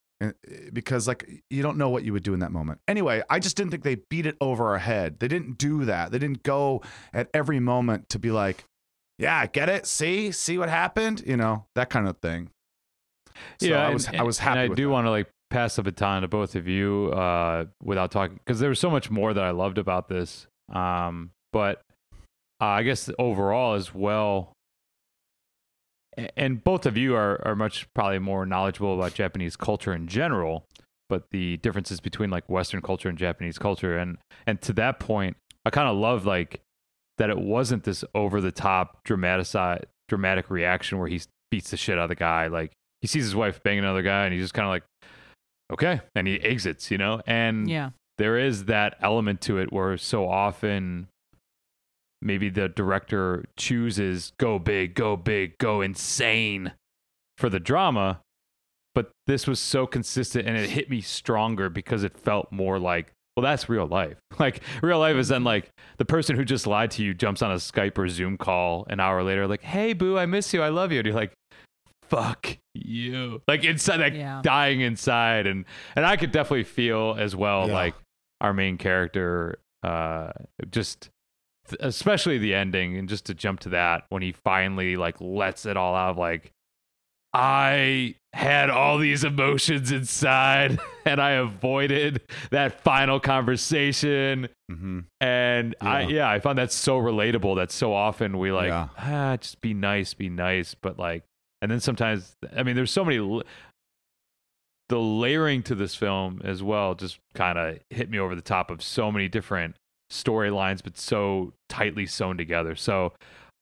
because 0.73 1.07
like 1.07 1.43
you 1.49 1.61
don't 1.61 1.77
know 1.77 1.89
what 1.89 2.03
you 2.03 2.13
would 2.13 2.23
do 2.23 2.33
in 2.33 2.39
that 2.39 2.51
moment. 2.51 2.79
Anyway, 2.87 3.21
I 3.29 3.39
just 3.39 3.57
didn't 3.57 3.71
think 3.71 3.83
they 3.83 3.95
beat 4.09 4.25
it 4.25 4.37
over 4.39 4.69
our 4.69 4.77
head. 4.77 5.19
They 5.19 5.27
didn't 5.27 5.57
do 5.57 5.85
that. 5.85 6.11
They 6.11 6.19
didn't 6.19 6.43
go 6.43 6.81
at 7.13 7.29
every 7.33 7.59
moment 7.59 8.09
to 8.09 8.19
be 8.19 8.31
like, 8.31 8.63
"Yeah, 9.19 9.45
get 9.47 9.69
it? 9.69 9.85
See? 9.85 10.31
See 10.31 10.57
what 10.57 10.69
happened?" 10.69 11.23
You 11.25 11.37
know, 11.37 11.65
that 11.75 11.89
kind 11.89 12.07
of 12.07 12.17
thing. 12.17 12.49
So 13.59 13.67
yeah 13.67 13.87
I 13.87 13.89
was 13.89 14.07
and, 14.07 14.17
I 14.17 14.23
was 14.23 14.39
happy 14.39 14.59
and 14.61 14.71
i 14.71 14.75
do 14.75 14.83
that. 14.83 14.89
want 14.89 15.07
to 15.07 15.11
like 15.11 15.27
pass 15.49 15.75
the 15.75 15.83
baton 15.83 16.21
to 16.23 16.27
both 16.27 16.55
of 16.55 16.67
you 16.67 17.11
uh 17.13 17.65
without 17.83 18.11
talking 18.11 18.37
because 18.37 18.59
there 18.59 18.69
was 18.69 18.79
so 18.79 18.89
much 18.89 19.11
more 19.11 19.33
that 19.33 19.43
i 19.43 19.51
loved 19.51 19.77
about 19.77 20.07
this 20.07 20.47
um 20.73 21.31
but 21.53 21.81
uh, 22.61 22.65
i 22.65 22.83
guess 22.83 23.09
overall 23.19 23.75
as 23.75 23.93
well 23.93 24.53
and 26.37 26.63
both 26.63 26.85
of 26.85 26.95
you 26.97 27.15
are, 27.15 27.41
are 27.45 27.55
much 27.55 27.87
probably 27.93 28.19
more 28.19 28.45
knowledgeable 28.45 28.95
about 28.95 29.13
japanese 29.13 29.55
culture 29.55 29.93
in 29.93 30.07
general 30.07 30.65
but 31.09 31.23
the 31.31 31.57
differences 31.57 31.99
between 31.99 32.29
like 32.29 32.47
western 32.49 32.81
culture 32.81 33.09
and 33.09 33.17
japanese 33.17 33.57
culture 33.57 33.97
and 33.97 34.17
and 34.47 34.61
to 34.61 34.73
that 34.73 34.99
point 34.99 35.35
i 35.65 35.69
kind 35.69 35.87
of 35.89 35.95
love 35.97 36.25
like 36.25 36.61
that 37.17 37.29
it 37.29 37.37
wasn't 37.37 37.83
this 37.83 38.03
over 38.13 38.41
the 38.41 38.51
top 38.51 39.03
dramatic 39.03 39.47
dramatic 40.07 40.49
reaction 40.49 40.97
where 40.99 41.07
he 41.07 41.21
beats 41.51 41.71
the 41.71 41.77
shit 41.77 41.97
out 41.97 42.03
of 42.03 42.09
the 42.09 42.15
guy 42.15 42.47
like 42.47 42.71
he 43.01 43.07
sees 43.07 43.23
his 43.23 43.35
wife 43.35 43.61
banging 43.63 43.79
another 43.83 44.01
guy 44.01 44.25
and 44.25 44.33
he's 44.33 44.43
just 44.43 44.53
kind 44.53 44.65
of 44.65 44.69
like 44.71 44.83
okay 45.71 46.01
and 46.15 46.27
he 46.27 46.35
exits 46.41 46.91
you 46.91 46.97
know 46.97 47.21
and 47.25 47.69
Yeah. 47.69 47.89
there 48.17 48.37
is 48.37 48.65
that 48.65 48.97
element 49.01 49.41
to 49.41 49.57
it 49.57 49.71
where 49.73 49.97
so 49.97 50.27
often 50.29 51.07
maybe 52.25 52.49
the 52.49 52.67
director 52.67 53.45
chooses 53.57 54.33
go 54.39 54.59
big 54.59 54.95
go 54.95 55.15
big 55.15 55.57
go 55.59 55.81
insane 55.81 56.73
for 57.37 57.49
the 57.49 57.59
drama 57.59 58.19
but 58.93 59.11
this 59.27 59.45
was 59.45 59.59
so 59.59 59.85
consistent 59.85 60.47
and 60.47 60.57
it 60.57 60.69
hit 60.69 60.89
me 60.89 61.01
stronger 61.01 61.69
because 61.69 62.03
it 62.03 62.17
felt 62.17 62.51
more 62.51 62.79
like 62.79 63.11
well 63.35 63.43
that's 63.43 63.67
real 63.69 63.85
life. 63.87 64.17
Like 64.39 64.61
real 64.81 64.99
life 64.99 65.15
is 65.17 65.27
then 65.29 65.43
like 65.43 65.69
the 65.97 66.05
person 66.05 66.35
who 66.35 66.43
just 66.45 66.65
lied 66.67 66.91
to 66.91 67.03
you 67.03 67.13
jumps 67.13 67.41
on 67.41 67.51
a 67.51 67.55
skype 67.55 67.97
or 67.97 68.07
zoom 68.09 68.37
call 68.37 68.85
an 68.89 68.99
hour 68.99 69.23
later 69.23 69.47
like 69.47 69.61
hey 69.61 69.93
boo 69.93 70.17
i 70.17 70.25
miss 70.25 70.53
you. 70.53 70.61
I 70.61 70.69
love 70.69 70.91
you. 70.91 70.99
And 70.99 71.05
you're 71.05 71.15
like 71.15 71.33
fuck 72.09 72.57
you. 72.73 73.41
Like 73.47 73.63
inside 73.63 73.99
like 73.99 74.13
Yeah. 74.13 74.41
dying 74.43 74.81
inside. 74.81 75.47
And 75.47 75.65
and 75.95 76.05
i 76.05 76.15
could 76.17 76.31
definitely 76.31 76.63
feel 76.63 77.15
as 77.19 77.35
well 77.35 77.67
Yeah. 77.67 77.73
like 77.73 77.95
our 78.41 78.53
main 78.53 78.77
character 78.77 79.57
uh 79.83 80.31
just 80.71 81.09
especially 81.79 82.37
the 82.37 82.53
ending 82.53 82.97
and 82.97 83.07
just 83.09 83.25
to 83.25 83.33
jump 83.33 83.59
to 83.61 83.69
that 83.69 84.05
when 84.09 84.21
he 84.21 84.31
finally 84.31 84.97
like 84.97 85.15
lets 85.19 85.65
it 85.65 85.77
all 85.77 85.95
out 85.95 86.17
like 86.17 86.51
I 87.33 88.15
had 88.33 88.69
all 88.69 88.97
these 88.97 89.23
emotions 89.25 89.91
inside 89.91 90.79
and 91.05 91.19
I 91.21 91.31
avoided 91.31 92.21
that 92.51 92.79
final 92.81 93.19
conversation. 93.19 94.47
Mhm. 94.71 95.05
And 95.19 95.75
I, 95.81 96.01
Yeah. 96.01 96.07
yeah, 96.07 96.29
I 96.29 96.39
found 96.39 96.57
that 96.57 96.71
so 96.71 96.97
relatable 96.97 97.57
that 97.57 97.71
so 97.71 97.93
often 97.93 98.37
we 98.37 98.51
like, 98.53 98.69
Yeah. 98.69 98.87
ah, 98.97 99.35
just 99.37 99.59
be 99.61 99.73
nice, 99.73 100.13
be 100.13 100.29
nice. 100.29 100.75
But 100.75 100.97
like, 100.97 101.23
and 101.61 101.69
then 101.69 101.81
sometimes, 101.81 102.35
I 102.55 102.63
mean, 102.63 102.75
there's 102.77 102.91
so 102.91 103.03
many, 103.03 103.17
l- 103.17 103.43
the 104.87 104.99
layering 104.99 105.63
to 105.63 105.75
this 105.75 105.95
film 105.95 106.41
as 106.43 106.61
well 106.63 106.93
just 106.95 107.19
kind 107.33 107.57
of 107.57 107.79
hit 107.89 108.09
me 108.09 108.19
over 108.19 108.35
the 108.35 108.41
top 108.41 108.69
of 108.69 108.81
so 108.83 109.11
many 109.11 109.27
different 109.27 109.75
storylines, 110.23 110.81
but 110.83 110.97
so 110.97 111.53
tightly 111.69 112.05
sewn 112.05 112.37
together. 112.37 112.75
So, 112.75 113.13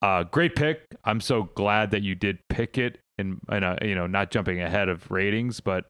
uh, 0.02 0.24
great 0.24 0.54
pick. 0.54 0.84
I'm 1.04 1.20
so 1.20 1.44
glad 1.54 1.90
that 1.92 2.02
you 2.02 2.14
did 2.14 2.38
pick 2.48 2.78
it 2.78 2.98
and, 3.18 3.40
and 3.48 3.64
uh, 3.64 3.76
you 3.82 3.94
know, 3.94 4.06
not 4.06 4.30
jumping 4.30 4.60
ahead 4.60 4.88
of 4.88 5.10
ratings, 5.10 5.60
but 5.60 5.84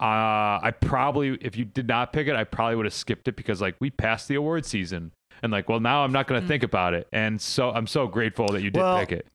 uh, 0.00 0.58
I 0.62 0.72
probably, 0.80 1.38
if 1.40 1.56
you 1.56 1.64
did 1.64 1.86
not 1.86 2.12
pick 2.12 2.26
it, 2.28 2.34
I 2.34 2.44
probably 2.44 2.76
would 2.76 2.86
have 2.86 2.94
skipped 2.94 3.28
it 3.28 3.36
because 3.36 3.60
like 3.60 3.76
we 3.80 3.90
passed 3.90 4.26
the 4.28 4.34
award 4.36 4.64
season 4.64 5.12
and 5.42 5.52
like, 5.52 5.68
well, 5.68 5.80
now 5.80 6.02
I'm 6.02 6.12
not 6.12 6.26
going 6.26 6.40
to 6.40 6.44
Mm. 6.44 6.48
think 6.48 6.62
about 6.62 6.94
it. 6.94 7.06
And 7.12 7.40
so 7.40 7.70
I'm 7.70 7.86
so 7.86 8.06
grateful 8.06 8.48
that 8.48 8.62
you 8.62 8.70
did 8.70 8.80
Well, 8.80 8.98
pick 8.98 9.12
it. 9.12 9.26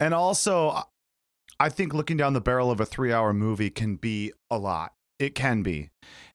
And 0.00 0.14
also, 0.14 0.82
I 1.58 1.68
think 1.70 1.92
looking 1.92 2.16
down 2.16 2.34
the 2.34 2.40
barrel 2.40 2.70
of 2.70 2.78
a 2.78 2.86
three-hour 2.86 3.32
movie 3.32 3.70
can 3.70 3.96
be 3.96 4.32
a 4.50 4.58
lot. 4.58 4.92
It 5.18 5.34
can 5.34 5.62
be, 5.64 5.90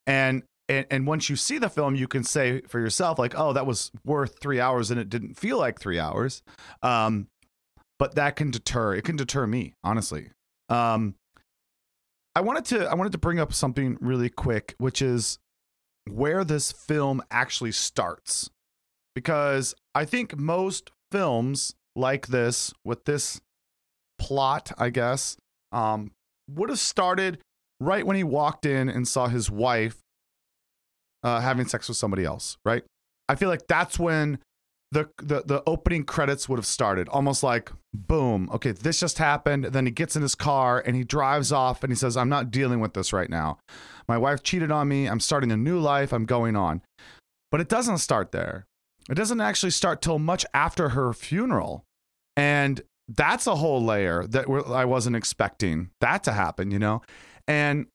and 0.05 0.43
and 0.69 0.85
and 0.89 1.07
once 1.07 1.29
you 1.29 1.35
see 1.35 1.57
the 1.57 1.69
film, 1.69 1.95
you 1.95 2.07
can 2.07 2.23
say 2.23 2.61
for 2.61 2.79
yourself, 2.79 3.19
like, 3.19 3.33
"Oh, 3.37 3.53
that 3.53 3.65
was 3.65 3.91
worth 4.05 4.39
three 4.39 4.59
hours," 4.59 4.91
and 4.91 4.99
it 4.99 5.09
didn't 5.09 5.35
feel 5.35 5.57
like 5.57 5.79
three 5.79 5.99
hours. 5.99 6.41
Um, 6.81 7.27
but 7.99 8.15
that 8.15 8.35
can 8.35 8.51
deter. 8.51 8.95
It 8.95 9.03
can 9.03 9.15
deter 9.15 9.45
me, 9.47 9.73
honestly. 9.83 10.31
Um, 10.69 11.15
I 12.35 12.41
wanted 12.41 12.65
to 12.65 12.89
I 12.89 12.95
wanted 12.95 13.11
to 13.11 13.17
bring 13.17 13.39
up 13.39 13.53
something 13.53 13.97
really 13.99 14.29
quick, 14.29 14.75
which 14.77 15.01
is 15.01 15.37
where 16.09 16.43
this 16.43 16.71
film 16.71 17.21
actually 17.29 17.71
starts, 17.71 18.49
because 19.15 19.75
I 19.93 20.05
think 20.05 20.37
most 20.37 20.91
films 21.11 21.75
like 21.95 22.27
this 22.27 22.73
with 22.83 23.05
this 23.05 23.39
plot, 24.17 24.71
I 24.77 24.89
guess, 24.89 25.37
um, 25.71 26.11
would 26.49 26.69
have 26.69 26.79
started 26.79 27.39
right 27.79 28.05
when 28.05 28.15
he 28.15 28.23
walked 28.23 28.65
in 28.65 28.89
and 28.89 29.07
saw 29.07 29.27
his 29.27 29.51
wife 29.51 30.02
uh, 31.23 31.39
having 31.39 31.67
sex 31.67 31.87
with 31.87 31.97
somebody 31.97 32.23
else, 32.23 32.57
right? 32.65 32.83
I 33.29 33.35
feel 33.35 33.49
like 33.49 33.67
that's 33.67 33.97
when 33.97 34.39
the, 34.91 35.09
the 35.17 35.43
the 35.45 35.63
opening 35.65 36.03
credits 36.03 36.47
would 36.47 36.57
have 36.57 36.65
started, 36.65 37.09
almost 37.09 37.41
like 37.41 37.71
boom, 37.93 38.49
okay, 38.53 38.71
this 38.71 38.99
just 38.99 39.17
happened. 39.17 39.65
Then 39.65 39.85
he 39.85 39.91
gets 39.91 40.15
in 40.15 40.21
his 40.21 40.35
car 40.35 40.83
and 40.85 40.95
he 40.95 41.03
drives 41.03 41.51
off 41.51 41.83
and 41.83 41.91
he 41.91 41.95
says, 41.95 42.15
"I'm 42.15 42.29
not 42.29 42.51
dealing 42.51 42.79
with 42.79 42.93
this 42.93 43.11
right 43.11 43.29
now. 43.29 43.57
My 44.07 44.17
wife 44.17 44.43
cheated 44.43 44.71
on 44.71 44.87
me. 44.87 45.07
I'm 45.07 45.19
starting 45.19 45.51
a 45.51 45.57
new 45.57 45.79
life. 45.79 46.13
I'm 46.13 46.25
going 46.25 46.55
on." 46.55 46.81
But 47.51 47.61
it 47.61 47.69
doesn't 47.69 47.99
start 47.99 48.31
there. 48.31 48.65
It 49.09 49.15
doesn't 49.15 49.41
actually 49.41 49.71
start 49.71 50.01
till 50.01 50.19
much 50.19 50.45
after 50.53 50.89
her 50.89 51.13
funeral. 51.13 51.85
And 52.35 52.81
that's 53.07 53.47
a 53.47 53.55
whole 53.55 53.83
layer 53.83 54.25
that 54.27 54.47
I 54.67 54.85
wasn't 54.85 55.15
expecting 55.15 55.89
that 55.99 56.23
to 56.23 56.31
happen, 56.31 56.71
you 56.71 56.79
know? 56.79 57.01
And 57.47 57.87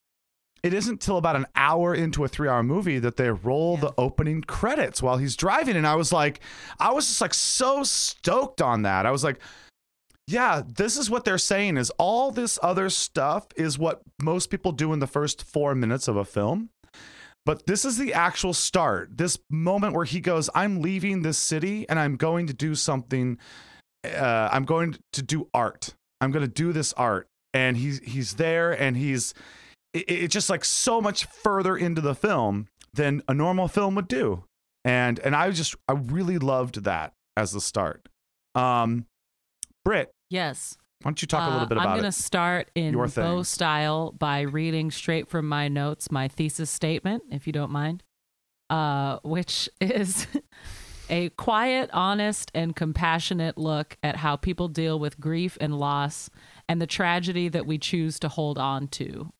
it 0.62 0.74
isn't 0.74 1.00
till 1.00 1.16
about 1.16 1.36
an 1.36 1.46
hour 1.54 1.94
into 1.94 2.24
a 2.24 2.28
three 2.28 2.48
hour 2.48 2.62
movie 2.62 2.98
that 2.98 3.16
they 3.16 3.30
roll 3.30 3.74
Yeah. 3.74 3.80
the 3.82 3.94
opening 3.98 4.42
credits 4.42 5.02
while 5.02 5.18
he's 5.18 5.36
driving. 5.36 5.76
And 5.76 5.86
I 5.86 5.94
was 5.94 6.12
like, 6.12 6.40
I 6.80 6.92
was 6.92 7.06
just 7.06 7.20
like 7.20 7.34
so 7.34 7.82
stoked 7.84 8.60
on 8.60 8.82
that. 8.82 9.06
I 9.06 9.10
was 9.10 9.22
like, 9.24 9.38
yeah, 10.26 10.62
this 10.66 10.96
is 10.98 11.08
what 11.08 11.24
they're 11.24 11.38
saying 11.38 11.76
is 11.78 11.90
all 11.98 12.30
this 12.30 12.58
other 12.62 12.90
stuff 12.90 13.46
is 13.56 13.78
what 13.78 14.02
most 14.20 14.50
people 14.50 14.72
do 14.72 14.92
in 14.92 14.98
the 14.98 15.06
first 15.06 15.42
4 15.42 15.74
minutes 15.74 16.06
of 16.08 16.16
a 16.16 16.24
film. 16.24 16.68
But 17.46 17.64
this 17.66 17.86
is 17.86 17.96
the 17.96 18.12
actual 18.12 18.52
start. 18.52 19.16
This 19.16 19.38
moment 19.48 19.94
where 19.94 20.04
he 20.04 20.20
goes, 20.20 20.50
"I'm 20.54 20.82
leaving 20.82 21.22
this 21.22 21.38
city 21.38 21.88
and 21.88 21.98
I'm 21.98 22.16
going 22.16 22.46
to 22.48 22.52
do 22.52 22.74
something 22.74 23.38
uh, 24.04 24.48
I'm 24.52 24.64
going 24.64 24.96
to 25.12 25.22
do 25.22 25.48
art. 25.54 25.94
I'm 26.20 26.30
going 26.30 26.44
to 26.44 26.52
do 26.52 26.72
this 26.74 26.92
art." 26.92 27.26
And 27.54 27.78
he's 27.78 28.00
he's 28.04 28.34
there 28.34 28.72
and 28.72 28.98
he's 28.98 29.32
it, 29.92 30.04
it's 30.10 30.32
just 30.34 30.50
like 30.50 30.64
so 30.64 31.00
much 31.00 31.24
further 31.26 31.76
into 31.76 32.00
the 32.00 32.14
film 32.14 32.68
than 32.94 33.22
a 33.28 33.34
normal 33.34 33.68
film 33.68 33.94
would 33.94 34.08
do. 34.08 34.44
And 34.84 35.18
and 35.20 35.34
I 35.36 35.50
just 35.50 35.74
I 35.88 35.92
really 35.92 36.38
loved 36.38 36.84
that 36.84 37.12
as 37.36 37.52
the 37.52 37.60
start. 37.60 38.08
Um 38.54 39.06
Britt, 39.84 40.10
Yes. 40.30 40.76
why 41.02 41.10
don't 41.10 41.22
you 41.22 41.28
talk 41.28 41.46
a 41.46 41.50
little 41.50 41.62
Uh, 41.62 41.66
bit 41.66 41.78
I'm 41.78 41.84
going 41.90 42.02
to 42.02 42.08
it? 42.08 42.12
start 42.14 42.70
in 42.74 42.92
Your 42.92 43.08
thing. 43.08 43.44
style 43.44 44.12
by 44.12 44.40
reading 44.42 44.90
straight 44.90 45.28
from 45.28 45.48
my 45.48 45.68
notes 45.68 46.10
my 46.10 46.28
thesis 46.28 46.70
statement, 46.70 47.22
if 47.30 47.46
you 47.46 47.52
don't 47.52 47.70
mind, 47.70 48.02
uh, 48.70 49.18
which 49.22 49.68
is 49.80 50.26
a 51.08 51.30
quiet, 51.30 51.88
honest, 51.94 52.50
and 52.54 52.76
compassionate 52.76 53.56
look 53.56 53.96
at 54.02 54.16
how 54.16 54.36
people 54.36 54.68
deal 54.68 54.98
with 54.98 55.18
grief 55.18 55.56
and 55.60 55.78
loss 55.78 56.28
and 56.68 56.82
the 56.82 56.86
tragedy 56.86 57.48
that 57.48 57.64
we 57.66 57.78
choose 57.78 58.18
to 58.20 58.28
hold 58.28 58.58
on 58.58 58.88
to. 58.88 59.32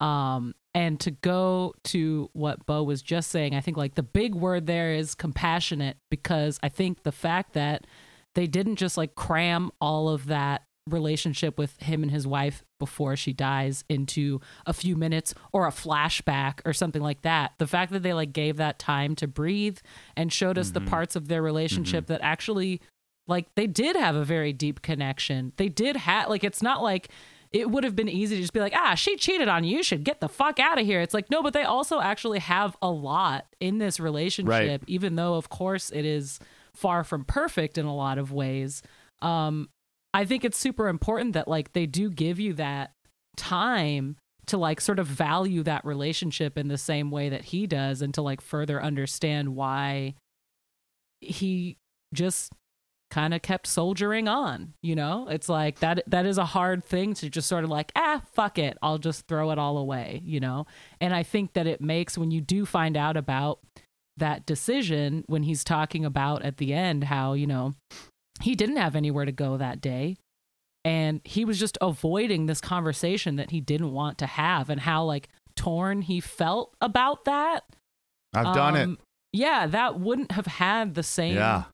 Um, 0.00 0.54
and 0.74 1.00
to 1.00 1.10
go 1.10 1.74
to 1.84 2.28
what 2.34 2.66
Beau 2.66 2.82
was 2.82 3.00
just 3.00 3.30
saying, 3.30 3.54
I 3.54 3.60
think 3.60 3.76
like 3.76 3.94
the 3.94 4.02
big 4.02 4.34
word 4.34 4.66
there 4.66 4.92
is 4.92 5.14
compassionate 5.14 5.96
because 6.10 6.58
I 6.62 6.68
think 6.68 7.02
the 7.02 7.12
fact 7.12 7.54
that 7.54 7.86
they 8.34 8.46
didn't 8.46 8.76
just 8.76 8.98
like 8.98 9.14
cram 9.14 9.70
all 9.80 10.10
of 10.10 10.26
that 10.26 10.64
relationship 10.88 11.58
with 11.58 11.80
him 11.80 12.02
and 12.02 12.12
his 12.12 12.26
wife 12.26 12.62
before 12.78 13.16
she 13.16 13.32
dies 13.32 13.84
into 13.88 14.40
a 14.66 14.72
few 14.72 14.94
minutes 14.94 15.34
or 15.52 15.66
a 15.66 15.70
flashback 15.70 16.60
or 16.64 16.72
something 16.72 17.02
like 17.02 17.22
that. 17.22 17.52
The 17.58 17.66
fact 17.66 17.90
that 17.92 18.02
they 18.02 18.12
like 18.12 18.32
gave 18.32 18.56
that 18.58 18.78
time 18.78 19.16
to 19.16 19.26
breathe 19.26 19.78
and 20.16 20.32
showed 20.32 20.58
us 20.58 20.70
the 20.70 20.80
parts 20.80 21.16
of 21.16 21.28
their 21.28 21.42
relationship 21.42 22.06
that 22.06 22.20
actually 22.22 22.80
like 23.26 23.46
they 23.56 23.66
did 23.66 23.96
have 23.96 24.14
a 24.14 24.24
very 24.24 24.52
deep 24.52 24.82
connection. 24.82 25.52
They 25.56 25.68
did 25.68 25.96
have 25.96 26.28
like 26.28 26.44
it's 26.44 26.62
not 26.62 26.82
like 26.82 27.08
it 27.52 27.70
would 27.70 27.84
have 27.84 27.96
been 27.96 28.08
easy 28.08 28.36
to 28.36 28.42
just 28.42 28.52
be 28.52 28.60
like, 28.60 28.74
ah, 28.74 28.94
she 28.94 29.16
cheated 29.16 29.48
on 29.48 29.64
you. 29.64 29.78
You 29.78 29.82
should 29.82 30.04
get 30.04 30.20
the 30.20 30.28
fuck 30.28 30.58
out 30.58 30.78
of 30.78 30.86
here. 30.86 31.00
It's 31.00 31.14
like, 31.14 31.30
no, 31.30 31.42
but 31.42 31.52
they 31.52 31.62
also 31.62 32.00
actually 32.00 32.38
have 32.40 32.76
a 32.82 32.90
lot 32.90 33.46
in 33.60 33.78
this 33.78 33.98
relationship, 34.00 34.82
even 34.86 35.16
though, 35.16 35.34
of 35.34 35.48
course, 35.48 35.90
it 35.90 36.04
is 36.04 36.38
far 36.74 37.04
from 37.04 37.24
perfect 37.24 37.78
in 37.78 37.86
a 37.86 37.94
lot 37.94 38.18
of 38.18 38.32
ways. 38.32 38.82
Um, 39.22 39.68
I 40.12 40.24
think 40.24 40.44
it's 40.44 40.58
super 40.58 40.88
important 40.88 41.34
that 41.34 41.48
like 41.48 41.72
they 41.72 41.86
do 41.86 42.10
give 42.10 42.38
you 42.40 42.54
that 42.54 42.92
time 43.36 44.16
to 44.46 44.56
like 44.56 44.80
sort 44.80 44.98
of 44.98 45.06
value 45.06 45.62
that 45.64 45.84
relationship 45.84 46.56
in 46.56 46.68
the 46.68 46.78
same 46.78 47.10
way 47.10 47.28
that 47.28 47.46
he 47.46 47.66
does 47.66 48.00
and 48.00 48.14
to 48.14 48.22
like 48.22 48.40
further 48.40 48.82
understand 48.82 49.56
why 49.56 50.14
he 51.20 51.76
just 52.14 52.52
kind 53.10 53.32
of 53.32 53.40
kept 53.40 53.66
soldiering 53.68 54.26
on 54.26 54.74
you 54.82 54.94
know 54.94 55.28
it's 55.28 55.48
like 55.48 55.78
that 55.78 56.02
that 56.08 56.26
is 56.26 56.38
a 56.38 56.44
hard 56.44 56.84
thing 56.84 57.14
to 57.14 57.30
just 57.30 57.48
sort 57.48 57.62
of 57.62 57.70
like 57.70 57.92
ah 57.94 58.20
fuck 58.32 58.58
it 58.58 58.76
i'll 58.82 58.98
just 58.98 59.26
throw 59.28 59.52
it 59.52 59.58
all 59.58 59.78
away 59.78 60.20
you 60.24 60.40
know 60.40 60.66
and 61.00 61.14
i 61.14 61.22
think 61.22 61.52
that 61.52 61.68
it 61.68 61.80
makes 61.80 62.18
when 62.18 62.32
you 62.32 62.40
do 62.40 62.66
find 62.66 62.96
out 62.96 63.16
about 63.16 63.60
that 64.16 64.44
decision 64.44 65.22
when 65.28 65.44
he's 65.44 65.62
talking 65.62 66.04
about 66.04 66.42
at 66.42 66.56
the 66.56 66.74
end 66.74 67.04
how 67.04 67.32
you 67.32 67.46
know 67.46 67.74
he 68.42 68.54
didn't 68.56 68.76
have 68.76 68.96
anywhere 68.96 69.24
to 69.24 69.32
go 69.32 69.56
that 69.56 69.80
day 69.80 70.16
and 70.84 71.20
he 71.24 71.44
was 71.44 71.58
just 71.60 71.78
avoiding 71.80 72.46
this 72.46 72.60
conversation 72.60 73.36
that 73.36 73.50
he 73.50 73.60
didn't 73.60 73.92
want 73.92 74.18
to 74.18 74.26
have 74.26 74.68
and 74.68 74.80
how 74.80 75.04
like 75.04 75.28
torn 75.54 76.02
he 76.02 76.20
felt 76.20 76.74
about 76.80 77.24
that 77.24 77.64
I've 78.34 78.54
done 78.54 78.76
it. 78.76 78.82
Um, 78.82 78.98
yeah 79.32 79.66
that 79.68 80.00
wouldn't 80.00 80.32
have 80.32 80.46
had 80.46 80.94
the 80.94 81.04
same 81.04 81.36
Yeah. 81.36 81.64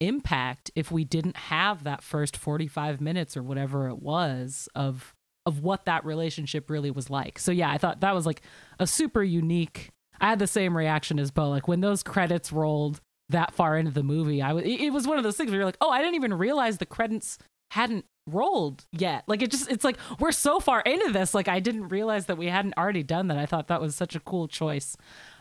Impact 0.00 0.70
if 0.74 0.92
we 0.92 1.04
didn't 1.04 1.36
have 1.36 1.84
that 1.84 2.02
first 2.02 2.36
45 2.36 3.00
minutes 3.00 3.36
or 3.36 3.42
whatever 3.42 3.88
it 3.88 4.00
was 4.00 4.68
of 4.74 5.14
of 5.46 5.62
what 5.62 5.86
that 5.86 6.04
relationship 6.04 6.68
really 6.68 6.90
was 6.90 7.08
like. 7.08 7.38
So 7.38 7.50
yeah, 7.50 7.70
I 7.70 7.78
thought 7.78 8.00
that 8.00 8.14
was 8.14 8.26
like 8.26 8.42
a 8.78 8.86
super 8.86 9.22
unique. 9.22 9.88
I 10.20 10.28
had 10.28 10.38
the 10.38 10.46
same 10.46 10.76
reaction 10.76 11.18
as 11.18 11.30
Beau. 11.30 11.48
Like 11.48 11.66
when 11.66 11.80
those 11.80 12.02
credits 12.02 12.52
rolled 12.52 13.00
that 13.30 13.54
far 13.54 13.78
into 13.78 13.90
the 13.90 14.02
movie, 14.02 14.42
I 14.42 14.52
was 14.52 14.64
it 14.64 14.92
was 14.92 15.06
one 15.06 15.16
of 15.16 15.24
those 15.24 15.36
things 15.36 15.50
where 15.50 15.58
you're 15.58 15.66
like, 15.66 15.78
"Oh, 15.80 15.90
I 15.90 16.00
didn't 16.00 16.16
even 16.16 16.34
realize 16.34 16.78
the 16.78 16.86
credits 16.86 17.38
hadn't 17.70 18.04
rolled 18.26 18.84
yet." 18.92 19.24
Like 19.26 19.42
it 19.42 19.50
just 19.50 19.70
it's 19.70 19.84
like 19.84 19.96
we're 20.20 20.32
so 20.32 20.60
far 20.60 20.80
into 20.80 21.12
this, 21.12 21.34
like 21.34 21.48
I 21.48 21.60
didn't 21.60 21.88
realize 21.88 22.26
that 22.26 22.36
we 22.38 22.46
hadn't 22.46 22.76
already 22.76 23.02
done 23.02 23.28
that. 23.28 23.38
I 23.38 23.46
thought 23.46 23.68
that 23.68 23.80
was 23.80 23.94
such 23.94 24.14
a 24.14 24.20
cool 24.20 24.48
choice. 24.48 24.96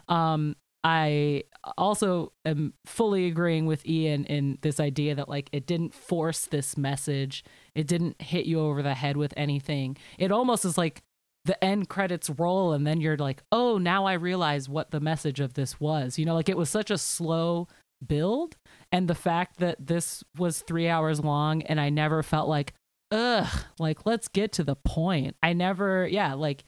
Um 0.07 0.55
I 0.83 1.43
also 1.77 2.31
am 2.45 2.73
fully 2.85 3.27
agreeing 3.27 3.65
with 3.65 3.85
Ian 3.85 4.25
in 4.25 4.57
this 4.61 4.79
idea 4.79 5.15
that 5.15 5.27
like 5.27 5.49
it 5.51 5.65
didn't 5.65 5.93
force 5.93 6.45
this 6.45 6.77
message. 6.77 7.43
It 7.75 7.87
didn't 7.87 8.21
hit 8.21 8.45
you 8.45 8.59
over 8.59 8.81
the 8.81 8.93
head 8.93 9.17
with 9.17 9.33
anything. 9.35 9.97
It 10.17 10.31
almost 10.31 10.65
is 10.65 10.77
like 10.77 11.01
the 11.45 11.61
end 11.63 11.89
credits 11.89 12.29
roll 12.29 12.73
and 12.73 12.85
then 12.85 13.01
you're 13.01 13.17
like, 13.17 13.41
"Oh, 13.51 13.77
now 13.77 14.05
I 14.05 14.13
realize 14.13 14.69
what 14.69 14.91
the 14.91 14.99
message 14.99 15.39
of 15.39 15.55
this 15.55 15.79
was." 15.79 16.17
You 16.19 16.25
know, 16.25 16.35
like 16.35 16.49
it 16.49 16.57
was 16.57 16.69
such 16.69 16.91
a 16.91 16.97
slow 16.97 17.67
build 18.05 18.55
and 18.91 19.07
the 19.07 19.15
fact 19.15 19.57
that 19.57 19.87
this 19.87 20.23
was 20.37 20.61
3 20.61 20.87
hours 20.87 21.19
long 21.23 21.63
and 21.63 21.81
I 21.81 21.89
never 21.89 22.21
felt 22.23 22.47
like, 22.47 22.73
"Ugh, 23.11 23.47
like 23.79 24.05
let's 24.05 24.27
get 24.27 24.51
to 24.53 24.63
the 24.63 24.75
point." 24.75 25.35
I 25.41 25.53
never, 25.53 26.07
yeah, 26.07 26.33
like 26.33 26.65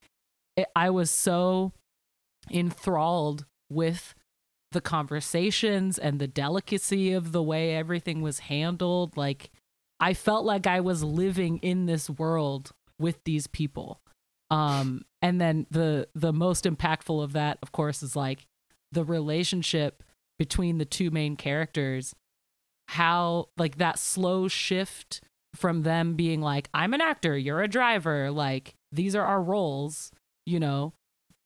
it, 0.57 0.67
I 0.75 0.89
was 0.89 1.11
so 1.11 1.73
enthralled 2.51 3.45
with 3.69 4.13
the 4.71 4.81
conversations 4.81 5.97
and 5.97 6.19
the 6.19 6.27
delicacy 6.27 7.11
of 7.11 7.31
the 7.31 7.43
way 7.43 7.75
everything 7.75 8.21
was 8.21 8.39
handled. 8.39 9.17
Like, 9.17 9.51
I 9.99 10.13
felt 10.13 10.45
like 10.45 10.67
I 10.67 10.79
was 10.79 11.03
living 11.03 11.57
in 11.59 11.85
this 11.85 12.09
world 12.09 12.71
with 12.99 13.23
these 13.23 13.47
people. 13.47 14.01
Um, 14.51 15.05
and 15.21 15.39
then 15.39 15.67
the 15.69 16.07
the 16.15 16.33
most 16.33 16.65
impactful 16.65 17.23
of 17.23 17.33
that, 17.33 17.59
of 17.61 17.71
course, 17.71 18.01
is 18.01 18.15
like 18.15 18.47
the 18.91 19.03
relationship 19.03 20.03
between 20.37 20.77
the 20.77 20.85
two 20.85 21.11
main 21.11 21.35
characters. 21.35 22.15
How 22.89 23.49
like 23.57 23.77
that 23.77 23.99
slow 23.99 24.47
shift 24.47 25.21
from 25.55 25.83
them 25.83 26.15
being 26.15 26.41
like, 26.41 26.69
"I'm 26.73 26.93
an 26.93 27.01
actor, 27.01 27.37
you're 27.37 27.61
a 27.61 27.67
driver," 27.67 28.31
like 28.31 28.75
these 28.91 29.15
are 29.15 29.25
our 29.25 29.41
roles, 29.41 30.11
you 30.45 30.59
know, 30.59 30.93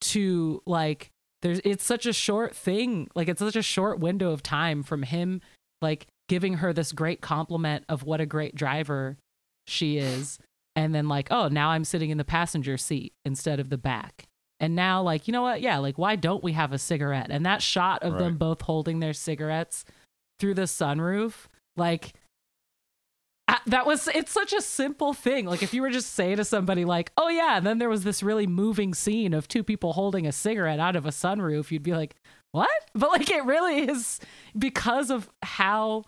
to 0.02 0.62
like 0.66 1.12
there's 1.44 1.60
it's 1.64 1.86
such 1.86 2.06
a 2.06 2.14
short 2.14 2.56
thing 2.56 3.08
like 3.16 3.28
it's 3.28 3.40
such 3.40 3.56
a 3.56 3.62
short 3.62 4.00
window 4.00 4.32
of 4.32 4.42
time 4.42 4.82
from 4.82 5.04
him 5.04 5.42
like 5.82 6.08
giving 6.30 6.56
her 6.56 6.74
this 6.74 6.94
great 6.94 7.22
compliment 7.22 7.84
of 7.90 8.04
what 8.04 8.22
a 8.22 8.26
great 8.26 8.56
driver 8.56 9.18
she 9.68 9.98
is. 9.98 10.40
And 10.76 10.96
then 10.96 11.08
like 11.08 11.28
oh 11.30 11.50
now 11.50 11.70
i'm 11.70 11.84
sitting 11.84 12.10
in 12.10 12.18
the 12.18 12.24
passenger 12.24 12.78
seat 12.78 13.14
instead 13.26 13.60
of 13.60 13.70
the 13.70 13.78
back. 13.78 14.26
And 14.60 14.76
now 14.76 15.04
like 15.04 15.28
you 15.28 15.34
know 15.34 15.44
what? 15.44 15.62
Yeah 15.62 15.78
like 15.78 15.98
why 15.98 16.16
don't 16.16 16.44
we 16.44 16.54
have 16.54 16.72
a 16.72 16.80
cigarette? 16.80 17.28
And 17.30 17.46
that 17.46 17.62
shot 17.62 18.02
of 18.02 18.18
them 18.18 18.38
both 18.38 18.62
holding 18.62 19.00
their 19.00 19.14
cigarettes 19.14 19.86
through 20.40 20.56
the 20.56 20.64
sunroof 20.64 21.48
like 21.76 22.14
that 23.66 23.86
was 23.86 24.08
it's 24.14 24.32
such 24.32 24.54
a 24.54 24.62
simple 24.62 25.14
thing. 25.14 25.46
Like 25.46 25.64
if 25.64 25.74
you 25.74 25.82
were 25.82 25.90
just 25.90 26.14
saying 26.14 26.38
to 26.38 26.46
somebody 26.46 26.86
like 26.86 27.12
oh 27.18 27.30
yeah 27.30 27.58
and 27.58 27.66
then 27.66 27.78
there 27.78 27.90
was 27.90 28.04
this 28.04 28.24
really 28.24 28.48
moving 28.48 28.94
scene 28.94 29.34
of 29.34 29.48
two 29.48 29.64
people 29.64 29.94
holding 29.94 30.26
a 30.26 30.32
cigarette 30.32 30.80
out 30.80 30.96
of 30.96 31.06
a 31.06 31.10
sunroof 31.10 31.72
you'd 31.72 31.84
be 31.84 31.94
like 31.94 32.16
what? 32.52 32.70
But 32.96 33.10
like 33.10 33.32
it 33.32 33.46
really 33.46 33.90
is 33.90 34.20
because 34.58 35.10
of 35.10 35.30
how 35.42 36.04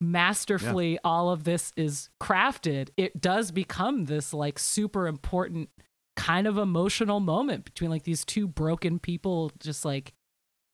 masterfully 0.00 0.98
all 1.02 1.30
of 1.30 1.44
this 1.44 1.72
is 1.76 2.10
crafted 2.22 2.90
it 2.96 3.20
does 3.20 3.50
become 3.50 4.04
this 4.04 4.32
like 4.32 4.58
super 4.58 5.08
important 5.08 5.70
kind 6.16 6.46
of 6.46 6.58
emotional 6.58 7.18
moment 7.18 7.64
between 7.64 7.90
like 7.90 8.04
these 8.04 8.24
two 8.24 8.46
broken 8.46 8.98
people 8.98 9.50
just 9.58 9.84
like 9.84 10.12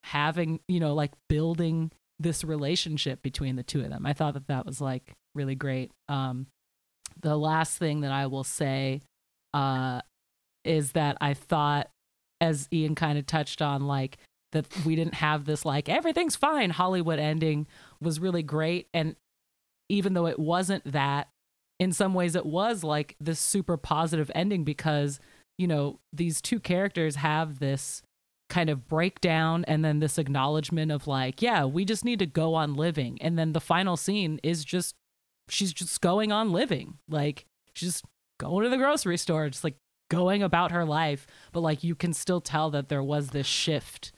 having 0.02 0.60
you 0.68 0.80
know 0.80 0.92
like 0.92 1.12
building 1.28 1.90
this 2.18 2.44
relationship 2.44 3.22
between 3.22 3.56
the 3.56 3.62
two 3.62 3.80
of 3.80 3.90
them. 3.90 4.06
I 4.06 4.12
thought 4.12 4.34
that 4.34 4.46
that 4.48 4.66
was 4.66 4.80
like 4.80 5.14
really 5.34 5.54
great. 5.54 5.90
Um 6.08 6.46
the 7.20 7.36
last 7.36 7.78
thing 7.78 8.00
that 8.00 8.10
i 8.10 8.26
will 8.26 8.42
say 8.42 9.00
uh 9.54 10.00
is 10.64 10.92
that 10.92 11.16
i 11.20 11.32
thought 11.32 11.88
as 12.40 12.68
ian 12.72 12.96
kind 12.96 13.16
of 13.16 13.24
touched 13.24 13.62
on 13.62 13.86
like 13.86 14.18
that 14.50 14.66
we 14.84 14.96
didn't 14.96 15.14
have 15.14 15.44
this 15.44 15.64
like 15.64 15.88
everything's 15.88 16.34
fine 16.34 16.70
hollywood 16.70 17.20
ending 17.20 17.68
was 18.04 18.20
really 18.20 18.42
great. 18.42 18.88
And 18.94 19.16
even 19.88 20.14
though 20.14 20.26
it 20.26 20.38
wasn't 20.38 20.90
that 20.92 21.28
in 21.80 21.92
some 21.92 22.14
ways 22.14 22.36
it 22.36 22.46
was 22.46 22.84
like 22.84 23.16
this 23.20 23.40
super 23.40 23.76
positive 23.76 24.30
ending 24.34 24.62
because 24.62 25.18
you 25.58 25.66
know 25.66 25.98
these 26.12 26.40
two 26.40 26.60
characters 26.60 27.16
have 27.16 27.58
this 27.58 28.02
kind 28.48 28.70
of 28.70 28.86
breakdown 28.86 29.64
and 29.66 29.84
then 29.84 29.98
this 29.98 30.18
acknowledgement 30.18 30.92
of 30.92 31.06
like 31.06 31.42
yeah 31.42 31.64
we 31.64 31.84
just 31.84 32.04
need 32.04 32.18
to 32.20 32.26
go 32.26 32.54
on 32.54 32.74
living. 32.74 33.20
And 33.20 33.38
then 33.38 33.52
the 33.52 33.60
final 33.60 33.96
scene 33.96 34.38
is 34.42 34.64
just 34.64 34.94
she's 35.48 35.72
just 35.72 36.00
going 36.00 36.32
on 36.32 36.52
living. 36.52 36.98
Like 37.08 37.46
she's 37.74 37.90
just 37.90 38.04
going 38.38 38.64
to 38.64 38.70
the 38.70 38.76
grocery 38.76 39.18
store, 39.18 39.48
just 39.48 39.64
like 39.64 39.76
going 40.10 40.42
about 40.42 40.72
her 40.72 40.84
life. 40.84 41.26
But 41.52 41.60
like 41.60 41.84
you 41.84 41.94
can 41.94 42.12
still 42.12 42.40
tell 42.40 42.70
that 42.70 42.88
there 42.88 43.02
was 43.02 43.28
this 43.28 43.46
shift 43.46 44.12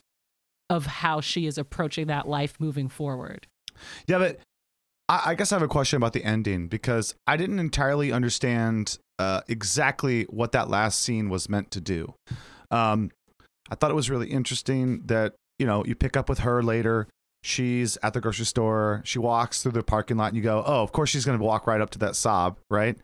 of 0.68 0.86
how 0.86 1.20
she 1.20 1.46
is 1.46 1.58
approaching 1.58 2.08
that 2.08 2.28
life 2.28 2.54
moving 2.58 2.88
forward. 2.88 3.46
Yeah, 4.06 4.18
but 4.18 4.40
I, 5.08 5.22
I 5.26 5.34
guess 5.34 5.52
I 5.52 5.56
have 5.56 5.62
a 5.62 5.68
question 5.68 5.96
about 5.96 6.12
the 6.12 6.24
ending 6.24 6.68
because 6.68 7.14
I 7.26 7.36
didn't 7.36 7.58
entirely 7.58 8.12
understand 8.12 8.98
uh, 9.18 9.42
exactly 9.48 10.24
what 10.24 10.52
that 10.52 10.68
last 10.68 11.00
scene 11.00 11.28
was 11.28 11.48
meant 11.48 11.70
to 11.72 11.80
do. 11.80 12.14
Um, 12.70 13.10
I 13.70 13.74
thought 13.74 13.90
it 13.90 13.94
was 13.94 14.10
really 14.10 14.30
interesting 14.30 15.02
that 15.06 15.34
you 15.58 15.66
know 15.66 15.84
you 15.84 15.94
pick 15.94 16.16
up 16.16 16.28
with 16.28 16.40
her 16.40 16.62
later. 16.62 17.08
She's 17.46 17.96
at 18.02 18.12
the 18.12 18.20
grocery 18.20 18.44
store. 18.44 19.02
She 19.04 19.20
walks 19.20 19.62
through 19.62 19.70
the 19.72 19.84
parking 19.84 20.16
lot, 20.16 20.28
and 20.28 20.36
you 20.36 20.42
go, 20.42 20.64
"Oh, 20.66 20.82
of 20.82 20.90
course 20.90 21.10
she's 21.10 21.24
going 21.24 21.38
to 21.38 21.44
walk 21.44 21.66
right 21.68 21.80
up 21.80 21.90
to 21.90 21.98
that 22.00 22.12
Saab, 22.14 22.56
right?" 22.68 22.96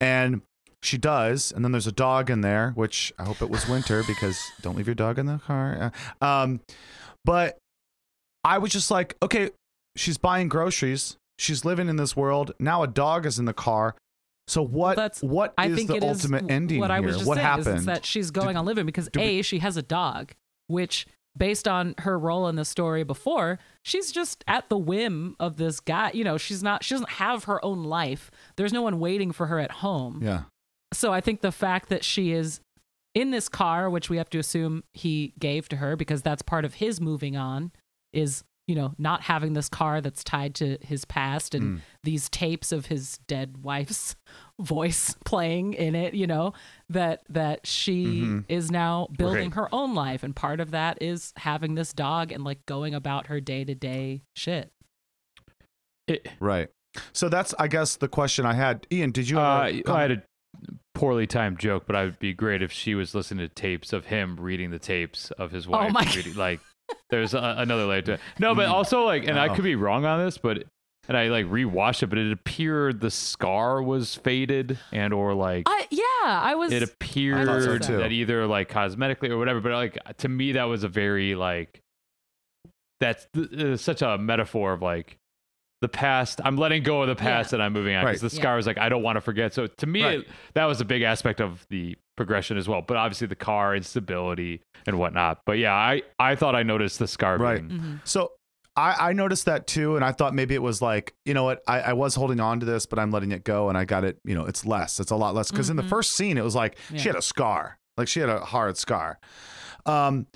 And 0.00 0.42
she 0.82 0.98
does. 0.98 1.52
And 1.52 1.64
then 1.64 1.70
there's 1.70 1.86
a 1.86 1.92
dog 1.92 2.28
in 2.28 2.40
there, 2.40 2.72
which 2.74 3.12
I 3.20 3.24
hope 3.24 3.40
it 3.40 3.48
was 3.50 3.68
winter 3.68 4.02
because 4.06 4.38
don't 4.62 4.76
leave 4.76 4.88
your 4.88 4.96
dog 4.96 5.18
in 5.18 5.26
the 5.26 5.38
car. 5.38 5.92
Uh, 6.20 6.24
Um, 6.24 6.60
but 7.24 7.56
I 8.42 8.58
was 8.58 8.72
just 8.72 8.90
like, 8.90 9.16
okay, 9.22 9.50
she's 9.96 10.18
buying 10.18 10.48
groceries. 10.48 11.16
She's 11.38 11.64
living 11.64 11.88
in 11.88 11.94
this 11.96 12.16
world. 12.16 12.52
Now 12.58 12.82
a 12.82 12.86
dog 12.88 13.26
is 13.26 13.38
in 13.38 13.44
the 13.44 13.54
car. 13.54 13.94
So 14.48 14.60
what? 14.62 14.96
That's 14.96 15.22
what 15.22 15.54
I 15.56 15.68
is 15.68 15.86
the 15.86 15.94
it 15.94 16.02
is 16.04 16.24
ultimate 16.24 16.50
ending 16.50 16.80
what 16.80 16.90
here? 16.90 16.96
I 16.96 17.00
was 17.00 17.16
just 17.16 17.28
what 17.28 17.36
saying 17.36 17.46
happened? 17.46 17.78
is 17.78 17.84
that 17.86 18.04
she's 18.04 18.30
going 18.32 18.56
on 18.56 18.66
living 18.66 18.86
because 18.86 19.08
do 19.08 19.20
we- 19.20 19.38
a 19.38 19.42
she 19.42 19.60
has 19.60 19.76
a 19.76 19.82
dog, 19.82 20.32
which 20.66 21.06
based 21.36 21.66
on 21.66 21.94
her 21.98 22.18
role 22.18 22.48
in 22.48 22.56
the 22.56 22.64
story 22.64 23.02
before, 23.04 23.58
she's 23.82 24.12
just 24.12 24.44
at 24.46 24.68
the 24.68 24.78
whim 24.78 25.36
of 25.40 25.56
this 25.56 25.80
guy. 25.80 26.10
You 26.14 26.24
know, 26.24 26.38
she's 26.38 26.62
not. 26.62 26.84
She 26.84 26.94
doesn't 26.94 27.10
have 27.10 27.44
her 27.44 27.64
own 27.64 27.84
life. 27.84 28.30
There's 28.56 28.72
no 28.72 28.82
one 28.82 28.98
waiting 29.00 29.32
for 29.32 29.46
her 29.46 29.58
at 29.58 29.70
home. 29.70 30.20
yeah. 30.22 30.44
So 30.92 31.12
I 31.12 31.20
think 31.20 31.40
the 31.40 31.50
fact 31.50 31.88
that 31.88 32.04
she 32.04 32.30
is 32.30 32.60
in 33.14 33.32
this 33.32 33.48
car, 33.48 33.90
which 33.90 34.08
we 34.08 34.16
have 34.16 34.30
to 34.30 34.38
assume 34.38 34.84
he 34.92 35.34
gave 35.40 35.68
to 35.70 35.76
her 35.76 35.96
because 35.96 36.22
that's 36.22 36.42
part 36.42 36.64
of 36.64 36.74
his 36.74 37.00
moving 37.00 37.36
on, 37.36 37.72
is 38.12 38.44
you 38.66 38.74
know 38.74 38.94
not 38.98 39.20
having 39.22 39.52
this 39.52 39.68
car 39.68 40.00
that's 40.00 40.24
tied 40.24 40.54
to 40.56 40.78
his 40.80 41.04
past 41.04 41.54
and 41.54 41.64
Mm. 41.78 41.80
these 42.02 42.28
tapes 42.30 42.72
of 42.72 42.86
his 42.86 43.18
dead 43.26 43.62
wife's 43.62 44.16
voice 44.60 45.14
playing 45.24 45.74
in 45.74 45.94
it. 45.94 46.14
You 46.14 46.26
know 46.26 46.52
that 46.88 47.22
that 47.28 47.66
she 47.66 48.22
Mhm. 48.22 48.44
is 48.48 48.70
now 48.70 49.08
building 49.18 49.50
Right. 49.50 49.54
her 49.54 49.74
own 49.74 49.94
life, 49.94 50.22
and 50.22 50.34
part 50.34 50.60
of 50.60 50.70
that 50.70 50.98
is 51.02 51.32
having 51.36 51.74
this 51.74 51.92
dog 51.92 52.32
and 52.32 52.42
like 52.44 52.64
going 52.66 52.94
about 52.94 53.26
her 53.26 53.40
day 53.40 53.64
to 53.64 53.74
day 53.74 54.22
shit. 54.34 54.72
It, 56.06 56.28
Right. 56.40 56.68
So 57.12 57.28
that's, 57.28 57.54
I 57.58 57.66
guess, 57.66 57.96
the 57.96 58.08
question 58.08 58.46
I 58.46 58.54
had. 58.54 58.86
Ian, 58.92 59.10
did 59.10 59.28
you? 59.28 59.38
uh, 59.38 59.64
Have 59.66 59.74
a 59.74 59.78
I 59.78 59.82
comment? 59.82 60.10
had 60.10 60.10
a 60.12 60.72
poorly 60.94 61.26
timed 61.26 61.58
joke, 61.58 61.84
but 61.86 61.96
I 61.96 62.04
would 62.04 62.18
be 62.20 62.32
great 62.32 62.62
if 62.62 62.70
she 62.70 62.94
was 62.94 63.14
listening 63.14 63.46
to 63.48 63.52
tapes 63.52 63.92
of 63.92 64.06
him 64.06 64.36
reading 64.38 64.70
the 64.70 64.78
tapes 64.78 65.30
of 65.32 65.50
his 65.50 65.66
wife. 65.66 65.88
Oh 65.88 65.92
my 65.92 66.04
reading, 66.14 66.34
like, 66.34 66.60
there's 67.10 67.34
a, 67.34 67.54
another 67.58 67.86
layer 67.86 68.02
to 68.02 68.12
it. 68.14 68.20
No, 68.38 68.54
but 68.54 68.66
also 68.66 69.04
like, 69.04 69.26
and 69.26 69.38
I 69.38 69.54
could 69.54 69.64
be 69.64 69.74
wrong 69.76 70.04
on 70.04 70.24
this, 70.24 70.38
but 70.38 70.64
and 71.06 71.16
I 71.18 71.28
like 71.28 71.46
rewatched 71.46 72.02
it, 72.02 72.06
but 72.06 72.18
it 72.18 72.32
appeared 72.32 73.00
the 73.00 73.10
scar 73.10 73.82
was 73.82 74.14
faded 74.14 74.78
and 74.90 75.12
or 75.12 75.34
like 75.34 75.64
I 75.68 75.86
yeah, 75.90 76.00
I 76.24 76.54
was. 76.54 76.72
it 76.72 76.76
I 76.76 76.86
thought 76.86 76.88
so 76.88 76.94
appeared 76.94 77.82
that 77.82 78.10
either 78.12 78.46
like 78.46 78.70
cosmetically 78.70 79.28
or 79.30 79.36
whatever. 79.38 79.60
But 79.60 79.72
like 79.72 79.98
to 80.18 80.28
me, 80.28 80.52
that 80.52 80.64
was 80.64 80.82
a 80.82 80.88
very 80.88 81.34
like 81.34 81.80
that's 83.00 83.26
uh, 83.36 83.76
such 83.76 84.02
a 84.02 84.16
metaphor 84.18 84.72
of 84.72 84.82
like 84.82 85.18
the 85.82 85.88
past. 85.88 86.40
I'm 86.42 86.56
letting 86.56 86.82
go 86.82 87.02
of 87.02 87.08
the 87.08 87.16
past 87.16 87.52
and 87.52 87.62
I'm 87.62 87.72
moving 87.74 87.94
on 87.94 88.04
because 88.06 88.22
Right. 88.22 88.30
the 88.30 88.36
Yeah. 88.36 88.40
scar 88.42 88.58
is 88.58 88.66
like 88.66 88.78
I 88.78 88.88
don't 88.88 89.02
want 89.02 89.16
to 89.16 89.20
forget. 89.20 89.52
So 89.52 89.66
to 89.66 89.86
me, 89.86 90.02
Right. 90.02 90.18
it- 90.20 90.28
that 90.54 90.64
was 90.64 90.80
a 90.80 90.84
big 90.86 91.02
aspect 91.02 91.40
of 91.40 91.66
the 91.68 91.96
progression 92.16 92.56
as 92.56 92.68
well. 92.68 92.82
But 92.82 92.96
obviously 92.96 93.26
the 93.26 93.34
car 93.36 93.74
instability 93.76 94.60
and 94.86 94.98
whatnot. 94.98 95.40
But 95.46 95.58
yeah, 95.58 95.74
I 95.74 96.02
I 96.18 96.34
thought 96.34 96.54
I 96.54 96.62
noticed 96.62 96.98
the 96.98 97.08
scar 97.08 97.38
Right. 97.38 97.66
being 97.66 97.80
Mhm. 97.80 98.00
So 98.04 98.32
I, 98.76 99.10
I 99.10 99.12
noticed 99.12 99.44
that 99.44 99.68
too, 99.68 99.94
and 99.94 100.04
I 100.04 100.10
thought 100.10 100.34
maybe 100.34 100.54
it 100.56 100.62
was 100.62 100.82
like, 100.82 101.14
you 101.24 101.32
know 101.32 101.44
what, 101.44 101.62
I, 101.68 101.80
I 101.80 101.92
was 101.92 102.16
holding 102.16 102.40
on 102.40 102.58
to 102.58 102.66
this, 102.66 102.86
but 102.86 102.98
I'm 102.98 103.12
letting 103.12 103.30
it 103.30 103.44
go, 103.44 103.68
and 103.68 103.78
I 103.78 103.84
got 103.84 104.02
it. 104.02 104.18
You 104.24 104.34
know, 104.34 104.46
it's 104.46 104.66
less. 104.66 104.98
It's 104.98 105.12
a 105.12 105.16
lot 105.16 105.32
less 105.34 105.50
because 105.52 105.70
in 105.70 105.76
the 105.76 105.84
Mhm. 105.84 105.88
first 105.90 106.12
scene, 106.16 106.36
it 106.36 106.42
was 106.44 106.56
like 106.56 106.76
she 106.96 107.08
had 107.08 107.14
a 107.16 107.22
scar, 107.22 107.76
like 107.96 108.08
she 108.08 108.18
had 108.18 108.28
a 108.28 108.40
hard 108.40 108.76
scar. 108.76 109.18
Um, 109.86 110.26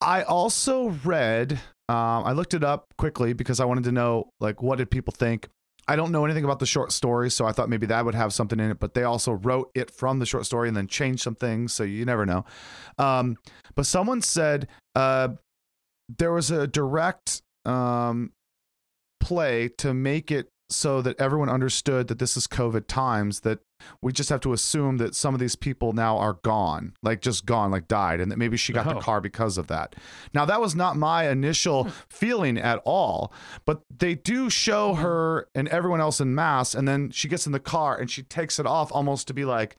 I 0.00 0.22
also 0.22 0.90
read. 1.04 1.52
Um, 1.88 2.24
I 2.24 2.32
looked 2.32 2.54
it 2.54 2.64
up 2.64 2.86
quickly 2.96 3.32
because 3.34 3.60
I 3.60 3.64
wanted 3.64 3.84
to 3.84 3.92
know 3.92 4.30
like 4.40 4.62
what 4.62 4.78
did 4.78 4.90
people 4.90 5.12
think. 5.16 5.48
I 5.86 5.96
don't 5.96 6.12
know 6.12 6.24
anything 6.24 6.44
about 6.44 6.58
the 6.58 6.66
short 6.66 6.92
story, 6.92 7.30
so 7.30 7.46
I 7.46 7.52
thought 7.52 7.68
maybe 7.68 7.86
that 7.86 8.04
would 8.04 8.14
have 8.14 8.32
something 8.32 8.58
in 8.58 8.70
it. 8.70 8.80
But 8.80 8.94
they 8.94 9.02
also 9.04 9.32
wrote 9.32 9.70
it 9.74 9.90
from 9.90 10.18
the 10.18 10.26
short 10.26 10.46
story 10.46 10.68
and 10.68 10.76
then 10.76 10.86
changed 10.86 11.22
some 11.22 11.34
things, 11.34 11.72
so 11.74 11.84
you 11.84 12.04
never 12.04 12.24
know. 12.24 12.44
Um, 12.98 13.36
but 13.74 13.86
someone 13.86 14.22
said 14.22 14.68
uh, 14.94 15.28
there 16.18 16.32
was 16.32 16.50
a 16.50 16.66
direct 16.66 17.42
um, 17.64 18.32
play 19.20 19.68
to 19.78 19.94
make 19.94 20.30
it 20.30 20.48
so 20.68 21.02
that 21.02 21.20
everyone 21.20 21.48
understood 21.48 22.08
that 22.08 22.18
this 22.18 22.36
is 22.36 22.46
COVID 22.46 22.86
times, 22.86 23.40
that 23.40 23.60
we 24.00 24.12
just 24.12 24.30
have 24.30 24.40
to 24.40 24.52
assume 24.52 24.96
that 24.96 25.14
some 25.14 25.34
of 25.34 25.40
these 25.40 25.56
people 25.56 25.92
now 25.92 26.16
are 26.16 26.34
gone, 26.42 26.94
like 27.02 27.20
just 27.20 27.44
gone, 27.44 27.70
like 27.70 27.86
died, 27.86 28.20
and 28.20 28.30
that 28.32 28.38
maybe 28.38 28.56
she 28.56 28.72
got 28.72 28.86
the 28.86 28.96
Oh. 28.96 29.00
car 29.00 29.20
because 29.20 29.58
of 29.58 29.66
that. 29.66 29.94
Now, 30.32 30.44
that 30.46 30.60
was 30.60 30.74
not 30.74 30.96
my 30.96 31.28
initial 31.28 31.84
hmm. 31.84 31.90
feeling 32.08 32.58
at 32.58 32.80
all, 32.84 33.32
but 33.66 33.82
they 33.94 34.14
do 34.14 34.48
show 34.48 34.94
hmm. 34.94 35.02
her 35.02 35.48
and 35.54 35.68
everyone 35.68 36.00
else 36.00 36.20
in 36.20 36.34
mass, 36.34 36.74
and 36.74 36.88
then 36.88 37.10
she 37.10 37.28
gets 37.28 37.46
in 37.46 37.52
the 37.52 37.60
car 37.60 37.96
and 37.96 38.10
she 38.10 38.22
takes 38.22 38.58
it 38.58 38.66
off 38.66 38.90
almost 38.92 39.26
to 39.28 39.34
be 39.34 39.44
like, 39.44 39.76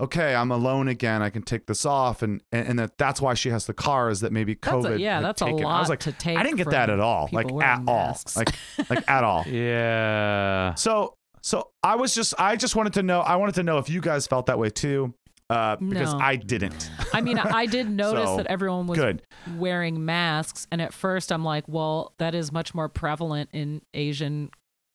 okay, 0.00 0.34
I'm 0.34 0.50
alone 0.50 0.88
again. 0.88 1.22
I 1.22 1.30
can 1.30 1.42
take 1.42 1.66
this 1.66 1.84
off, 1.86 2.22
and 2.22 2.42
and, 2.52 2.68
and 2.68 2.78
that 2.78 2.98
that's 2.98 3.20
why 3.20 3.34
she 3.34 3.50
has 3.50 3.66
the 3.66 3.74
car 3.74 4.10
is 4.10 4.20
that 4.20 4.32
maybe 4.32 4.54
That's 4.54 4.72
a- 4.84 4.88
COVID. 4.90 4.98
yeah, 4.98 5.16
had 5.16 5.24
that's 5.24 5.42
a 5.42 5.46
taken- 5.46 5.64
I 5.66 5.80
was 5.80 5.88
like, 5.88 6.00
to 6.00 6.12
take 6.12 6.38
I 6.38 6.42
didn't 6.42 6.56
get 6.58 6.70
that 6.70 6.90
at 6.90 7.00
all, 7.00 7.28
like 7.32 7.46
at 7.46 7.52
wearing 7.52 7.84
all, 7.88 8.18
like 8.36 8.50
like 8.90 9.08
at 9.10 9.24
all. 9.24 9.44
yeah. 9.46 10.74
So 10.74 11.14
so 11.40 11.70
I 11.82 11.96
was 11.96 12.14
just 12.14 12.34
I 12.38 12.56
just 12.56 12.76
wanted 12.76 12.92
to 12.94 13.02
know 13.02 13.20
I 13.20 13.36
wanted 13.36 13.54
to 13.56 13.62
know 13.62 13.78
if 13.78 13.88
you 13.90 14.00
guys 14.00 14.26
felt 14.26 14.46
that 14.46 14.58
way 14.58 14.70
too, 14.70 15.14
uh, 15.50 15.76
because 15.76 16.12
No. 16.14 16.20
I 16.20 16.36
didn't. 16.36 16.90
I 17.12 17.20
mean, 17.20 17.38
I 17.38 17.66
did 17.66 17.90
notice 18.04 18.28
So, 18.28 18.36
that 18.38 18.46
everyone 18.46 18.86
was 18.86 18.98
Good. 18.98 19.22
wearing 19.56 20.04
masks, 20.04 20.66
and 20.70 20.80
at 20.80 20.92
first 20.92 21.30
I'm 21.32 21.44
like, 21.44 21.64
well, 21.68 22.14
that 22.18 22.34
is 22.34 22.52
much 22.52 22.74
more 22.74 22.88
prevalent 22.88 23.50
in 23.52 23.82
Asian 23.92 24.50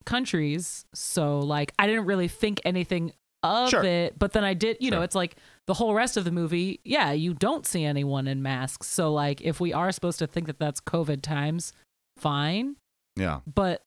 countries. 0.05 0.85
So 0.93 1.39
like, 1.39 1.73
I 1.77 1.85
didn't 1.87 2.05
really 2.05 2.27
think 2.27 2.61
anything 2.65 3.11
of 3.43 3.69
Sure. 3.69 3.83
it, 3.83 4.17
but 4.17 4.33
then 4.33 4.43
I 4.43 4.53
did. 4.53 4.77
You 4.79 4.91
know, 4.91 5.01
it's 5.01 5.15
like 5.15 5.35
the 5.67 5.73
whole 5.73 5.93
rest 5.93 6.17
of 6.17 6.23
the 6.25 6.31
movie. 6.31 6.79
Yeah, 6.83 7.11
you 7.11 7.33
don't 7.33 7.65
see 7.65 7.83
anyone 7.83 8.27
in 8.27 8.41
masks. 8.41 8.87
So 8.87 9.13
like, 9.13 9.41
if 9.41 9.59
we 9.59 9.73
are 9.73 9.91
supposed 9.91 10.19
to 10.19 10.27
think 10.27 10.47
that 10.47 10.59
that's 10.59 10.79
COVID 10.81 11.21
times, 11.21 11.73
fine. 12.17 12.75
Yeah. 13.15 13.39
But 13.51 13.81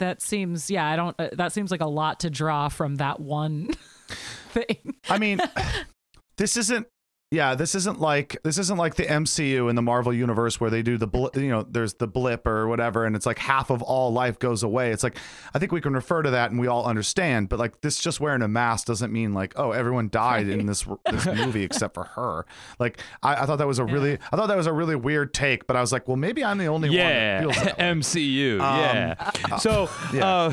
that 0.00 0.22
seems, 0.22 0.70
yeah, 0.70 0.86
I 0.88 0.96
don't. 0.96 1.14
Uh, 1.18 1.28
that 1.32 1.52
seems 1.52 1.70
like 1.70 1.80
a 1.80 1.86
lot 1.86 2.20
to 2.20 2.30
draw 2.30 2.68
from 2.68 2.96
that 2.96 3.18
one 3.20 3.70
thing. 4.50 4.94
I 5.08 5.18
mean, 5.18 5.40
this 6.36 6.56
isn't. 6.56 6.86
Yeah, 7.30 7.54
this 7.54 7.74
isn't 7.74 8.00
like 8.00 8.38
this 8.42 8.56
isn't 8.56 8.78
like 8.78 8.94
the 8.94 9.02
MCU 9.04 9.68
in 9.68 9.76
the 9.76 9.82
Marvel 9.82 10.14
universe 10.14 10.58
where 10.58 10.70
they 10.70 10.80
do 10.80 10.96
the 10.96 11.06
bl- 11.06 11.26
you 11.34 11.50
know 11.50 11.62
there's 11.62 11.92
the 11.92 12.06
blip 12.06 12.46
or 12.46 12.66
whatever 12.68 13.04
and 13.04 13.14
it's 13.14 13.26
like 13.26 13.38
half 13.38 13.68
of 13.68 13.82
all 13.82 14.10
life 14.10 14.38
goes 14.38 14.62
away. 14.62 14.92
It's 14.92 15.02
like 15.02 15.18
I 15.52 15.58
think 15.58 15.70
we 15.70 15.82
can 15.82 15.92
refer 15.92 16.22
to 16.22 16.30
that 16.30 16.50
and 16.50 16.58
we 16.58 16.68
all 16.68 16.86
understand, 16.86 17.50
but 17.50 17.58
like 17.58 17.82
this 17.82 17.98
just 18.00 18.18
wearing 18.18 18.40
a 18.40 18.48
mask 18.48 18.86
doesn't 18.86 19.12
mean 19.12 19.34
like 19.34 19.52
oh 19.56 19.72
everyone 19.72 20.08
died 20.08 20.48
in 20.48 20.64
this 20.64 20.86
this 21.10 21.26
movie 21.26 21.64
except 21.64 21.92
for 21.92 22.04
her. 22.04 22.46
Like 22.78 22.98
I, 23.22 23.42
I 23.42 23.44
thought 23.44 23.56
that 23.58 23.66
was 23.66 23.78
a 23.78 23.84
really 23.84 24.16
I 24.32 24.36
thought 24.36 24.46
that 24.46 24.56
was 24.56 24.66
a 24.66 24.72
really 24.72 24.96
weird 24.96 25.34
take, 25.34 25.66
but 25.66 25.76
I 25.76 25.82
was 25.82 25.92
like 25.92 26.08
well 26.08 26.16
maybe 26.16 26.42
I'm 26.42 26.56
the 26.56 26.68
only 26.68 26.88
Yeah, 26.88 27.44
one 27.44 27.48
that 27.48 27.54
feels 27.56 27.64
that 27.66 27.78
way. 27.78 27.84
MCU. 27.94 28.60
Um, 28.60 28.78
yeah. 28.78 29.56
So, 29.58 29.90
yeah. 30.14 30.50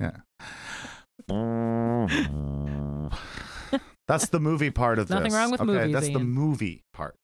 uh, 0.00 0.20
That's 4.08 4.28
the 4.28 4.40
movie 4.40 4.70
part 4.70 4.98
of 4.98 5.08
Nothing 5.10 5.24
this. 5.24 5.34
wrong 5.34 5.50
with 5.50 5.60
okay? 5.60 5.72
movies, 5.72 5.92
That's 5.94 6.06
the 6.08 6.18
Ian. 6.18 6.28
movie 6.30 6.82
part. 6.92 7.14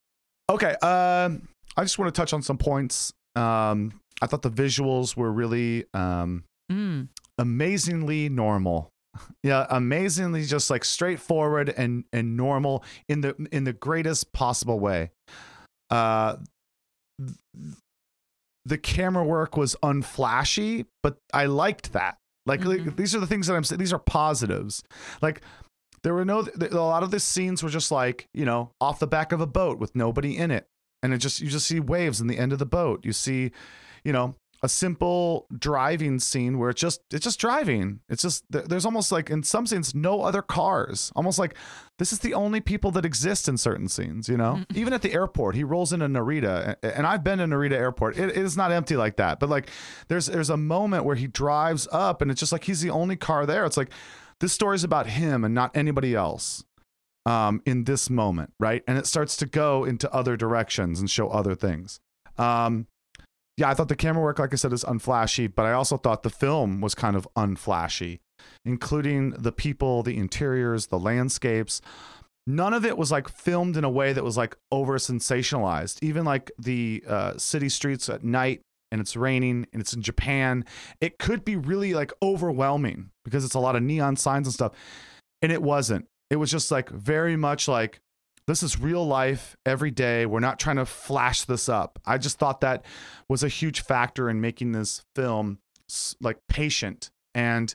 Okay. 0.48 0.72
Um, 0.82 1.48
I 1.76 1.82
just 1.82 1.98
want 1.98 2.12
to 2.14 2.18
touch 2.18 2.32
on 2.32 2.42
some 2.42 2.58
points. 2.58 3.12
Um, 3.36 4.00
I 4.22 4.26
thought 4.26 4.42
the 4.42 4.50
visuals 4.50 5.16
were 5.16 5.30
really 5.30 5.84
um, 5.94 6.44
Mm. 6.70 7.08
amazingly 7.38 8.28
normal. 8.28 8.90
Yeah, 9.42 9.66
amazingly 9.70 10.44
just 10.44 10.70
like 10.70 10.84
straightforward 10.84 11.68
and 11.76 12.04
and 12.12 12.36
normal 12.36 12.84
in 13.08 13.22
the 13.22 13.34
in 13.50 13.64
the 13.64 13.72
greatest 13.72 14.32
possible 14.32 14.78
way. 14.78 15.10
Uh, 15.90 16.36
the 18.64 18.78
camera 18.78 19.24
work 19.24 19.56
was 19.56 19.74
unflashy, 19.82 20.86
but 21.02 21.16
I 21.32 21.46
liked 21.46 21.92
that. 21.92 22.18
Like, 22.46 22.64
like, 22.64 22.80
Mhm. 22.80 22.96
these 22.96 23.14
are 23.14 23.20
the 23.20 23.26
things 23.26 23.46
that 23.46 23.54
I'm 23.54 23.64
saying. 23.64 23.78
These 23.78 23.92
are 23.92 23.98
positives. 23.98 24.82
Like 25.22 25.40
there 26.02 26.14
were 26.14 26.24
no 26.24 26.46
a 26.60 26.74
lot 26.76 27.02
of 27.02 27.10
the 27.10 27.20
scenes 27.20 27.62
were 27.62 27.68
just 27.68 27.90
like 27.90 28.28
you 28.32 28.44
know 28.44 28.72
off 28.80 28.98
the 28.98 29.06
back 29.06 29.32
of 29.32 29.40
a 29.40 29.46
boat 29.46 29.78
with 29.78 29.94
nobody 29.94 30.36
in 30.36 30.50
it, 30.50 30.68
and 31.02 31.12
it 31.12 31.18
just 31.18 31.40
you 31.40 31.48
just 31.48 31.66
see 31.66 31.80
waves 31.80 32.20
in 32.20 32.26
the 32.26 32.38
end 32.38 32.52
of 32.52 32.58
the 32.58 32.66
boat. 32.66 33.04
You 33.04 33.12
see, 33.12 33.52
you 34.04 34.12
know, 34.12 34.36
a 34.62 34.68
simple 34.68 35.46
driving 35.56 36.18
scene 36.18 36.58
where 36.58 36.70
it's 36.70 36.80
just 36.80 37.00
it's 37.10 37.24
just 37.24 37.40
driving. 37.40 38.00
It's 38.08 38.22
just 38.22 38.44
there's 38.50 38.84
almost 38.84 39.10
like 39.10 39.30
in 39.30 39.42
some 39.42 39.66
scenes 39.66 39.94
no 39.94 40.22
other 40.22 40.42
cars. 40.42 41.10
Almost 41.16 41.38
like 41.38 41.54
this 41.98 42.12
is 42.12 42.18
the 42.18 42.34
only 42.34 42.60
people 42.60 42.90
that 42.92 43.06
exist 43.06 43.48
in 43.48 43.56
certain 43.56 43.88
scenes. 43.88 44.28
You 44.28 44.36
know, 44.36 44.56
mm-hmm. 44.58 44.78
even 44.78 44.92
at 44.92 45.02
the 45.02 45.12
airport, 45.12 45.54
he 45.54 45.64
rolls 45.64 45.92
into 45.92 46.06
Narita, 46.06 46.76
and 46.82 47.06
I've 47.06 47.24
been 47.24 47.38
to 47.38 47.44
Narita 47.44 47.72
Airport. 47.72 48.18
It, 48.18 48.30
it 48.30 48.36
is 48.36 48.56
not 48.56 48.70
empty 48.70 48.96
like 48.96 49.16
that, 49.16 49.40
but 49.40 49.48
like 49.48 49.70
there's 50.08 50.26
there's 50.26 50.50
a 50.50 50.58
moment 50.58 51.04
where 51.04 51.16
he 51.16 51.26
drives 51.26 51.88
up, 51.90 52.20
and 52.20 52.30
it's 52.30 52.40
just 52.40 52.52
like 52.52 52.64
he's 52.64 52.82
the 52.82 52.90
only 52.90 53.16
car 53.16 53.46
there. 53.46 53.64
It's 53.64 53.78
like 53.78 53.90
this 54.40 54.52
story 54.52 54.74
is 54.74 54.84
about 54.84 55.06
him 55.06 55.44
and 55.44 55.54
not 55.54 55.76
anybody 55.76 56.14
else 56.14 56.64
um, 57.26 57.62
in 57.66 57.84
this 57.84 58.10
moment, 58.10 58.52
right? 58.58 58.82
And 58.86 58.98
it 58.98 59.06
starts 59.06 59.36
to 59.38 59.46
go 59.46 59.84
into 59.84 60.12
other 60.12 60.36
directions 60.36 61.00
and 61.00 61.10
show 61.10 61.28
other 61.28 61.54
things. 61.54 62.00
Um, 62.38 62.86
yeah, 63.56 63.68
I 63.68 63.74
thought 63.74 63.88
the 63.88 63.96
camera 63.96 64.22
work, 64.22 64.38
like 64.38 64.54
I 64.54 64.56
said, 64.56 64.72
is 64.72 64.84
unflashy, 64.84 65.52
but 65.54 65.66
I 65.66 65.72
also 65.72 65.98
thought 65.98 66.22
the 66.22 66.30
film 66.30 66.80
was 66.80 66.94
kind 66.94 67.14
of 67.14 67.28
unflashy, 67.36 68.20
including 68.64 69.30
the 69.30 69.52
people, 69.52 70.02
the 70.02 70.16
interiors, 70.16 70.86
the 70.86 70.98
landscapes. 70.98 71.82
None 72.46 72.72
of 72.72 72.86
it 72.86 72.96
was 72.96 73.12
like 73.12 73.28
filmed 73.28 73.76
in 73.76 73.84
a 73.84 73.90
way 73.90 74.14
that 74.14 74.24
was 74.24 74.38
like 74.38 74.56
over 74.72 74.96
sensationalized. 74.96 75.98
Even 76.02 76.24
like 76.24 76.50
the 76.58 77.04
uh, 77.06 77.36
city 77.36 77.68
streets 77.68 78.08
at 78.08 78.24
night 78.24 78.62
and 78.90 79.00
it's 79.00 79.16
raining 79.16 79.66
and 79.72 79.80
it's 79.80 79.92
in 79.92 80.02
Japan, 80.02 80.64
it 81.00 81.18
could 81.18 81.44
be 81.44 81.56
really 81.56 81.94
like 81.94 82.12
overwhelming 82.22 83.10
because 83.24 83.44
it's 83.44 83.54
a 83.54 83.60
lot 83.60 83.76
of 83.76 83.82
neon 83.82 84.16
signs 84.16 84.46
and 84.46 84.54
stuff. 84.54 84.72
And 85.42 85.52
it 85.52 85.62
wasn't. 85.62 86.06
It 86.30 86.36
was 86.36 86.50
just 86.50 86.70
like 86.70 86.90
very 86.90 87.36
much 87.36 87.66
like 87.68 88.00
this 88.46 88.62
is 88.62 88.80
real 88.80 89.06
life 89.06 89.56
every 89.64 89.90
day. 89.90 90.26
We're 90.26 90.40
not 90.40 90.58
trying 90.58 90.76
to 90.76 90.86
flash 90.86 91.44
this 91.44 91.68
up. 91.68 92.00
I 92.04 92.18
just 92.18 92.38
thought 92.38 92.60
that 92.62 92.84
was 93.28 93.42
a 93.42 93.48
huge 93.48 93.82
factor 93.82 94.28
in 94.28 94.40
making 94.40 94.72
this 94.72 95.02
film 95.14 95.58
like 96.20 96.38
patient 96.48 97.10
and 97.34 97.74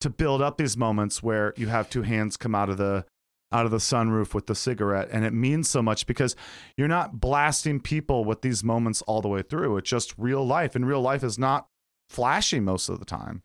to 0.00 0.10
build 0.10 0.42
up 0.42 0.56
these 0.56 0.76
moments 0.76 1.22
where 1.22 1.54
you 1.56 1.68
have 1.68 1.88
two 1.88 2.02
hands 2.02 2.36
come 2.36 2.54
out 2.54 2.68
of 2.68 2.76
the 2.76 3.04
out 3.52 3.64
of 3.64 3.70
the 3.70 3.78
sunroof 3.78 4.34
with 4.34 4.46
the 4.46 4.54
cigarette 4.54 5.08
and 5.12 5.24
it 5.24 5.32
means 5.32 5.68
so 5.70 5.80
much 5.80 6.06
because 6.06 6.34
you're 6.76 6.88
not 6.88 7.20
blasting 7.20 7.80
people 7.80 8.24
with 8.24 8.42
these 8.42 8.64
moments 8.64 9.02
all 9.02 9.20
the 9.20 9.28
way 9.28 9.42
through 9.42 9.76
it's 9.76 9.88
just 9.88 10.12
real 10.18 10.44
life 10.44 10.74
and 10.74 10.86
real 10.86 11.00
life 11.00 11.22
is 11.22 11.38
not 11.38 11.66
flashy 12.10 12.58
most 12.58 12.88
of 12.88 12.98
the 12.98 13.04
time 13.04 13.42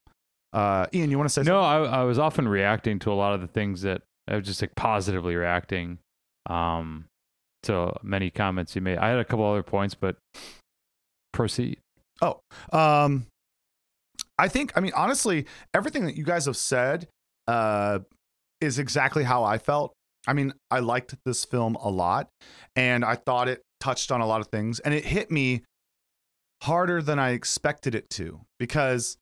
uh 0.54 0.88
ian 0.94 1.12
you 1.12 1.18
want 1.18 1.30
to 1.30 1.34
say 1.34 1.44
No, 1.44 1.62
I, 1.62 1.84
I 1.84 2.04
was 2.04 2.18
often 2.18 2.48
reacting 2.48 3.00
to 3.00 3.12
a 3.12 3.14
lot 3.14 3.34
of 3.34 3.42
the 3.42 3.48
things 3.48 3.84
that 3.84 4.02
I 4.28 4.36
was 4.38 4.46
just 4.46 4.62
like 4.62 4.76
positively 4.76 5.36
reacting 5.36 6.00
um, 6.50 7.06
to 7.64 7.94
many 8.04 8.30
comments 8.30 8.76
you 8.76 8.82
made. 8.82 8.98
I 8.98 9.10
had 9.10 9.20
a 9.20 9.26
couple 9.26 9.46
other 9.46 9.64
points, 9.64 9.96
but 9.96 10.18
proceed. 11.34 11.80
Oh, 12.22 12.40
um, 12.72 13.28
I 14.38 14.48
think, 14.48 14.72
I 14.76 14.80
mean, 14.80 14.94
honestly, 14.96 15.46
everything 15.74 16.06
that 16.06 16.16
you 16.16 16.24
guys 16.24 16.46
have 16.46 16.58
said 16.58 17.08
uh, 17.48 18.00
is 18.62 18.80
exactly 18.80 19.24
how 19.24 19.44
I 19.44 19.58
felt. 19.58 19.94
I 20.28 20.34
mean, 20.34 20.54
I 20.70 20.80
liked 20.80 21.16
this 21.26 21.44
film 21.44 21.76
a 21.76 21.90
lot, 21.90 22.30
and 22.76 23.04
I 23.04 23.16
thought 23.16 23.48
it 23.48 23.62
touched 23.80 24.12
on 24.12 24.22
a 24.22 24.28
lot 24.28 24.42
of 24.42 24.48
things, 24.48 24.80
and 24.80 24.94
it 24.94 25.06
hit 25.06 25.32
me 25.32 25.64
harder 26.64 27.02
than 27.02 27.18
I 27.18 27.32
expected 27.32 27.96
it 27.96 28.10
to 28.12 28.42
because, 28.60 29.18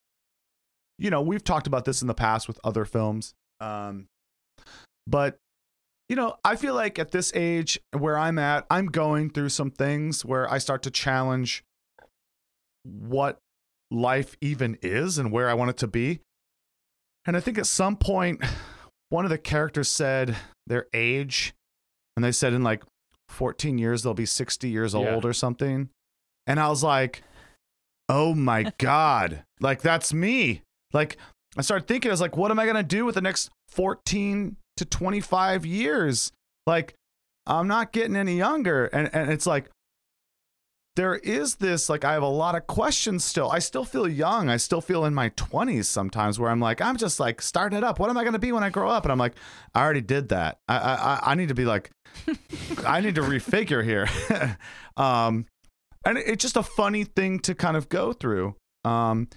you 0.97 1.09
know, 1.09 1.21
we've 1.21 1.43
talked 1.43 1.67
about 1.67 1.85
this 1.85 2.01
in 2.01 2.07
the 2.07 2.13
past 2.13 2.47
with 2.47 2.59
other 2.63 2.83
films. 2.83 3.33
Um, 3.61 4.07
but 5.07 5.37
you 6.09 6.15
know, 6.15 6.35
I 6.43 6.55
feel 6.55 6.73
like 6.73 6.97
at 6.97 7.11
this 7.11 7.31
age 7.35 7.79
where 7.95 8.17
I'm 8.17 8.39
at, 8.39 8.65
I'm 8.71 8.87
going 8.87 9.29
through 9.29 9.49
some 9.49 9.69
things 9.69 10.25
where 10.25 10.51
I 10.51 10.57
start 10.57 10.81
to 10.83 10.91
challenge 10.91 11.63
what 12.83 13.37
life 13.91 14.35
even 14.41 14.77
is 14.81 15.19
and 15.19 15.31
where 15.31 15.49
I 15.49 15.53
want 15.53 15.69
it 15.69 15.77
to 15.77 15.87
be. 15.87 16.21
And 17.25 17.37
I 17.37 17.39
think 17.39 17.59
at 17.59 17.67
some 17.67 17.95
point, 17.95 18.43
one 19.09 19.25
of 19.25 19.29
the 19.31 19.37
characters 19.37 19.89
said 19.89 20.35
their 20.67 20.87
age, 20.93 21.53
and 22.15 22.23
they 22.23 22.31
said 22.31 22.53
in 22.53 22.63
like 22.63 22.83
14 23.29 23.77
years, 23.77 24.03
they'll 24.03 24.13
be 24.13 24.25
60 24.25 24.69
years 24.69 24.93
Yeah. 24.93 25.13
old 25.13 25.25
or 25.25 25.33
something. 25.33 25.89
And 26.47 26.59
I 26.59 26.69
was 26.69 26.83
like, 26.83 27.23
oh 28.07 28.33
my 28.33 28.71
God, 28.77 29.43
like 29.59 29.81
that's 29.81 30.13
me. 30.13 30.61
Like, 30.93 31.17
I 31.57 31.61
started 31.61 31.87
thinking, 31.87 32.09
I 32.09 32.13
was 32.13 32.21
like, 32.21 32.37
what 32.37 32.51
am 32.51 32.59
I 32.59 32.65
going 32.65 32.75
to 32.75 32.83
do 32.83 33.05
with 33.05 33.15
the 33.15 33.21
next 33.21 33.49
14 33.69 34.55
to 34.77 34.85
25 34.85 35.65
years? 35.65 36.31
Like, 36.65 36.93
I'm 37.45 37.67
not 37.67 37.91
getting 37.91 38.15
any 38.15 38.37
younger. 38.37 38.85
And, 38.87 39.09
and 39.13 39.31
it's 39.31 39.45
like, 39.47 39.69
there 40.99 41.15
is 41.15 41.55
this 41.55 41.87
like 41.87 42.03
I 42.03 42.11
have 42.11 42.23
a 42.23 42.27
lot 42.27 42.55
of 42.55 42.67
questions 42.67 43.23
still. 43.23 43.49
I 43.49 43.59
still 43.59 43.85
feel 43.85 44.05
young. 44.05 44.49
I 44.49 44.57
still 44.57 44.81
feel 44.81 45.05
in 45.05 45.13
my 45.13 45.29
20s 45.29 45.85
sometimes 45.85 46.37
where 46.37 46.51
I'm 46.51 46.59
like 46.59 46.81
I'm 46.81 46.97
just 46.97 47.21
like 47.21 47.41
starting 47.41 47.77
it 47.77 47.85
up. 47.85 47.99
What 47.99 48.09
am 48.09 48.17
I 48.17 48.23
going 48.23 48.33
to 48.33 48.39
be 48.39 48.51
when 48.51 48.65
I 48.65 48.69
grow 48.69 48.89
up? 48.89 49.05
And 49.05 49.11
I'm 49.13 49.17
like 49.17 49.35
I 49.73 49.81
already 49.81 50.01
did 50.01 50.27
that. 50.27 50.57
I 50.67 50.75
I 50.75 51.19
I- 51.31 51.35
need 51.35 51.47
to 51.47 51.53
be 51.53 51.63
like 51.63 51.89
I 52.85 52.99
need 52.99 53.15
to 53.15 53.21
refigure 53.21 53.81
here. 53.81 54.09
um 54.97 55.45
and 56.05 56.17
it's 56.17 56.41
just 56.41 56.57
a 56.57 56.63
funny 56.63 57.05
thing 57.05 57.39
to 57.39 57.55
kind 57.55 57.77
of 57.77 57.87
go 57.87 58.11
through. 58.11 58.57
Um 58.83 59.29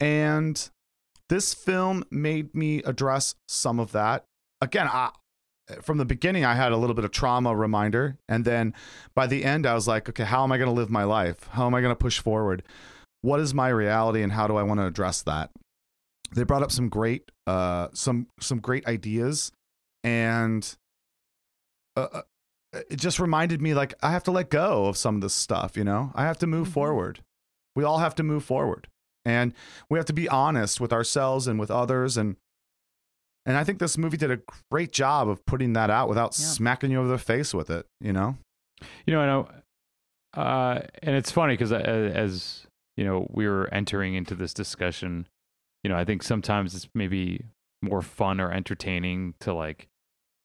and 0.00 0.68
this 1.30 1.54
film 1.54 2.04
made 2.10 2.54
me 2.54 2.82
address 2.82 3.36
some 3.48 3.80
of 3.80 3.92
that. 3.92 4.24
Again, 4.60 4.86
I 4.86 5.12
from 5.82 5.98
the 5.98 6.04
beginning 6.04 6.44
I 6.44 6.54
had 6.54 6.72
a 6.72 6.76
little 6.76 6.94
bit 6.94 7.04
of 7.04 7.10
trauma 7.10 7.54
reminder 7.54 8.18
and 8.28 8.44
then 8.44 8.74
by 9.14 9.26
the 9.26 9.44
end 9.44 9.66
I 9.66 9.74
was 9.74 9.86
like, 9.88 10.08
okay, 10.08 10.24
how 10.24 10.42
am 10.44 10.52
I 10.52 10.58
going 10.58 10.68
to 10.68 10.74
live 10.74 10.90
my 10.90 11.04
life? 11.04 11.48
How 11.52 11.66
am 11.66 11.74
I 11.74 11.80
going 11.80 11.92
to 11.92 11.96
push 11.96 12.18
forward? 12.20 12.62
What 13.22 13.40
is 13.40 13.52
my 13.54 13.68
reality 13.68 14.22
and 14.22 14.32
how 14.32 14.46
do 14.46 14.56
I 14.56 14.62
want 14.62 14.80
to 14.80 14.86
address 14.86 15.22
that? 15.22 15.50
They 16.34 16.44
brought 16.44 16.62
up 16.62 16.72
some 16.72 16.88
great 16.88 17.30
uh 17.46 17.88
some 17.92 18.28
some 18.40 18.60
great 18.60 18.86
ideas 18.86 19.50
and 20.04 20.76
uh, 21.96 22.06
uh, 22.12 22.22
it 22.88 22.96
just 22.96 23.18
reminded 23.18 23.60
me 23.60 23.74
like 23.74 23.94
I 24.02 24.12
have 24.12 24.22
to 24.24 24.30
let 24.30 24.48
go 24.50 24.86
of 24.86 24.96
some 24.96 25.16
of 25.16 25.20
this 25.20 25.34
stuff, 25.34 25.76
you 25.76 25.84
know? 25.84 26.12
I 26.14 26.22
have 26.24 26.38
to 26.38 26.46
move 26.46 26.68
Mhm. 26.68 26.72
forward. 26.72 27.20
We 27.74 27.84
all 27.84 27.98
have 27.98 28.14
to 28.16 28.22
move 28.22 28.44
forward. 28.44 28.86
And 29.24 29.52
we 29.90 29.98
have 29.98 30.06
to 30.06 30.12
be 30.12 30.28
honest 30.28 30.80
with 30.80 30.92
ourselves 30.92 31.46
and 31.46 31.58
with 31.58 31.70
others 31.70 32.16
and 32.16 32.36
and 33.46 33.56
I 33.56 33.64
think 33.64 33.78
this 33.78 33.96
movie 33.98 34.16
did 34.16 34.30
a 34.30 34.38
great 34.70 34.92
job 34.92 35.28
of 35.28 35.44
putting 35.46 35.72
that 35.74 35.90
out 35.90 36.08
without 36.08 36.36
Yeah. 36.38 36.44
smacking 36.46 36.90
you 36.90 36.98
over 37.00 37.08
the 37.08 37.18
face 37.18 37.52
with 37.54 37.70
it, 37.70 37.86
you 38.00 38.12
know? 38.12 38.36
You 39.06 39.14
know, 39.14 39.20
I 39.20 39.26
know, 39.26 39.48
uh, 40.34 40.80
and 41.02 41.16
it's 41.16 41.30
funny 41.30 41.54
because 41.54 41.72
as 41.72 42.66
you 42.96 43.04
know, 43.04 43.26
we 43.30 43.46
were 43.48 43.68
entering 43.72 44.14
into 44.14 44.34
this 44.34 44.52
discussion. 44.52 45.26
You 45.82 45.88
know, 45.90 45.96
I 45.96 46.04
think 46.04 46.22
sometimes 46.22 46.74
it's 46.74 46.88
maybe 46.94 47.44
more 47.82 48.02
fun 48.02 48.40
or 48.40 48.52
entertaining 48.52 49.34
to 49.40 49.54
like 49.54 49.86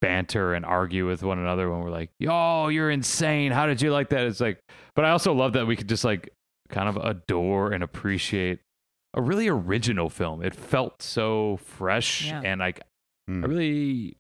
banter 0.01 0.53
and 0.53 0.65
argue 0.65 1.05
with 1.07 1.23
one 1.23 1.37
another 1.39 1.69
when 1.69 1.81
we're 1.81 1.89
like, 1.89 2.11
"Yo, 2.19 2.69
you're 2.69 2.89
insane! 2.91 3.51
How 3.51 3.65
did 3.65 3.81
you 3.81 3.91
like 3.91 4.09
that?" 4.09 4.25
It's 4.25 4.39
like, 4.39 4.59
but 4.95 5.03
I 5.05 5.09
also 5.09 5.33
love 5.33 5.53
that 5.53 5.65
we 5.67 5.75
could 5.75 5.89
just 5.89 6.05
like 6.05 6.29
kind 6.69 6.87
of 6.87 6.95
adore 6.97 7.71
and 7.73 7.83
appreciate 7.83 8.59
a 9.15 9.21
really 9.21 9.47
original 9.47 10.09
film. 10.09 10.43
It 10.43 10.53
felt 10.53 11.01
so 11.01 11.57
fresh 11.57 12.27
Yeah. 12.27 12.41
and 12.45 12.59
like 12.59 12.81
Mm. 13.29 13.43
I 13.43 13.47
really 13.47 14.17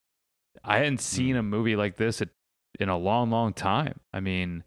I 0.63 0.77
hadn't 0.77 0.99
seen 0.99 1.35
a 1.35 1.43
movie 1.43 1.75
like 1.75 1.95
this 1.97 2.23
at, 2.23 2.29
in 2.79 2.89
a 2.89 2.97
long, 2.97 3.29
long 3.29 3.53
time. 3.53 3.99
I 4.11 4.19
mean, 4.19 4.63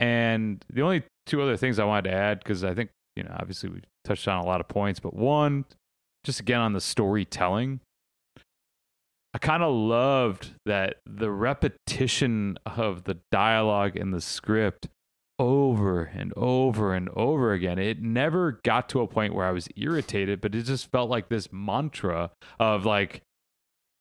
and 0.00 0.64
the 0.72 0.82
only 0.82 1.04
two 1.26 1.40
other 1.42 1.56
things 1.56 1.78
I 1.78 1.84
wanted 1.84 2.10
to 2.10 2.16
add 2.16 2.40
because 2.40 2.64
I 2.64 2.74
think 2.74 2.90
you 3.14 3.22
know 3.22 3.36
obviously 3.38 3.68
we 3.70 3.82
touched 4.04 4.26
on 4.26 4.42
a 4.42 4.46
lot 4.46 4.60
of 4.60 4.66
points, 4.66 4.98
but 4.98 5.14
one, 5.14 5.64
just 6.24 6.40
again 6.40 6.58
on 6.60 6.72
the 6.72 6.80
storytelling. 6.80 7.78
I 9.34 9.38
kind 9.38 9.62
of 9.62 9.72
loved 9.72 10.52
that 10.66 10.96
the 11.06 11.30
repetition 11.30 12.58
of 12.66 13.04
the 13.04 13.18
dialogue 13.30 13.96
in 13.96 14.10
the 14.10 14.20
script 14.20 14.88
over 15.38 16.02
and 16.02 16.32
over 16.36 16.94
and 16.94 17.08
over 17.10 17.52
again. 17.52 17.78
It 17.78 18.02
never 18.02 18.60
got 18.64 18.88
to 18.90 19.00
a 19.00 19.06
point 19.06 19.34
where 19.34 19.46
I 19.46 19.52
was 19.52 19.68
irritated, 19.76 20.40
but 20.40 20.54
it 20.54 20.62
just 20.62 20.90
felt 20.90 21.10
like 21.10 21.28
this 21.28 21.52
mantra 21.52 22.30
of 22.58 22.84
like 22.84 23.22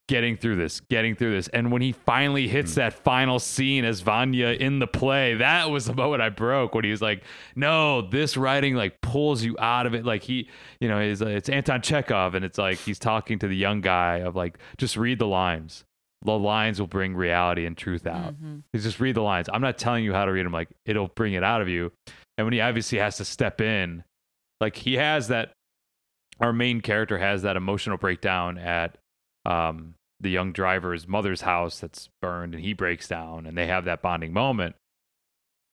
getting 0.07 0.37
through 0.37 0.55
this, 0.55 0.79
getting 0.79 1.15
through 1.15 1.31
this. 1.31 1.47
And 1.49 1.71
when 1.71 1.81
he 1.81 1.91
finally 1.91 2.47
hits 2.47 2.73
hmm. 2.73 2.79
that 2.79 2.93
final 2.93 3.39
scene 3.39 3.85
as 3.85 4.01
Vanya 4.01 4.47
in 4.47 4.79
the 4.79 4.87
play, 4.87 5.35
that 5.35 5.69
was 5.69 5.85
the 5.85 5.93
moment 5.93 6.21
I 6.21 6.29
broke 6.29 6.73
when 6.73 6.85
he 6.85 6.91
was 6.91 7.01
like, 7.01 7.23
no, 7.55 8.01
this 8.01 8.37
writing 8.37 8.75
like 8.75 8.99
pulls 9.01 9.43
you 9.43 9.55
out 9.59 9.85
of 9.85 9.93
it. 9.93 10.05
Like 10.05 10.23
he, 10.23 10.49
you 10.79 10.87
know, 10.87 10.99
is 10.99 11.21
uh, 11.21 11.27
it's 11.27 11.49
Anton 11.49 11.81
Chekhov 11.81 12.35
and 12.35 12.45
it's 12.45 12.57
like 12.57 12.79
he's 12.79 12.99
talking 12.99 13.39
to 13.39 13.47
the 13.47 13.55
young 13.55 13.81
guy 13.81 14.17
of 14.17 14.35
like, 14.35 14.57
just 14.77 14.97
read 14.97 15.19
the 15.19 15.27
lines. 15.27 15.83
The 16.23 16.31
lines 16.37 16.79
will 16.79 16.87
bring 16.87 17.15
reality 17.15 17.65
and 17.65 17.77
truth 17.77 18.07
out. 18.07 18.33
Mhm. 18.41 18.63
Just 18.75 18.99
read 18.99 19.15
the 19.15 19.21
lines. 19.21 19.49
I'm 19.53 19.61
not 19.61 19.77
telling 19.77 20.03
you 20.03 20.13
how 20.13 20.25
to 20.25 20.31
read 20.31 20.45
them. 20.45 20.51
Like 20.53 20.69
it'll 20.85 21.09
bring 21.09 21.33
it 21.33 21.43
out 21.43 21.61
of 21.61 21.69
you. 21.69 21.91
And 22.37 22.45
when 22.45 22.53
he 22.53 22.61
obviously 22.61 22.97
has 22.99 23.17
to 23.17 23.25
step 23.25 23.61
in, 23.61 24.03
like 24.59 24.75
he 24.75 24.95
has 24.95 25.27
that. 25.29 25.53
Our 26.39 26.53
main 26.53 26.81
character 26.81 27.17
has 27.17 27.41
that 27.43 27.55
emotional 27.57 27.97
breakdown 27.97 28.57
at 28.59 28.97
um, 29.45 29.95
the 30.19 30.29
young 30.29 30.51
driver's 30.53 31.07
mother's 31.07 31.41
house 31.41 31.79
that's 31.79 32.09
burned, 32.21 32.53
and 32.53 32.63
he 32.63 32.73
breaks 32.73 33.07
down, 33.07 33.45
and 33.47 33.57
they 33.57 33.65
have 33.67 33.85
that 33.85 34.01
bonding 34.01 34.33
moment. 34.33 34.75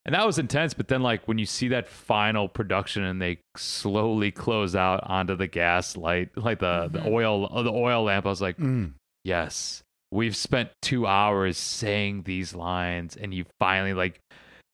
and 0.07 0.13
that 0.13 0.23
was 0.25 0.37
intense. 0.37 0.75
But 0.75 0.87
then, 0.87 1.01
like 1.01 1.27
when 1.27 1.39
you 1.39 1.47
see 1.47 1.67
that 1.69 1.87
final 1.87 2.47
production 2.47 3.03
and 3.03 3.19
they 3.19 3.39
slowly 3.57 4.29
close 4.31 4.75
out 4.75 5.01
onto 5.03 5.35
the 5.35 5.47
gas 5.47 5.97
light, 5.97 6.29
like 6.37 6.59
the 6.59 6.87
the 6.91 6.99
Mhm. 6.99 7.11
oil 7.11 7.63
the 7.63 7.71
oil 7.71 8.03
lamp, 8.03 8.27
I 8.27 8.29
was 8.29 8.41
like, 8.41 8.57
Mm. 8.57 8.93
yes, 9.23 9.83
we've 10.11 10.35
spent 10.35 10.69
two 10.81 11.07
hours 11.07 11.57
saying 11.57 12.23
these 12.23 12.53
lines, 12.53 13.15
and 13.15 13.33
you 13.33 13.45
finally 13.59 13.93
like, 13.93 14.19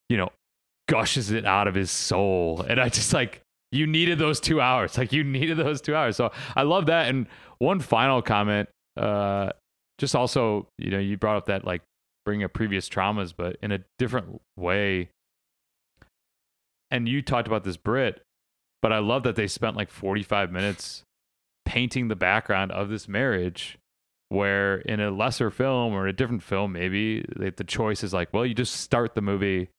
you 0.09 0.17
know, 0.17 0.29
gushes 0.87 1.31
it 1.31 1.45
out 1.45 1.67
of 1.67 1.75
his 1.75 1.91
soul, 1.91 2.61
and 2.67 2.79
I 2.79 2.89
just 2.89 3.13
like. 3.13 3.41
You 3.73 3.87
needed 3.87 4.19
those 4.19 4.41
two 4.41 4.59
hours. 4.59 4.97
Like 4.97 5.13
you 5.13 5.23
needed 5.23 5.55
those 5.55 5.79
two 5.79 5.95
hours. 5.95 6.17
So 6.17 6.33
I 6.57 6.63
love 6.63 6.87
that. 6.87 7.07
And 7.07 7.25
one 7.59 7.79
final 7.79 8.21
comment, 8.21 8.67
uh, 8.97 9.51
just 9.97 10.13
also, 10.13 10.67
you 10.77 10.89
know, 10.89 10.99
you 10.99 11.15
brought 11.15 11.37
up 11.37 11.45
that 11.45 11.63
like 11.63 11.81
bringing 12.25 12.43
up 12.43 12.53
previous 12.53 12.89
traumas, 12.89 13.33
but 13.35 13.57
in 13.61 13.71
a 13.71 13.79
different 13.97 14.41
way. 14.57 15.09
And 16.89 17.07
you 17.07 17.21
talked 17.21 17.47
about 17.47 17.63
this 17.63 17.77
Brit, 17.77 18.21
but 18.81 18.91
I 18.91 18.99
love 18.99 19.23
that 19.23 19.35
they 19.35 19.47
spent 19.47 19.75
like 19.75 19.89
45 19.89 20.51
minutes 20.51 21.03
painting 21.65 22.07
the 22.07 22.15
background 22.15 22.71
of 22.71 22.89
this 22.89 23.07
marriage. 23.07 23.77
Where 24.31 24.77
in 24.77 25.01
a 25.01 25.11
lesser 25.11 25.51
film 25.51 25.93
or 25.93 26.07
a 26.07 26.13
different 26.13 26.41
film, 26.41 26.71
maybe 26.71 27.25
the, 27.35 27.51
the 27.55 27.65
choice 27.65 28.01
is 28.01 28.13
like, 28.13 28.31
well, 28.33 28.45
you 28.45 28.53
just 28.53 28.75
start 28.77 29.13
the 29.13 29.21
movie 29.21 29.69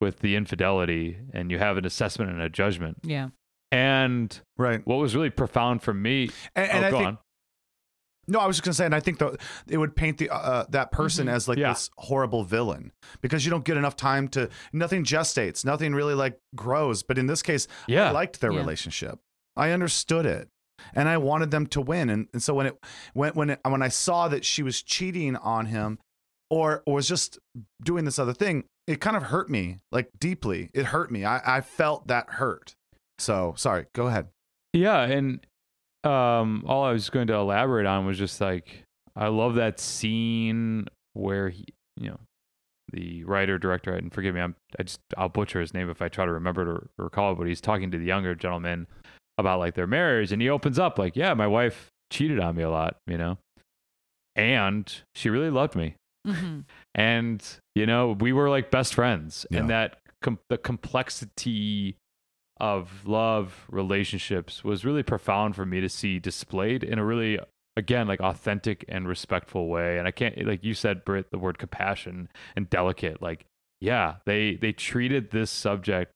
with 0.00 0.18
the 0.18 0.34
infidelity 0.34 1.18
and 1.32 1.52
you 1.52 1.58
have 1.60 1.76
an 1.76 1.84
assessment 1.86 2.28
and 2.30 2.40
a 2.42 2.48
judgment. 2.48 2.98
Yeah. 3.04 3.28
And 3.70 4.38
Right. 4.58 4.84
what 4.84 4.96
was 4.96 5.14
really 5.14 5.30
profound 5.30 5.82
for 5.82 5.94
me, 5.94 6.30
And, 6.56 6.68
and 6.70 6.84
oh, 6.84 6.88
I 6.88 6.90
go 6.90 6.96
think 6.98 7.06
on. 7.08 7.18
no, 8.26 8.40
I 8.40 8.46
was 8.46 8.56
just 8.56 8.64
gonna 8.64 8.74
say, 8.74 8.86
and 8.86 8.94
I 8.94 8.98
think 8.98 9.18
the, 9.18 9.38
it 9.68 9.78
would 9.78 9.94
paint 9.94 10.18
the 10.18 10.30
uh, 10.30 10.64
that 10.70 10.90
person 10.90 11.28
Mhm. 11.28 11.32
as 11.34 11.46
like 11.46 11.58
Yeah. 11.58 11.68
this 11.68 11.88
horrible 11.96 12.42
villain 12.42 12.90
because 13.20 13.44
you 13.44 13.50
don't 13.52 13.64
get 13.64 13.76
enough 13.76 13.94
time 13.94 14.26
to 14.30 14.48
nothing 14.72 15.04
gestates, 15.04 15.64
nothing 15.64 15.94
really 15.94 16.14
like 16.14 16.38
grows. 16.56 17.04
But 17.04 17.18
in 17.18 17.28
this 17.28 17.40
case, 17.40 17.68
Yeah. 17.86 18.08
I 18.08 18.10
liked 18.10 18.40
their 18.40 18.50
Yeah. 18.52 18.58
relationship. 18.58 19.20
I 19.56 19.70
understood 19.70 20.26
it. 20.26 20.48
And 20.94 21.08
I 21.08 21.16
wanted 21.18 21.50
them 21.50 21.66
to 21.68 21.80
win. 21.80 22.10
And, 22.10 22.28
and 22.32 22.42
so 22.42 22.54
when 22.54 22.66
it 22.66 22.78
when 23.14 23.32
when 23.32 23.50
it, 23.50 23.60
when 23.66 23.82
I 23.82 23.88
saw 23.88 24.28
that 24.28 24.44
she 24.44 24.62
was 24.62 24.82
cheating 24.82 25.36
on 25.36 25.66
him 25.66 25.98
or, 26.50 26.82
or 26.86 26.94
was 26.94 27.08
just 27.08 27.38
doing 27.82 28.04
this 28.04 28.18
other 28.18 28.34
thing, 28.34 28.64
it 28.86 29.00
kind 29.00 29.16
of 29.16 29.24
hurt 29.24 29.48
me 29.48 29.78
like 29.90 30.10
deeply. 30.18 30.70
It 30.74 30.86
hurt 30.86 31.10
me. 31.10 31.24
I, 31.24 31.58
I 31.58 31.60
felt 31.60 32.08
that 32.08 32.28
hurt. 32.30 32.74
So 33.18 33.54
sorry, 33.56 33.86
go 33.94 34.08
ahead. 34.08 34.28
Yeah, 34.72 35.02
and 35.02 35.40
um, 36.04 36.64
all 36.66 36.84
I 36.84 36.92
was 36.92 37.10
going 37.10 37.28
to 37.28 37.34
elaborate 37.34 37.86
on 37.86 38.06
was 38.06 38.18
just 38.18 38.40
like 38.40 38.84
I 39.14 39.28
love 39.28 39.54
that 39.56 39.78
scene 39.78 40.86
where 41.12 41.50
he, 41.50 41.64
you 41.96 42.10
know, 42.10 42.20
the 42.92 43.24
writer 43.24 43.58
director, 43.58 43.94
and 43.94 44.12
forgive 44.12 44.34
me, 44.34 44.40
I'm 44.40 44.56
I 44.78 44.82
just 44.82 45.00
I'll 45.16 45.28
butcher 45.28 45.60
his 45.60 45.72
name 45.72 45.88
if 45.88 46.02
I 46.02 46.08
try 46.08 46.24
to 46.24 46.32
remember 46.32 46.64
to 46.64 46.88
recall, 46.98 47.34
but 47.34 47.46
he's 47.46 47.60
talking 47.60 47.90
to 47.90 47.98
the 47.98 48.04
younger 48.04 48.34
gentleman 48.34 48.86
about 49.42 49.58
like 49.58 49.74
their 49.74 49.86
marriage, 49.86 50.32
and 50.32 50.40
he 50.40 50.48
opens 50.48 50.78
up 50.78 50.98
like, 50.98 51.16
yeah, 51.16 51.34
my 51.34 51.46
wife 51.46 51.90
cheated 52.10 52.40
on 52.40 52.56
me 52.56 52.62
a 52.62 52.70
lot, 52.70 52.96
you 53.06 53.18
know, 53.18 53.36
and 54.34 55.02
she 55.14 55.28
really 55.28 55.50
loved 55.50 55.74
me, 55.76 55.96
hmm 56.26 56.60
and 56.94 57.44
you 57.74 57.84
know 57.84 58.16
we 58.20 58.32
were 58.32 58.48
like 58.48 58.70
best 58.70 58.94
friends. 58.94 59.44
And 59.50 59.68
that 59.70 59.98
com- 60.22 60.38
the 60.48 60.56
complexity 60.58 61.96
of 62.60 63.06
love 63.06 63.66
relationships 63.68 64.62
was 64.62 64.84
really 64.84 65.02
profound 65.02 65.56
for 65.56 65.66
me 65.66 65.80
to 65.80 65.88
see 65.88 66.18
displayed 66.18 66.84
in 66.84 66.98
a 66.98 67.04
really 67.04 67.38
again 67.76 68.06
like 68.06 68.20
authentic 68.20 68.84
and 68.88 69.08
respectful 69.08 69.68
way. 69.68 69.98
And 69.98 70.06
i 70.06 70.10
can't 70.10 70.46
like 70.46 70.62
you 70.62 70.74
said 70.74 71.04
Britt 71.04 71.30
the 71.30 71.38
word 71.38 71.58
compassion 71.58 72.28
and 72.54 72.70
delicate 72.70 73.20
like 73.20 73.46
yeah 73.80 74.16
they 74.26 74.54
they 74.54 74.72
treated 74.72 75.30
this 75.30 75.50
subject 75.50 76.12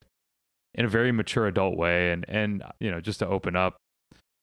in 0.76 0.84
a 0.84 0.88
very 0.88 1.10
mature 1.10 1.46
adult 1.48 1.76
way. 1.76 2.12
And 2.12 2.24
and 2.28 2.62
you 2.80 2.90
know 2.90 3.00
just 3.00 3.18
to 3.18 3.26
open 3.26 3.56
up 3.56 3.76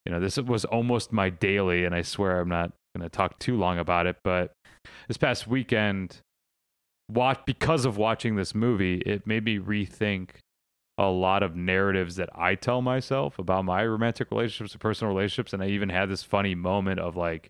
you 0.05 0.11
know 0.11 0.19
this 0.19 0.37
was 0.37 0.65
almost 0.65 1.11
my 1.11 1.29
daily 1.29 1.85
and 1.85 1.95
i 1.95 2.01
swear 2.01 2.39
i'm 2.39 2.49
not 2.49 2.71
going 2.95 3.03
to 3.03 3.09
talk 3.09 3.39
too 3.39 3.57
long 3.57 3.79
about 3.79 4.05
it 4.05 4.17
but 4.23 4.51
this 5.07 5.17
past 5.17 5.47
weekend 5.47 6.17
watch 7.09 7.39
because 7.45 7.85
of 7.85 7.97
watching 7.97 8.35
this 8.35 8.53
movie 8.53 8.97
it 9.05 9.25
made 9.27 9.43
me 9.43 9.57
rethink 9.57 10.29
a 10.97 11.07
lot 11.07 11.41
of 11.41 11.55
narratives 11.55 12.15
that 12.15 12.29
i 12.35 12.55
tell 12.55 12.81
myself 12.81 13.39
about 13.39 13.65
my 13.65 13.85
romantic 13.85 14.29
relationships 14.29 14.73
and 14.73 14.81
personal 14.81 15.13
relationships. 15.13 15.53
And 15.53 15.63
i 15.63 15.67
even 15.67 15.89
had 15.89 16.09
this 16.09 16.23
funny 16.23 16.53
moment 16.53 16.99
of 16.99 17.15
like 17.15 17.49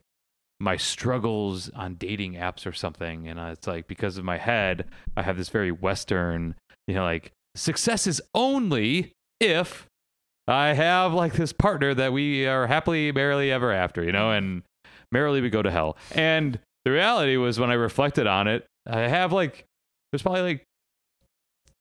my 0.60 0.78
struggles 0.78 1.70
on 1.72 1.96
dating 1.96 2.36
apps 2.36 2.66
or 2.66 2.72
something. 2.72 3.28
And 3.28 3.38
uh, 3.38 3.50
it's 3.52 3.68
like 3.68 3.86
because 3.88 4.18
of 4.18 4.24
my 4.24 4.38
head 4.38 4.86
i 5.18 5.22
have 5.22 5.38
this 5.38 5.50
very 5.50 5.72
western 5.72 6.56
you 6.88 6.94
know 6.94 7.04
like 7.04 7.34
success 7.56 8.08
is 8.08 8.22
only 8.34 9.14
if 9.40 9.88
i 10.48 10.74
have 10.74 11.14
like 11.14 11.34
this 11.34 11.54
partner 11.54 11.94
that 11.94 12.12
we 12.12 12.46
are 12.46 12.68
happily 12.68 13.12
merrily 13.12 13.52
ever 13.52 13.72
after 13.72 14.04
you 14.04 14.12
know 14.12 14.32
and 14.32 14.64
merrily 15.14 15.40
we 15.40 15.50
go 15.50 15.62
to 15.62 15.72
hell. 15.72 15.96
And 16.12 16.60
the 16.84 16.92
reality 16.92 17.38
was 17.38 17.60
when 17.60 17.70
I 17.70 17.76
reflected 17.76 18.28
on 18.28 18.48
it, 18.48 18.66
I 18.86 19.02
have 19.02 19.32
like 19.32 19.66
there's 20.12 20.24
probably 20.24 20.42
like 20.42 20.64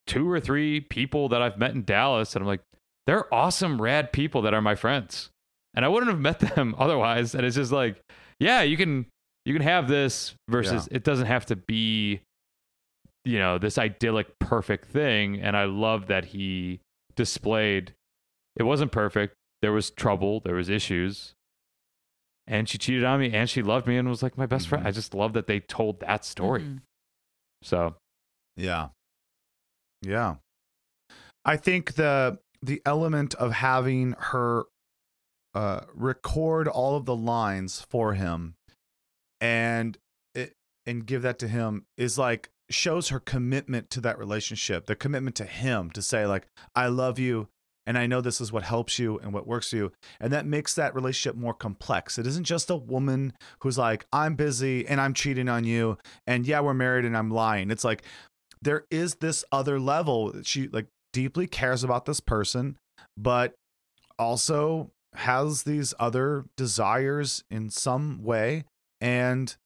two 0.06 0.30
or 0.30 0.38
three 0.38 0.80
people 0.80 1.30
that 1.30 1.42
I've 1.42 1.58
met 1.58 1.74
in 1.74 1.84
Dallas, 1.84 2.36
and 2.36 2.42
I'm 2.42 2.46
like, 2.46 2.62
they're 3.06 3.32
awesome, 3.34 3.82
rad 3.82 4.12
people 4.12 4.42
that 4.42 4.54
are 4.54 4.62
my 4.62 4.76
friends, 4.76 5.30
and 5.74 5.84
I 5.84 5.88
wouldn't 5.88 6.12
have 6.12 6.20
met 6.20 6.38
them 6.38 6.76
otherwise. 6.78 7.34
And 7.34 7.44
it's 7.44 7.56
just 7.56 7.72
like, 7.72 8.00
yeah, 8.38 8.62
you 8.62 8.76
can 8.76 9.06
you 9.44 9.52
can 9.52 9.62
have 9.62 9.88
this 9.88 10.34
versus 10.48 10.88
it 10.92 11.02
doesn't 11.02 11.26
have 11.26 11.46
to 11.46 11.56
be, 11.56 12.20
you 13.24 13.38
know, 13.38 13.58
this 13.58 13.78
idyllic 13.78 14.38
perfect 14.38 14.86
thing. 14.86 15.40
And 15.40 15.56
I 15.56 15.64
love 15.64 16.06
that 16.06 16.26
he 16.26 16.80
displayed 17.16 17.94
it 18.56 18.64
wasn't 18.64 18.92
perfect. 18.92 19.34
There 19.62 19.72
was 19.72 19.90
trouble. 19.90 20.40
There 20.40 20.56
was 20.56 20.68
issues 20.68 21.34
and 22.46 22.68
she 22.68 22.76
cheated 22.78 23.04
on 23.04 23.20
me 23.20 23.32
and 23.32 23.48
she 23.48 23.62
loved 23.62 23.86
me 23.86 23.96
and 23.96 24.08
was 24.08 24.22
like 24.22 24.36
my 24.36 24.46
best 24.46 24.66
friend. 24.68 24.84
Mhm. 24.84 24.88
I 24.88 24.90
just 24.90 25.14
love 25.14 25.32
that 25.34 25.46
they 25.46 25.60
told 25.60 26.00
that 26.00 26.24
story. 26.24 26.62
Mhm. 26.62 26.82
So 27.62 27.96
Yeah. 28.56 28.88
Yeah. 30.02 30.36
I 31.44 31.56
think 31.56 31.94
the 31.94 32.38
the 32.60 32.82
element 32.84 33.34
of 33.36 33.52
having 33.52 34.14
her 34.18 34.64
uh 35.54 35.80
record 35.94 36.68
all 36.68 36.96
of 36.96 37.04
the 37.04 37.16
lines 37.16 37.80
for 37.90 38.14
him 38.14 38.54
and 39.40 39.98
it 40.34 40.54
and 40.86 41.06
give 41.06 41.22
that 41.22 41.38
to 41.40 41.48
him 41.48 41.84
is 41.96 42.18
like 42.18 42.50
shows 42.74 43.08
her 43.08 43.20
commitment 43.20 43.90
to 43.90 44.00
that 44.00 44.18
relationship, 44.18 44.86
the 44.86 44.96
commitment 44.96 45.36
to 45.36 45.44
him 45.44 45.90
to 45.90 46.02
say 46.02 46.26
like 46.26 46.46
I 46.74 46.86
love 46.86 47.18
you 47.18 47.48
and 47.86 47.98
I 47.98 48.06
know 48.06 48.20
this 48.20 48.40
is 48.40 48.52
what 48.52 48.62
helps 48.62 48.98
you 48.98 49.18
and 49.18 49.32
what 49.32 49.46
works 49.46 49.70
for 49.70 49.76
you. 49.76 49.92
And 50.20 50.32
that 50.32 50.46
makes 50.46 50.74
that 50.74 50.94
relationship 50.94 51.36
more 51.36 51.54
complex. 51.54 52.16
It 52.18 52.26
isn't 52.26 52.44
just 52.44 52.70
a 52.70 52.76
woman 52.76 53.32
who's 53.60 53.76
like, 53.76 54.06
I'm 54.12 54.36
busy 54.36 54.86
and 54.86 55.00
I'm 55.00 55.14
cheating 55.14 55.48
on 55.48 55.64
you. 55.64 55.98
And 56.26 56.46
yeah, 56.46 56.60
we're 56.60 56.74
married 56.74 57.04
and 57.04 57.16
I'm 57.16 57.30
lying. 57.30 57.70
It's 57.70 57.84
like, 57.84 58.04
there 58.60 58.84
is 58.90 59.16
this 59.16 59.44
other 59.50 59.80
level. 59.80 60.30
That 60.30 60.46
she 60.46 60.68
like 60.68 60.86
deeply 61.12 61.48
cares 61.48 61.82
about 61.82 62.04
this 62.04 62.20
person, 62.20 62.76
but 63.16 63.54
also 64.18 64.92
has 65.14 65.64
these 65.64 65.92
other 65.98 66.46
desires 66.56 67.42
in 67.50 67.68
some 67.68 68.22
way 68.22 68.64
and 69.00 69.56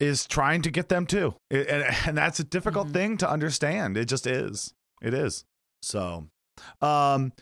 is 0.00 0.26
trying 0.26 0.62
to 0.62 0.70
get 0.70 0.88
them 0.88 1.06
too. 1.06 1.34
It- 1.50 1.68
and, 1.68 1.84
and 2.06 2.18
that's 2.18 2.38
a 2.40 2.44
difficult 2.44 2.88
Mhm. 2.88 2.92
thing 2.92 3.16
to 3.18 3.30
understand. 3.30 3.96
It 3.96 4.06
just 4.06 4.26
is. 4.26 4.74
It 5.02 5.14
is. 5.14 5.44
So, 5.82 6.26
um, 6.80 7.32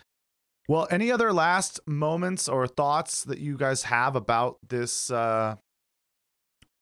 well, 0.69 0.87
any 0.91 1.11
other 1.13 1.33
last 1.33 1.81
moments 1.87 2.49
or 2.49 2.67
thoughts 2.67 3.25
that 3.25 3.39
you 3.39 3.57
guys 3.57 3.83
have 3.85 4.17
about 4.17 4.59
this 4.69 5.11
uh, 5.11 5.57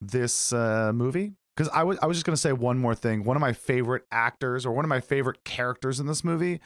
this 0.01 0.51
uh, 0.53 0.91
movie? 0.93 1.33
Because 1.55 1.69
I 1.73 1.83
was 1.83 1.97
I 2.01 2.07
was 2.07 2.17
just 2.17 2.25
gonna 2.25 2.37
say 2.37 2.53
one 2.53 2.79
more 2.79 2.95
thing. 2.95 3.23
One 3.23 3.37
of 3.37 3.41
my 3.41 3.53
favorite 3.53 4.05
actors 4.11 4.65
or 4.65 4.71
one 4.73 4.85
of 4.85 4.89
my 4.89 4.99
favorite 5.01 5.43
characters 5.43 5.99
in 5.99 6.07
this 6.07 6.23
movie 6.23 6.61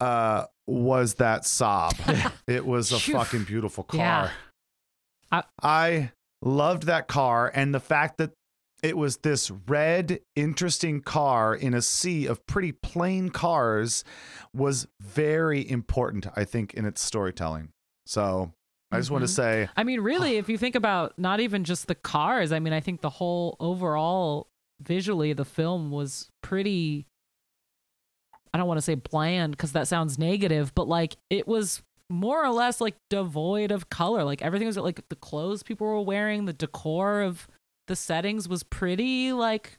uh, 0.00 0.44
was 0.66 1.14
that 1.14 1.42
Saab. 1.42 2.32
it 2.46 2.66
was 2.66 2.92
a 2.92 2.98
fucking 2.98 3.44
beautiful 3.44 3.84
car. 3.84 3.98
Yeah. 4.00 4.30
I- 5.30 5.44
I 5.62 6.12
loved 6.42 6.84
that 6.84 7.08
car 7.08 7.50
and 7.54 7.74
the 7.74 7.80
fact 7.80 8.18
that 8.18 8.32
it 8.82 8.96
was 8.96 9.18
this 9.18 9.50
red, 9.50 10.18
interesting 10.34 11.00
car 11.00 11.54
in 11.54 11.72
a 11.72 11.80
sea 11.80 12.26
of 12.26 12.44
pretty 12.46 12.72
plain 12.72 13.30
cars 13.30 14.02
was 14.52 14.88
very 15.00 15.68
important, 15.68 16.26
I 16.34 16.44
think, 16.44 16.74
in 16.74 16.84
its 16.84 17.00
storytelling. 17.00 17.68
So 18.06 18.52
I 18.90 18.98
just 18.98 19.10
want 19.10 19.22
to 19.22 19.26
mm-hmm. 19.26 19.34
say, 19.34 19.68
I 19.76 19.84
mean, 19.84 20.00
really, 20.00 20.36
if 20.38 20.48
you 20.48 20.58
think 20.58 20.74
about 20.74 21.16
not 21.16 21.40
even 21.40 21.62
just 21.62 21.86
the 21.86 21.94
cars, 21.94 22.50
I 22.50 22.58
mean, 22.58 22.72
I 22.72 22.80
think 22.80 23.00
the 23.00 23.10
whole 23.10 23.56
overall 23.60 24.48
visually 24.80 25.32
the 25.32 25.44
film 25.44 25.90
was 25.90 26.28
pretty. 26.42 27.06
I 28.54 28.58
don't 28.58 28.66
want 28.66 28.78
to 28.78 28.82
say 28.82 28.96
bland 28.96 29.52
because 29.52 29.72
that 29.72 29.88
sounds 29.88 30.18
negative, 30.18 30.74
but 30.74 30.86
like 30.86 31.16
it 31.30 31.48
was 31.48 31.82
more 32.12 32.44
or 32.44 32.50
less 32.50 32.80
like 32.80 32.96
devoid 33.08 33.72
of 33.72 33.88
color. 33.88 34.22
Like 34.22 34.42
everything 34.42 34.66
was 34.66 34.76
like 34.76 35.08
the 35.08 35.16
clothes 35.16 35.62
people 35.62 35.86
were 35.86 36.02
wearing, 36.02 36.44
the 36.44 36.52
decor 36.52 37.22
of 37.22 37.48
the 37.88 37.96
settings 37.96 38.48
was 38.48 38.62
pretty 38.62 39.32
like 39.32 39.78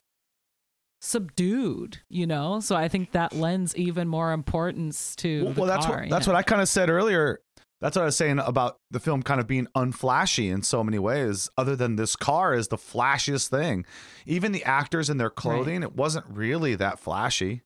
subdued, 1.00 2.00
you 2.10 2.26
know? 2.26 2.60
So 2.60 2.76
I 2.76 2.88
think 2.88 3.12
that 3.12 3.34
lends 3.34 3.76
even 3.76 4.08
more 4.08 4.32
importance 4.32 5.16
to 5.18 5.46
well, 5.46 5.54
well, 5.54 5.66
that's 5.68 5.86
car, 5.86 6.00
what 6.02 6.10
that's 6.10 6.28
know? 6.28 6.34
what 6.34 6.40
I 6.40 6.44
kind 6.44 6.62
of 6.62 6.68
said 6.68 6.90
earlier. 6.90 7.40
That's 7.82 7.98
what 7.98 8.04
I 8.04 8.06
was 8.06 8.16
saying 8.16 8.40
about 8.40 8.78
the 8.92 9.00
film 9.02 9.24
kind 9.24 9.42
of 9.42 9.48
being 9.48 9.68
unflashy 9.76 10.50
in 10.50 10.64
so 10.64 10.86
many 10.86 10.98
ways. 11.00 11.50
Other 11.58 11.76
than 11.76 11.98
this 11.98 12.16
car 12.16 12.54
is 12.54 12.70
the 12.70 12.78
flashiest 12.78 13.50
thing. 13.50 13.86
Even 14.26 14.54
the 14.54 14.64
actors 14.64 15.10
in 15.10 15.18
their 15.18 15.30
clothing, 15.30 15.84
it 15.84 15.94
wasn't 15.94 16.26
really 16.30 16.76
that 16.76 16.98
flashy. 16.98 17.62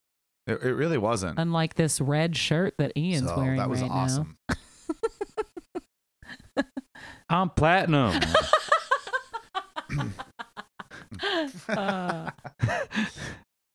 It, 0.48 0.62
it 0.64 0.74
really 0.74 0.98
wasn't. 0.98 1.38
Unlike 1.38 1.76
this 1.76 2.00
red 2.02 2.36
shirt 2.38 2.74
that 2.78 2.94
Ian's 2.98 3.28
So 3.30 3.38
wearing 3.38 3.58
that 3.58 3.70
was 3.70 3.82
right 3.82 3.92
awesome. 3.92 4.38
I'm 7.30 7.50
platinum. 7.50 8.20
Uh, 11.70 12.30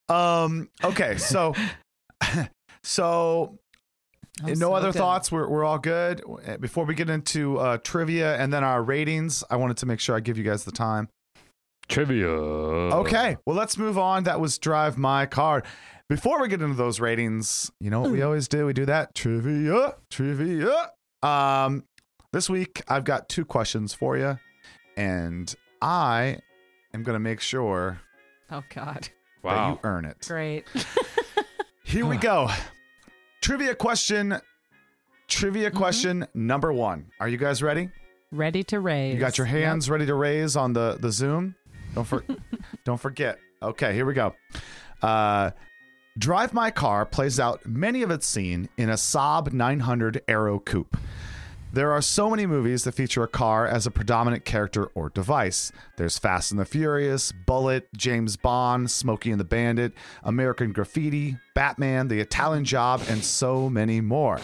Um. 0.08 0.68
Okay. 0.84 1.16
So. 1.16 1.54
so 2.82 3.58
I'm 4.42 4.58
no 4.58 4.68
so 4.68 4.74
other 4.74 4.92
good. 4.92 4.98
thoughts. 4.98 5.32
We're 5.32 5.48
we're 5.48 5.64
all 5.64 5.78
good. 5.78 6.22
Before 6.60 6.84
we 6.84 6.94
get 6.94 7.08
into 7.08 7.58
uh, 7.58 7.78
trivia 7.78 8.36
and 8.36 8.52
then 8.52 8.62
our 8.64 8.82
ratings, 8.82 9.42
I 9.50 9.56
wanted 9.56 9.76
to 9.78 9.86
make 9.86 10.00
sure 10.00 10.14
I 10.16 10.20
give 10.20 10.36
you 10.36 10.44
guys 10.44 10.64
the 10.64 10.72
time. 10.72 11.08
Trivia. 11.88 12.28
Okay, 12.28 13.36
well, 13.46 13.56
let's 13.56 13.78
move 13.78 13.96
on. 13.98 14.24
That 14.24 14.40
was 14.40 14.58
Drive 14.58 14.98
My 14.98 15.24
Car. 15.26 15.62
Before 16.12 16.42
we 16.42 16.48
get 16.48 16.60
into 16.60 16.74
those 16.76 17.00
ratings, 17.00 17.70
you 17.80 17.88
know 17.88 18.00
what 18.02 18.10
we 18.10 18.20
always 18.20 18.46
do? 18.46 18.66
We 18.66 18.74
do 18.74 18.84
that 18.84 19.14
trivia, 19.14 19.94
trivia. 20.10 20.90
Um, 21.22 21.84
this 22.32 22.50
week 22.50 22.82
I've 22.86 23.04
got 23.04 23.30
two 23.30 23.46
questions 23.46 23.94
for 23.94 24.18
you, 24.18 24.38
and 24.94 25.54
I 25.80 26.36
am 26.92 27.02
going 27.02 27.14
to 27.14 27.18
make 27.18 27.40
sure 27.40 27.98
Oh 28.50 28.62
God. 28.74 29.04
that 29.04 29.10
Wow. 29.42 29.70
you 29.70 29.78
earn 29.84 30.04
it. 30.04 30.18
Great. 30.28 30.66
Here 31.84 32.04
we 32.04 32.18
go. 32.18 32.50
Trivia 33.40 33.74
question. 33.74 34.38
Trivia 35.28 35.70
Mm-hmm. 35.70 35.78
question 35.78 36.26
number 36.34 36.74
one. 36.74 37.06
Are 37.20 37.28
you 37.28 37.38
guys 37.38 37.62
ready? 37.62 37.88
Ready 38.30 38.62
to 38.64 38.80
raise. 38.80 39.14
You 39.14 39.18
got 39.20 39.38
your 39.38 39.46
Yep. 39.46 39.56
hands 39.56 39.88
ready 39.88 40.04
to 40.04 40.14
raise 40.14 40.56
on 40.56 40.74
the 40.74 40.98
the 41.00 41.10
Zoom. 41.10 41.54
Don't 41.94 42.04
for, 42.06 42.22
don't 42.84 43.00
forget. 43.00 43.38
Okay, 43.62 43.94
here 43.94 44.04
we 44.04 44.12
go. 44.12 44.34
Uh, 45.00 45.52
Drive 46.18 46.52
My 46.52 46.70
Car 46.70 47.06
plays 47.06 47.40
out 47.40 47.64
many 47.64 48.02
of 48.02 48.10
its 48.10 48.26
scene 48.26 48.68
in 48.76 48.90
a 48.90 48.94
Saab 48.94 49.54
900 49.54 50.20
Aero 50.28 50.58
Coupe. 50.58 50.98
There 51.72 51.90
are 51.90 52.02
so 52.02 52.28
many 52.28 52.44
movies 52.44 52.84
that 52.84 52.92
feature 52.92 53.22
a 53.22 53.28
car 53.28 53.66
as 53.66 53.86
a 53.86 53.90
predominant 53.90 54.44
character 54.44 54.88
or 54.94 55.08
device. 55.08 55.72
There's 55.96 56.18
Fast 56.18 56.50
and 56.50 56.60
the 56.60 56.66
Furious, 56.66 57.32
Bullitt, 57.32 57.88
James 57.96 58.36
Bond, 58.36 58.90
Smokey 58.90 59.30
and 59.30 59.40
the 59.40 59.44
Bandit, 59.44 59.94
American 60.22 60.72
Graffiti, 60.72 61.38
Batman, 61.54 62.08
The 62.08 62.20
Italian 62.20 62.66
Job, 62.66 63.00
and 63.08 63.24
so 63.24 63.70
many 63.70 64.02
more. 64.02 64.38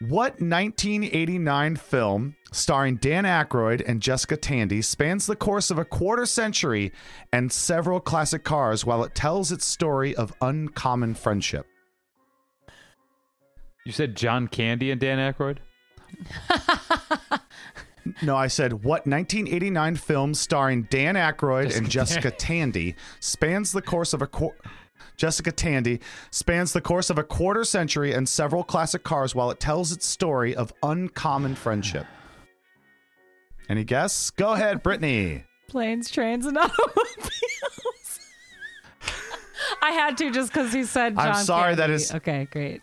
What 0.00 0.40
1989 0.42 1.76
film 1.76 2.36
starring 2.52 2.96
Dan 2.96 3.24
Aykroyd 3.24 3.82
and 3.86 4.02
Jessica 4.02 4.36
Tandy 4.36 4.82
spans 4.82 5.26
the 5.26 5.36
course 5.36 5.70
of 5.70 5.78
a 5.78 5.86
quarter 5.86 6.26
century 6.26 6.92
and 7.32 7.50
several 7.50 8.00
classic 8.00 8.44
cars 8.44 8.84
while 8.84 9.02
it 9.04 9.14
tells 9.14 9.50
its 9.50 9.64
story 9.64 10.14
of 10.14 10.34
uncommon 10.42 11.14
friendship? 11.14 11.66
You 13.86 13.92
said 13.92 14.16
John 14.16 14.48
Candy 14.48 14.90
and 14.90 15.00
Dan 15.00 15.18
Aykroyd? 15.18 15.58
No, 18.22 18.36
I 18.36 18.46
said 18.46 18.72
what 18.84 19.04
1989 19.06 19.96
film 19.96 20.32
starring 20.34 20.84
Dan 20.84 21.16
Aykroyd 21.16 21.76
and 21.76 21.90
Jessica 21.90 22.30
Tandy 22.30 22.94
spans 23.18 23.72
the 23.72 23.82
course 23.82 24.12
of 24.12 24.22
a 24.22 24.28
qu- 24.28 24.54
Jessica 25.16 25.50
Tandy 25.52 26.00
spans 26.30 26.72
the 26.72 26.80
course 26.80 27.08
of 27.10 27.18
a 27.18 27.24
quarter 27.24 27.64
century 27.64 28.12
and 28.12 28.28
several 28.28 28.62
classic 28.64 29.02
cars 29.02 29.34
while 29.34 29.50
it 29.50 29.58
tells 29.60 29.92
its 29.92 30.06
story 30.06 30.54
of 30.54 30.72
uncommon 30.82 31.54
friendship. 31.54 32.06
Any 33.68 33.84
guess? 33.84 34.30
Go 34.30 34.52
ahead, 34.52 34.82
Brittany. 34.82 35.44
Planes, 35.68 36.10
trains, 36.10 36.46
and 36.46 36.56
automobiles. 36.58 38.20
I 39.82 39.90
had 39.90 40.16
to 40.18 40.30
just 40.30 40.52
because 40.52 40.72
he 40.72 40.84
said 40.84 41.16
John 41.16 41.28
I'm 41.28 41.44
sorry, 41.44 41.74
that 41.74 41.82
Candy. 41.88 41.94
is- 41.94 42.14
Okay, 42.14 42.46
great. 42.50 42.82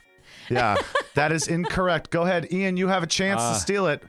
Yeah, 0.50 0.76
that 1.16 1.32
is 1.32 1.48
incorrect. 1.48 2.10
Go 2.10 2.24
ahead, 2.24 2.52
Ian. 2.52 2.76
You 2.76 2.90
have 2.90 3.02
a 3.04 3.08
chance 3.08 3.42
Uh, 3.42 3.54
to 3.54 3.60
steal 3.60 3.88
it. 3.88 4.04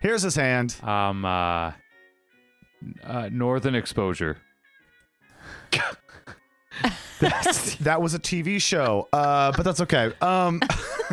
Here's 0.00 0.20
his 0.20 0.34
hand. 0.34 0.76
Um, 0.82 1.24
uh, 1.24 1.72
uh, 3.02 3.30
Northern 3.32 3.74
Exposure. 3.74 4.36
That 7.80 8.00
was 8.00 8.14
a 8.14 8.18
TV 8.18 8.60
show, 8.60 9.08
uh, 9.12 9.52
but 9.52 9.62
that's 9.64 9.80
okay. 9.80 10.12
Um, 10.20 10.60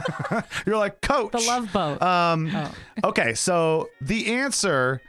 you're 0.66 0.78
like, 0.78 1.02
Coach. 1.02 1.32
The 1.32 1.40
Love 1.40 1.74
Boat. 1.74 2.02
Um, 2.02 2.52
oh. 2.54 2.72
okay, 3.06 3.34
so 3.34 3.90
the 4.02 4.34
answer. 4.34 5.02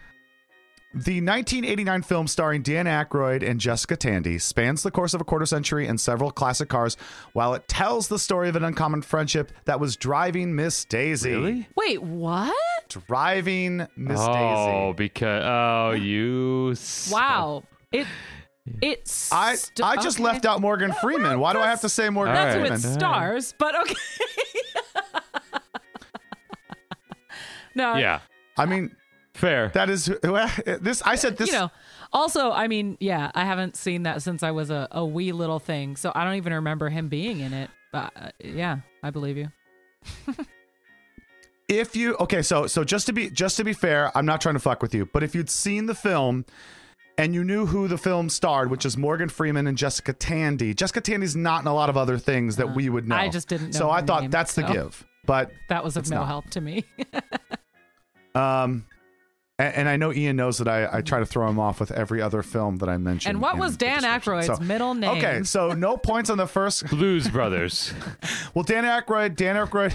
The 0.92 1.20
1989 1.20 2.02
film 2.02 2.26
starring 2.26 2.62
Dan 2.62 2.86
Aykroyd 2.86 3.48
and 3.48 3.60
Jessica 3.60 3.94
Tandy 3.96 4.40
spans 4.40 4.82
the 4.82 4.90
course 4.90 5.14
of 5.14 5.20
a 5.20 5.24
quarter 5.24 5.46
century 5.46 5.86
and 5.86 6.00
several 6.00 6.32
classic 6.32 6.68
cars, 6.68 6.96
while 7.32 7.54
it 7.54 7.68
tells 7.68 8.08
the 8.08 8.18
story 8.18 8.48
of 8.48 8.56
an 8.56 8.64
uncommon 8.64 9.02
friendship 9.02 9.52
that 9.66 9.78
was 9.78 9.94
driving 9.94 10.56
Miss 10.56 10.84
Daisy. 10.84 11.30
Really? 11.30 11.68
Wait, 11.76 12.02
what? 12.02 12.56
Driving 13.06 13.86
Miss 13.94 14.18
oh, 14.20 14.26
Daisy. 14.26 14.36
Oh, 14.42 14.92
because 14.96 15.44
oh, 15.44 15.92
you. 15.92 16.74
son- 16.74 17.20
Wow. 17.20 17.62
It. 17.92 18.08
It's. 18.82 19.32
I 19.32 19.56
I 19.82 19.96
just 19.96 20.20
left 20.20 20.44
out 20.46 20.60
Morgan 20.60 20.92
Freeman. 21.00 21.40
Why 21.40 21.52
do 21.52 21.58
I 21.60 21.66
have 21.66 21.80
to 21.82 21.88
say 21.88 22.08
Morgan 22.10 22.34
That's 22.34 22.54
All 22.56 22.62
right. 22.62 22.70
with 22.70 22.80
stars, 22.82 23.54
but 23.58 23.74
okay. 23.80 23.94
no, 27.74 27.94
Yeah, 27.96 28.20
I 28.56 28.66
mean, 28.66 28.94
fair. 29.34 29.68
that 29.74 29.90
is 29.90 30.06
this. 30.80 31.02
I 31.02 31.14
said 31.16 31.36
this. 31.36 31.48
you 31.48 31.54
know. 31.54 31.70
Also, 32.12 32.50
I 32.50 32.66
mean, 32.66 32.96
yeah, 33.00 33.30
I 33.34 33.44
haven't 33.44 33.76
seen 33.76 34.02
that 34.02 34.20
since 34.22 34.42
I 34.42 34.50
was 34.50 34.70
a, 34.70 34.88
a 34.90 35.04
wee 35.04 35.32
little 35.32 35.60
thing, 35.60 35.96
so 35.96 36.10
I 36.14 36.24
don't 36.24 36.34
even 36.34 36.52
remember 36.52 36.88
him 36.88 37.08
being 37.08 37.40
in 37.40 37.52
it. 37.54 37.70
But 37.92 38.12
uh, 38.16 38.30
yeah, 38.42 38.78
I 39.02 39.10
believe 39.10 39.36
you. 39.36 39.48
if 41.68 41.94
you 41.94 42.16
okay 42.16 42.42
so 42.42 42.66
so 42.66 42.82
just 42.82 43.06
to 43.06 43.12
be 43.12 43.28
just 43.30 43.56
to 43.58 43.62
be 43.64 43.74
fair 43.74 44.10
i'm 44.16 44.24
not 44.24 44.40
trying 44.40 44.54
to 44.54 44.58
fuck 44.58 44.80
with 44.82 44.94
you 44.94 45.04
but 45.12 45.22
if 45.22 45.34
you'd 45.34 45.50
seen 45.50 45.84
the 45.86 45.94
film 45.94 46.44
and 47.18 47.34
you 47.34 47.44
knew 47.44 47.66
who 47.66 47.86
the 47.88 47.98
film 47.98 48.28
starred 48.30 48.70
which 48.70 48.84
is 48.86 48.96
morgan 48.96 49.28
freeman 49.28 49.66
and 49.66 49.76
jessica 49.76 50.12
tandy 50.12 50.72
jessica 50.74 51.00
tandy's 51.00 51.36
not 51.36 51.60
in 51.62 51.66
a 51.68 51.74
lot 51.74 51.90
of 51.90 51.96
other 51.96 52.16
things 52.18 52.56
that 52.56 52.74
we 52.74 52.88
would 52.88 53.06
know 53.08 53.14
Uh, 53.16 53.18
I 53.20 53.28
just 53.28 53.48
didn't 53.48 53.72
know 53.74 53.78
so 53.78 53.90
i 53.90 54.00
thought 54.02 54.22
name, 54.22 54.30
that's 54.30 54.54
the 54.54 54.62
give 54.62 55.04
but 55.26 55.50
That 55.68 55.84
was 55.84 55.96
of 55.96 56.08
no 56.10 56.16
not. 56.20 56.26
help 56.28 56.50
to 56.50 56.60
me. 56.60 56.84
um 58.34 58.86
and, 59.58 59.74
and 59.74 59.88
i 59.88 59.96
know 59.96 60.12
ian 60.12 60.36
knows 60.36 60.58
that 60.58 60.68
I, 60.68 60.98
I 60.98 61.00
try 61.02 61.18
to 61.18 61.26
throw 61.26 61.48
him 61.48 61.58
off 61.58 61.80
with 61.80 61.90
every 61.90 62.22
other 62.22 62.42
film 62.42 62.76
that 62.78 62.88
i 62.88 62.96
mentioned 62.96 63.30
and 63.34 63.42
what 63.42 63.58
was 63.58 63.76
Dan 63.76 64.02
description. 64.02 64.32
Aykroyd's 64.34 64.58
So- 64.58 64.64
middle 64.64 64.94
name? 64.94 65.10
okay 65.18 65.42
so 65.42 65.72
no 65.72 65.96
points 65.96 66.30
on 66.30 66.38
the 66.38 66.46
first 66.46 66.86
Blues 66.88 67.28
Brothers. 67.28 67.92
Well, 68.54 68.64
Dan 68.64 68.82
Aykroyd, 68.84 69.36
Dan 69.36 69.54
Aykroyd, 69.54 69.94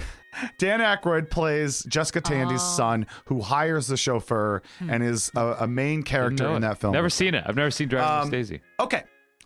Dan 0.58 0.80
Aykroyd 0.80 1.30
plays 1.30 1.84
Jessica 1.84 2.22
Tandy's 2.22 2.62
Oh. 2.62 2.76
son, 2.78 3.06
who 3.26 3.42
hires 3.42 3.88
the 3.88 3.98
chauffeur 3.98 4.62
Hmm. 4.80 4.90
and 4.90 5.04
is 5.04 5.32
a, 5.36 5.56
a 5.62 5.68
main 5.68 6.04
character 6.04 6.48
in 6.56 6.62
that 6.62 6.80
film. 6.80 6.94
Never 6.94 7.10
seen 7.10 7.34
it. 7.36 7.44
I've 7.46 7.56
never 7.56 7.72
seen 7.72 7.88
Driving 7.90 8.10
Um, 8.10 8.20
Miss 8.22 8.30
Daisy. 8.50 8.62
Okay, 8.80 9.04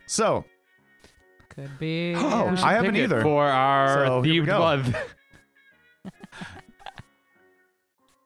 so 0.07 0.45
Could 1.49 1.77
be. 1.79 2.13
Oh, 2.17 2.19
yeah. 2.53 2.61
I 2.65 2.73
haven't 2.73 2.91
Pick 2.93 3.01
it 3.01 3.03
either. 3.05 3.21
for 3.21 3.45
our 3.45 4.05
So, 4.05 4.21
here 4.21 4.43
themed 4.43 4.59
month. 4.59 4.95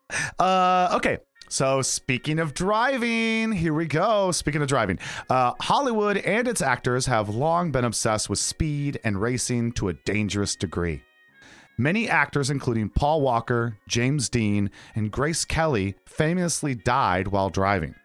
uh, 0.39 0.89
okay. 0.95 1.18
So 1.49 1.82
speaking 1.84 2.39
of 2.39 2.53
driving, 2.55 3.51
here 3.51 3.74
we 3.76 3.86
go. 3.86 4.32
Speaking 4.32 4.61
of 4.64 4.68
driving, 4.68 4.97
uh, 5.30 5.53
Hollywood 5.61 6.18
and 6.18 6.47
its 6.47 6.61
actors 6.64 7.05
have 7.05 7.30
long 7.30 7.72
been 7.72 7.86
obsessed 7.86 8.28
with 8.30 8.39
speed 8.39 8.99
and 9.03 9.22
racing 9.22 9.74
to 9.74 9.89
a 9.89 9.93
dangerous 9.93 10.55
degree. 10.55 11.03
Many 11.78 12.07
actors, 12.07 12.49
including 12.49 12.89
Paul 12.89 13.21
Walker, 13.21 13.78
James 13.88 14.30
Dean, 14.30 14.69
and 14.95 15.11
Grace 15.11 15.43
Kelly, 15.43 15.95
famously 16.05 16.76
died 16.76 17.30
while 17.30 17.49
driving. 17.49 17.95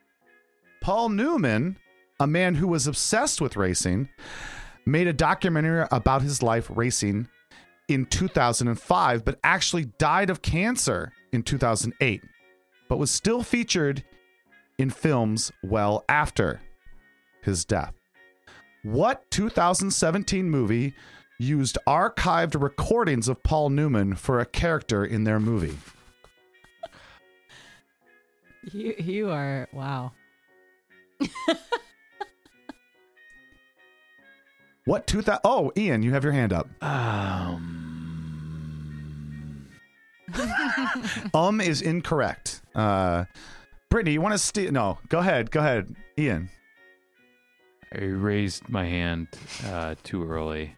Paul 0.81 1.11
Newman, 1.11 1.77
a 2.19 2.27
man 2.27 2.55
who 2.55 2.69
was 2.69 2.87
obsessed 2.87 3.41
with 3.41 3.57
racing, 3.57 4.09
made 4.87 5.07
a 5.07 5.13
documentary 5.13 5.87
about 5.91 6.23
his 6.23 6.43
life 6.43 6.71
racing 6.75 7.29
in 7.89 8.07
2005, 8.07 9.25
but 9.25 9.39
actually 9.45 9.85
died 9.99 10.31
of 10.31 10.41
cancer 10.41 11.13
in 11.33 11.43
2008, 11.43 12.23
but 12.89 12.99
was 12.99 13.11
still 13.11 13.43
featured 13.43 14.03
in 14.79 14.89
films 14.89 15.53
well 15.63 16.05
after 16.09 16.61
his 17.43 17.65
death. 17.65 17.95
What 18.83 19.31
2017 19.31 20.49
movie 20.49 20.95
used 21.39 21.79
archived 21.87 22.61
recordings 22.61 23.29
of 23.29 23.43
Paul 23.43 23.71
Newman 23.71 24.15
for 24.15 24.41
a 24.41 24.47
character 24.47 25.05
in 25.05 25.25
their 25.25 25.39
movie? 25.41 25.79
You, 28.73 28.95
you 28.99 29.31
are 29.31 29.69
wow. 29.73 30.13
What 34.85 35.07
two 35.07 35.21
thousand? 35.21 35.43
Oh, 35.45 35.71
Ian, 35.77 36.03
you 36.03 36.13
have 36.13 36.25
your 36.25 36.33
hand 36.33 36.53
up. 36.53 36.67
Um, 36.83 37.79
Um 41.35 41.61
is 41.61 41.83
incorrect. 41.83 42.63
Uh, 42.75 43.27
Brittany, 43.91 44.13
you 44.13 44.23
want 44.23 44.33
to 44.33 44.39
steal? 44.39 44.73
No, 44.73 44.99
go 45.09 45.19
ahead. 45.19 45.51
Go 45.51 45.61
ahead, 45.61 45.95
Ian. 46.19 46.49
I 47.93 48.05
raised 48.05 48.69
my 48.69 48.87
hand 48.87 49.29
uh, 49.67 49.95
too 50.05 50.27
early. 50.27 50.75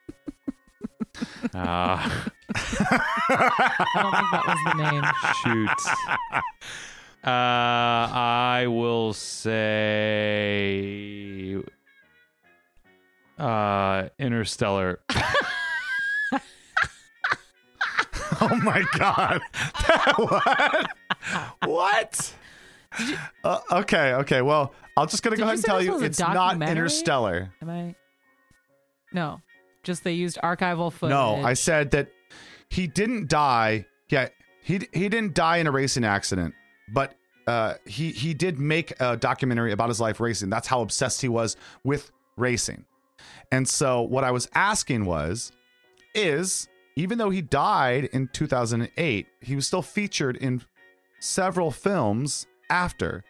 Uh, 1.55 1.99
I 1.99 2.21
don't 3.95 4.15
think 4.15 4.31
that 4.33 4.45
was 4.47 4.59
the 4.67 4.75
name. 4.91 5.05
shoot. 5.43 5.81
Uh, 7.23 7.31
I 7.31 8.67
will 8.69 9.13
say 9.13 9.57
uh, 13.39 14.09
Interstellar. 14.19 15.01
Oh 18.43 18.57
my 18.63 18.83
god. 18.97 19.43
what? 20.17 20.87
what? 21.65 22.35
Uh, 23.45 23.59
okay, 23.73 24.15
okay. 24.15 24.41
Well, 24.41 24.73
I'm 24.97 25.09
just 25.09 25.23
gonna 25.23 25.37
Did 25.37 25.43
go 25.43 25.47
ahead 25.47 25.57
and 25.57 25.65
tell 25.65 25.83
you 25.83 26.03
it's 26.03 26.19
not 26.19 26.33
documentary? 26.35 26.71
Interstellar. 26.73 27.53
Am 27.61 27.69
I? 27.69 27.95
No, 29.13 29.43
just 29.83 30.05
they 30.05 30.13
used 30.13 30.39
archival 30.43 30.93
footage. 30.93 31.11
No, 31.11 31.37
I 31.37 31.55
said 31.55 31.91
that 31.93 32.09
he 32.69 32.87
didn't 32.87 33.29
die. 33.29 33.87
Yeah, 34.09 34.29
he 34.63 34.89
he 34.93 35.09
didn't 35.09 35.35
die 35.35 35.59
in 35.59 35.67
a 35.67 35.71
racing 35.71 36.05
accident, 36.05 36.55
but 36.93 37.15
uh, 37.47 37.75
he 37.87 38.11
he 38.11 38.35
did 38.35 38.59
make 38.59 38.93
a 39.01 39.17
documentary 39.17 39.73
about 39.73 39.89
his 39.89 40.01
life 40.01 40.21
racing. 40.21 40.51
That's 40.51 40.69
how 40.69 40.81
obsessed 40.83 41.23
he 41.23 41.29
was 41.29 41.57
with 41.85 42.11
racing. 42.37 42.85
And 43.53 43.69
so 43.69 44.03
what 44.03 44.25
I 44.25 44.31
was 44.31 44.49
asking 44.55 45.05
was, 45.05 45.53
is 46.15 46.69
even 46.97 47.19
though 47.19 47.31
he 47.31 47.43
died 47.43 48.05
in 48.13 48.29
2008, 48.29 49.27
he 49.41 49.55
was 49.55 49.67
still 49.67 49.83
featured 49.83 50.37
in 50.37 50.63
several 51.19 51.71
films 51.71 52.47
after. 52.69 53.25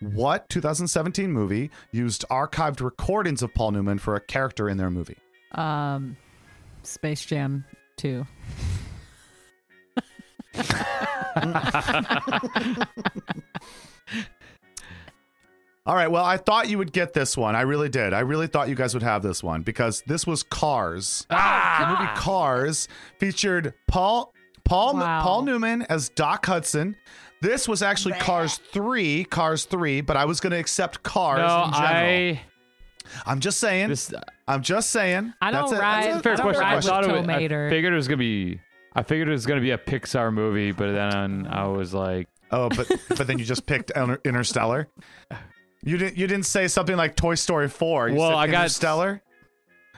What 0.00 0.48
2017 0.48 1.32
movie 1.32 1.70
used 1.90 2.24
archived 2.30 2.80
recordings 2.80 3.42
of 3.42 3.52
Paul 3.52 3.72
Newman 3.72 3.98
for 3.98 4.14
a 4.14 4.20
character 4.20 4.68
in 4.68 4.76
their 4.76 4.90
movie? 4.90 5.18
Um, 5.52 6.16
Space 6.82 7.24
Jam 7.24 7.64
Two. 7.96 8.26
All 15.86 15.94
right. 15.94 16.10
Well, 16.10 16.24
I 16.24 16.36
thought 16.36 16.68
you 16.68 16.76
would 16.76 16.92
get 16.92 17.14
this 17.14 17.34
one. 17.36 17.56
I 17.56 17.62
really 17.62 17.88
did. 17.88 18.12
I 18.12 18.20
really 18.20 18.46
thought 18.46 18.68
you 18.68 18.74
guys 18.74 18.92
would 18.92 19.02
have 19.02 19.22
this 19.22 19.42
one 19.42 19.62
because 19.62 20.02
this 20.06 20.26
was 20.26 20.42
Cars. 20.42 21.26
Ah, 21.30 21.78
the 21.80 22.04
movie 22.04 22.20
Cars 22.20 22.88
featured 23.18 23.72
Paul 23.86 24.34
Paul 24.64 24.96
Wow. 24.96 25.22
Paul 25.22 25.42
Newman 25.42 25.82
as 25.88 26.10
Doc 26.10 26.44
Hudson. 26.44 26.94
This 27.40 27.66
was 27.68 27.82
actually 27.82 28.14
Cars 28.14 28.58
3, 28.72 29.24
Cars 29.24 29.64
3, 29.64 30.00
but 30.00 30.16
I 30.16 30.24
was 30.24 30.40
going 30.40 30.50
to 30.50 30.58
accept 30.58 31.04
Cars 31.04 31.38
no, 31.38 31.64
in 31.66 31.72
general. 31.72 31.88
I 31.88 32.40
I'm 33.26 33.40
just 33.40 33.58
saying. 33.58 33.88
this 33.88 34.12
I'm 34.46 34.62
just 34.62 34.90
saying. 34.90 35.32
I 35.40 35.50
don't 35.50 35.62
That's 35.68 35.72
a- 35.72 35.82
ride- 35.82 36.04
that's 36.04 36.16
a 36.18 36.22
fair 36.22 36.32
I 36.32 36.36
don't 36.36 36.44
question. 36.46 36.64
I 36.64 36.80
thought 36.80 37.04
it 37.04 37.06
was, 37.08 37.16
I 37.18 37.20
Tow 37.20 37.26
Mater. 37.26 37.70
figured 37.70 37.92
it 37.92 37.96
was 37.96 38.08
gonna 38.08 38.16
be. 38.18 38.60
I 38.94 39.02
figured 39.02 39.28
it 39.28 39.32
was 39.32 39.46
gonna 39.46 39.60
be 39.60 39.70
a 39.70 39.78
Pixar 39.78 40.32
movie, 40.32 40.72
but 40.72 40.92
then 40.92 41.46
I 41.50 41.66
was 41.66 41.92
like, 41.94 42.28
Oh, 42.50 42.68
but 42.70 42.90
but 43.08 43.26
then 43.26 43.38
you 43.38 43.44
just 43.44 43.66
picked 43.66 43.90
Interstellar. 44.24 44.88
You 45.84 45.96
didn't 45.98 46.16
you 46.16 46.26
didn't 46.26 46.46
say 46.46 46.66
something 46.68 46.96
like 46.96 47.14
Toy 47.14 47.34
Story 47.34 47.68
4. 47.68 48.08
You 48.08 48.14
Well, 48.16 48.30
said 48.30 48.36
I 48.36 48.46
got- 48.46 48.54
Interstellar. 48.62 49.22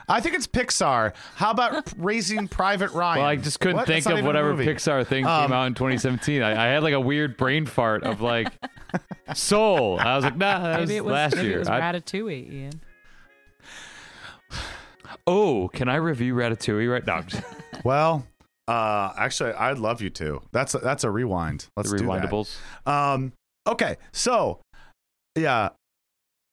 I 0.08 0.20
think 0.20 0.34
it's 0.34 0.48
Pixar. 0.48 1.12
How 1.36 1.52
about 1.52 1.92
Raising 1.96 2.48
Private 2.48 2.90
Ryan? 2.90 3.20
well, 3.20 3.30
I 3.30 3.36
just 3.36 3.60
couldn't 3.60 3.76
What? 3.76 3.86
think 3.86 4.06
of 4.06 4.24
whatever. 4.24 4.56
Pixar 4.56 5.06
thing 5.06 5.24
Um, 5.24 5.44
came 5.46 5.52
out 5.52 5.66
in 5.68 5.74
2017. 5.74 6.42
I, 6.42 6.50
I 6.50 6.66
had 6.66 6.82
like 6.82 6.94
a 6.94 7.00
weird 7.00 7.36
brain 7.36 7.64
fart 7.64 8.02
of 8.02 8.20
like 8.20 8.48
Soul. 9.34 9.98
I 10.00 10.16
was 10.16 10.24
like, 10.24 10.36
nah, 10.36 10.58
that 10.64 10.80
was 10.80 10.90
it 10.90 11.04
was 11.04 11.12
last 11.12 11.36
maybe 11.36 11.48
year. 11.48 11.56
It 11.56 11.60
was 11.60 11.68
I- 11.68 11.80
Ratatouille, 11.80 12.52
Ian. 12.52 12.80
Oh, 15.26 15.68
can 15.72 15.88
I 15.88 15.96
review 15.96 16.34
Ratatouille 16.34 16.90
right 16.90 17.06
now? 17.06 17.24
Well, 17.82 18.26
uh, 18.68 19.14
actually, 19.16 19.52
I'd 19.52 19.78
love 19.78 20.02
you 20.02 20.10
to. 20.10 20.42
That's 20.52 20.74
a, 20.74 20.78
that's 20.78 21.02
a 21.02 21.10
rewind. 21.10 21.66
Let's 21.78 21.90
the 21.90 21.96
do 21.96 22.06
that. 22.06 22.22
rewindables. 22.30 22.56
Um, 22.86 23.32
okay, 23.66 23.96
so 24.12 24.60
yeah, 25.34 25.70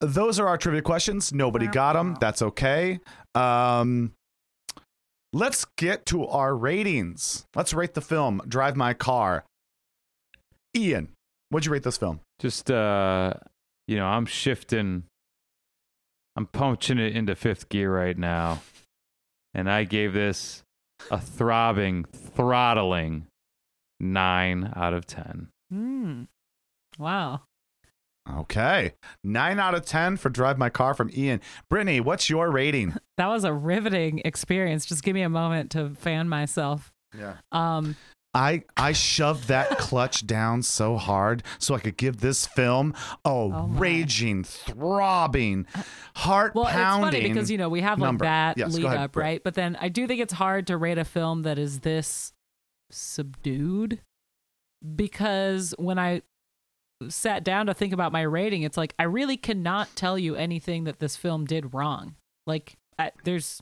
those 0.00 0.40
are 0.40 0.48
our 0.48 0.56
trivia 0.56 0.82
questions. 0.82 1.32
Nobody 1.34 1.66
got 1.66 1.92
them. 1.92 2.16
That's 2.20 2.40
okay. 2.40 3.00
Um, 3.34 4.12
let's 5.32 5.66
get 5.76 6.06
to 6.06 6.26
our 6.26 6.56
ratings. 6.56 7.44
Let's 7.54 7.74
rate 7.74 7.94
the 7.94 8.00
film 8.00 8.40
Drive 8.48 8.74
My 8.74 8.94
Car. 8.94 9.44
Ian, 10.76 11.10
what'd 11.50 11.66
you 11.66 11.72
rate 11.72 11.82
this 11.82 11.98
film? 11.98 12.20
Just 12.40 12.70
uh, 12.70 13.34
you 13.86 13.96
know, 13.96 14.06
I'm 14.06 14.26
shifting. 14.26 15.04
I'm 16.36 16.46
punching 16.46 16.98
it 16.98 17.16
into 17.16 17.34
fifth 17.34 17.68
gear 17.68 17.94
right 17.94 18.16
now, 18.16 18.62
and 19.54 19.70
I 19.70 19.84
gave 19.84 20.12
this 20.12 20.62
a 21.10 21.20
throbbing, 21.20 22.04
throttling 22.04 23.26
nine 24.00 24.72
out 24.76 24.94
of 24.94 25.06
ten. 25.06 25.48
Hmm. 25.70 26.22
Wow. 26.98 27.42
Okay, 28.30 28.92
nine 29.24 29.58
out 29.58 29.74
of 29.74 29.86
ten 29.86 30.16
for 30.18 30.28
Drive 30.28 30.58
My 30.58 30.68
Car 30.68 30.92
from 30.94 31.10
Ian. 31.16 31.40
Brittany, 31.70 32.00
what's 32.00 32.28
your 32.28 32.50
rating? 32.50 32.94
That 33.16 33.26
was 33.26 33.42
a 33.42 33.52
riveting 33.52 34.22
experience. 34.24 34.86
Just 34.86 35.02
give 35.02 35.12
me 35.12 35.22
a 35.22 35.28
moment 35.28 35.72
to 35.72 35.90
fan 35.96 36.28
myself. 36.28 36.92
Yeah. 37.18 37.38
Um, 37.50 37.96
I 38.34 38.62
I 38.76 38.92
shoved 38.92 39.48
that 39.48 39.70
clutch 39.78 40.26
down 40.26 40.62
so 40.62 40.96
hard 40.96 41.42
so 41.58 41.74
I 41.74 41.78
could 41.80 41.96
give 41.96 42.18
this 42.18 42.46
film 42.46 42.94
a 43.24 43.28
Oh 43.30 43.66
raging, 43.68 44.44
throbbing, 44.44 45.66
uh, 45.74 45.82
heart 46.16 46.54
well, 46.54 46.66
pounding. 46.66 47.08
it's 47.08 47.16
funny 47.16 47.28
because 47.28 47.50
you 47.50 47.58
know 47.58 47.68
we 47.68 47.80
have 47.80 47.98
like 47.98 48.18
that 48.18 48.58
Yes, 48.58 48.74
lead 48.74 48.84
ahead, 48.84 48.98
up, 48.98 49.16
right? 49.16 49.42
But 49.42 49.54
then 49.54 49.76
I 49.80 49.88
do 49.88 50.06
think 50.06 50.20
it's 50.20 50.34
hard 50.34 50.66
to 50.68 50.76
rate 50.76 50.98
a 50.98 51.04
film 51.04 51.42
that 51.42 51.58
is 51.58 51.80
this 51.80 52.32
subdued 52.90 54.00
because 54.94 55.74
when 55.78 55.98
I 55.98 56.22
sat 57.08 57.44
down 57.44 57.66
to 57.66 57.74
think 57.74 57.92
about 57.92 58.12
my 58.12 58.22
rating, 58.22 58.62
it's 58.62 58.76
like 58.76 58.94
I 58.98 59.04
really 59.04 59.36
cannot 59.36 59.88
tell 59.96 60.18
you 60.18 60.34
anything 60.34 60.84
that 60.84 60.98
this 60.98 61.16
film 61.16 61.44
did 61.44 61.74
wrong. 61.74 62.14
Like 62.46 62.74
I, 62.98 63.12
there's 63.24 63.60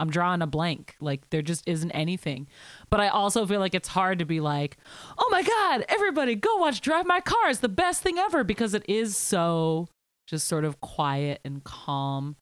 I'm 0.00 0.10
drawing 0.10 0.42
a 0.42 0.46
blank. 0.46 0.96
Like 1.00 1.28
there 1.30 1.42
just 1.42 1.68
isn't 1.68 1.90
anything. 1.92 2.48
But 2.88 3.00
I 3.00 3.08
also 3.08 3.46
feel 3.46 3.60
like 3.60 3.74
it's 3.74 3.88
hard 3.88 4.18
to 4.18 4.24
be 4.24 4.40
like, 4.40 4.78
"Oh 5.18 5.28
my 5.30 5.42
god, 5.42 5.84
everybody 5.88 6.34
go 6.34 6.56
watch 6.56 6.80
Drive 6.80 7.06
My 7.06 7.20
Car. 7.20 7.50
It's 7.50 7.60
the 7.60 7.68
best 7.68 8.02
thing 8.02 8.18
ever" 8.18 8.42
because 8.42 8.74
it 8.74 8.84
is 8.88 9.16
so 9.16 9.88
just 10.26 10.48
sort 10.48 10.64
of 10.64 10.80
quiet 10.80 11.40
and 11.44 11.62
calm. 11.62 12.36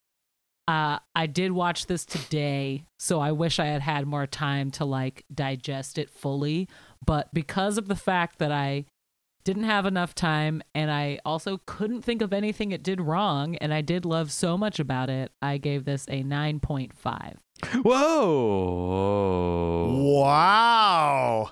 Uh, 0.69 0.99
I 1.15 1.27
did 1.27 1.53
watch 1.53 1.87
this 1.87 2.05
today, 2.05 2.85
so 2.99 3.21
I 3.21 3.33
wish 3.33 3.59
I 3.59 3.67
had 3.67 3.81
had 3.81 4.07
more 4.07 4.27
time 4.27 4.71
to 4.73 4.85
like 4.85 5.25
digest 5.35 5.99
it 5.99 6.11
fully. 6.11 6.69
But 7.05 7.33
because 7.33 7.79
of 7.79 7.89
the 7.89 7.97
fact 7.97 8.39
that 8.39 8.53
I 8.53 8.85
didn't 9.45 9.65
have 9.65 9.87
enough 9.87 10.15
time 10.15 10.61
and 10.75 10.91
I 10.91 11.21
also 11.25 11.61
couldn't 11.65 12.03
think 12.03 12.21
of 12.21 12.35
anything 12.35 12.71
it 12.71 12.83
did 12.83 13.01
wrong, 13.01 13.57
and 13.57 13.73
I 13.73 13.81
did 13.81 14.05
love 14.05 14.31
so 14.31 14.59
much 14.59 14.79
about 14.79 15.09
it, 15.09 15.33
I 15.41 15.57
gave 15.57 15.87
this 15.87 16.05
a 16.09 16.23
9.5. 16.23 17.37
Whoa! 17.83 19.49
wow. 20.23 21.51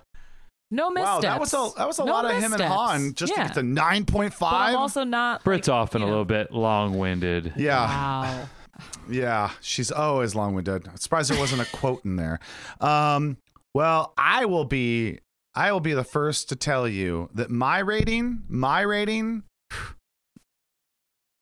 No 0.71 0.91
missteps. 0.91 1.15
Wow, 1.15 1.21
that 1.21 1.41
was 1.41 1.55
a 1.55 1.71
that 1.77 1.87
was 1.87 1.99
a 2.01 2.05
No 2.05 2.13
lot 2.13 2.25
of 2.25 2.31
him 2.33 2.43
and 2.45 2.51
missteps. 2.53 2.75
Han 2.75 3.15
just 3.15 3.33
yeah. 3.33 3.43
to 3.43 3.49
get 3.49 3.55
to 3.55 3.63
nine 3.63 4.05
point 4.05 4.35
But 4.39 4.47
I'm 4.47 4.73
five. 4.73 4.77
also 4.77 5.05
not. 5.05 5.45
Brit's 5.45 5.69
like, 5.69 5.75
often 5.77 6.01
you 6.01 6.07
a 6.07 6.11
know- 6.11 6.13
little 6.13 6.25
bit 6.25 6.51
long-winded. 6.53 7.53
Yeah, 7.57 7.87
Wow. 7.87 8.49
yeah, 9.09 9.51
she's 9.61 9.91
always 9.93 10.35
long-winded. 10.35 10.89
I'm 10.89 10.97
surprised 10.97 11.31
there 11.31 11.39
wasn't 11.39 11.63
a 11.63 11.77
quote 11.77 12.05
in 12.05 12.17
there. 12.17 12.41
Um, 12.81 13.37
well, 13.75 14.13
I 14.19 14.45
will 14.47 14.65
be 14.65 15.21
I 15.55 15.71
will 15.73 15.81
be 15.81 15.95
the 15.95 16.05
first 16.05 16.49
to 16.51 16.57
tell 16.57 16.87
you 16.89 17.31
that 17.35 17.49
my 17.51 17.79
rating, 17.79 18.43
my 18.49 18.81
rating, 18.83 19.45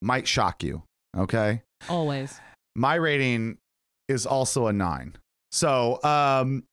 might 0.02 0.28
shock 0.28 0.62
you. 0.62 0.82
Okay, 1.16 1.62
Always. 1.88 2.38
my 2.76 2.94
rating 2.96 3.56
is 4.08 4.26
also 4.26 4.66
a 4.66 4.72
nine. 4.72 5.16
So, 5.52 6.02
um, 6.02 6.64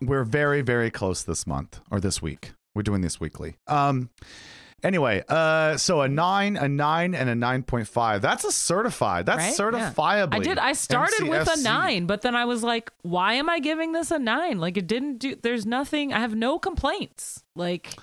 we're 0.00 0.24
very, 0.24 0.62
very 0.62 0.90
close 0.90 1.24
this 1.24 1.46
month 1.46 1.80
or 1.90 2.00
this 2.00 2.22
week. 2.22 2.52
We're 2.74 2.82
doing 2.82 3.00
this 3.00 3.18
weekly. 3.18 3.56
Um, 3.66 4.10
anyway, 4.84 5.24
uh, 5.28 5.76
so 5.76 6.02
a 6.02 6.08
nine, 6.08 6.56
a 6.56 6.68
nine, 6.68 7.14
and 7.14 7.28
a 7.28 7.34
nine 7.34 7.64
point 7.64 7.88
five. 7.88 8.22
That's 8.22 8.44
a 8.44 8.52
certified. 8.52 9.26
That's 9.26 9.38
Right? 9.38 9.52
Yeah. 9.80 9.90
I 10.36 10.38
did. 10.44 10.58
I 10.58 10.72
started 10.74 11.26
with 11.28 11.48
a 11.48 11.60
nine, 11.62 12.06
but 12.06 12.22
then 12.22 12.36
I 12.36 12.44
was 12.44 12.62
like, 12.62 12.92
why 13.02 13.34
am 13.34 13.48
I 13.48 13.58
giving 13.58 13.90
this 13.92 14.12
a 14.12 14.18
nine? 14.20 14.58
Like, 14.58 14.76
it 14.76 14.86
didn't 14.86 15.18
do, 15.18 15.34
there's 15.42 15.66
nothing, 15.66 16.12
I 16.12 16.20
have 16.20 16.36
no 16.36 16.58
complaints. 16.60 17.42
Like, 17.56 17.94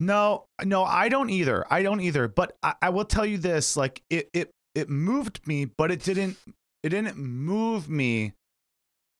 No, 0.00 0.46
no, 0.64 0.82
I 0.82 1.08
don't 1.08 1.30
either. 1.30 1.64
I 1.70 1.84
don't 1.84 2.00
either. 2.00 2.26
But 2.26 2.56
I, 2.62 2.74
I 2.82 2.88
will 2.90 3.04
tell 3.04 3.24
you 3.26 3.38
this: 3.38 3.76
like 3.76 4.02
it, 4.10 4.28
it, 4.32 4.50
it 4.74 4.90
moved 4.90 5.46
me, 5.46 5.66
but 5.66 5.92
it 5.92 6.02
didn't. 6.02 6.36
It 6.82 6.88
didn't 6.90 7.16
move 7.16 7.88
me 7.88 8.32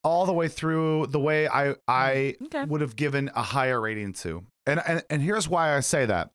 all 0.05 0.27
the 0.27 0.33
way 0.33 0.49
through 0.49 1.07
the 1.09 1.21
way 1.21 1.47
I 1.49 1.75
I 1.87 2.37
Okay. 2.47 2.65
would 2.65 2.81
have 2.81 2.97
given 2.97 3.31
a 3.35 3.43
higher 3.43 3.81
rating 3.81 4.13
to. 4.15 4.45
And, 4.67 4.81
and 4.87 5.03
and 5.11 5.23
here's 5.23 5.49
why 5.49 5.77
I 5.77 5.81
say 5.81 6.07
that. 6.07 6.31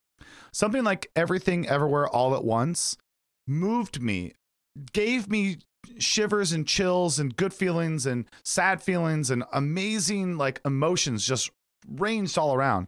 Something 0.53 0.83
like 0.83 1.09
Everything 1.15 1.67
Everywhere 1.67 2.07
All 2.07 2.33
at 2.35 2.43
Once 2.43 2.95
moved 3.47 4.01
me, 4.01 4.33
gave 4.93 5.29
me 5.29 5.57
shivers 5.99 6.51
and 6.51 6.67
chills 6.67 7.19
and 7.19 7.35
good 7.35 7.53
feelings 7.53 8.05
and 8.05 8.25
sad 8.43 8.81
feelings 8.81 9.29
and 9.29 9.43
amazing 9.53 10.37
like 10.37 10.59
emotions 10.65 11.25
just 11.25 11.49
ranged 11.87 12.37
all 12.37 12.53
around. 12.53 12.87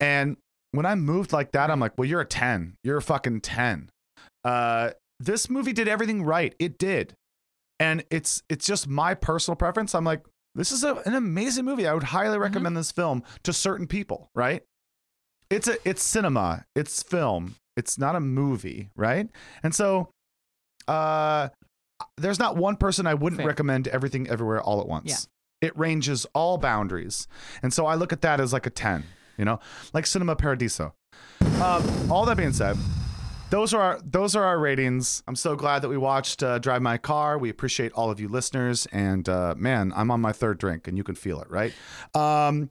And 0.00 0.36
when 0.72 0.86
I 0.86 0.94
moved 0.94 1.32
like 1.32 1.52
that, 1.52 1.70
I'm 1.70 1.80
like, 1.80 1.92
well, 1.98 2.08
you're 2.08 2.20
a 2.20 2.26
10. 2.26 2.74
You're 2.84 2.98
a 2.98 3.02
fucking 3.02 3.40
10. 3.42 3.90
Uh, 4.44 4.90
this 5.20 5.50
movie 5.50 5.72
did 5.72 5.88
everything 5.88 6.22
right. 6.22 6.54
It 6.58 6.78
did. 6.78 7.14
And 7.80 8.04
it's 8.10 8.42
it's 8.48 8.66
just 8.66 8.88
my 8.88 9.14
personal 9.14 9.56
preference. 9.56 9.94
I'm 9.94 10.04
like, 10.04 10.24
this 10.54 10.72
is 10.72 10.82
a, 10.84 10.96
an 11.06 11.14
amazing 11.14 11.64
movie. 11.64 11.86
I 11.86 11.94
would 11.94 12.02
highly 12.02 12.38
recommend 12.38 12.76
this 12.76 12.90
film 12.90 13.22
to 13.44 13.52
certain 13.52 13.86
people, 13.86 14.30
right? 14.34 14.62
It's 15.50 15.68
a 15.68 15.76
it's 15.88 16.02
cinema, 16.02 16.64
it's 16.74 17.02
film. 17.02 17.54
It's 17.76 17.96
not 17.98 18.16
a 18.16 18.20
movie, 18.20 18.90
right? 18.96 19.28
And 19.62 19.74
so 19.74 20.10
uh 20.88 21.48
there's 22.16 22.38
not 22.38 22.56
one 22.56 22.76
person 22.76 23.06
I 23.06 23.14
wouldn't 23.14 23.40
Fair. 23.40 23.46
recommend 23.46 23.88
everything 23.88 24.28
everywhere 24.28 24.60
all 24.60 24.80
at 24.80 24.88
once. 24.88 25.08
Yeah. 25.60 25.68
It 25.68 25.78
ranges 25.78 26.26
all 26.34 26.58
boundaries. 26.58 27.26
And 27.62 27.72
so 27.72 27.86
I 27.86 27.94
look 27.94 28.12
at 28.12 28.22
that 28.22 28.40
as 28.40 28.52
like 28.52 28.66
a 28.66 28.70
10, 28.70 29.04
you 29.36 29.44
know? 29.44 29.58
Like 29.92 30.06
Cinema 30.06 30.36
Paradiso. 30.36 30.94
Um, 31.60 32.10
all 32.10 32.24
that 32.26 32.36
being 32.36 32.52
said, 32.52 32.76
those 33.50 33.72
are 33.72 33.80
our 33.80 34.00
those 34.04 34.36
are 34.36 34.44
our 34.44 34.58
ratings. 34.58 35.22
I'm 35.26 35.36
so 35.36 35.56
glad 35.56 35.82
that 35.82 35.88
we 35.88 35.96
watched 35.96 36.42
uh, 36.42 36.58
Drive 36.58 36.82
My 36.82 36.98
Car. 36.98 37.38
We 37.38 37.48
appreciate 37.50 37.92
all 37.92 38.10
of 38.10 38.20
you 38.20 38.28
listeners, 38.28 38.86
and 38.92 39.28
uh, 39.28 39.54
man, 39.56 39.92
I'm 39.96 40.10
on 40.10 40.20
my 40.20 40.32
third 40.32 40.58
drink, 40.58 40.88
and 40.88 40.96
you 40.96 41.04
can 41.04 41.14
feel 41.14 41.40
it, 41.40 41.50
right? 41.50 41.72
Um, 42.14 42.70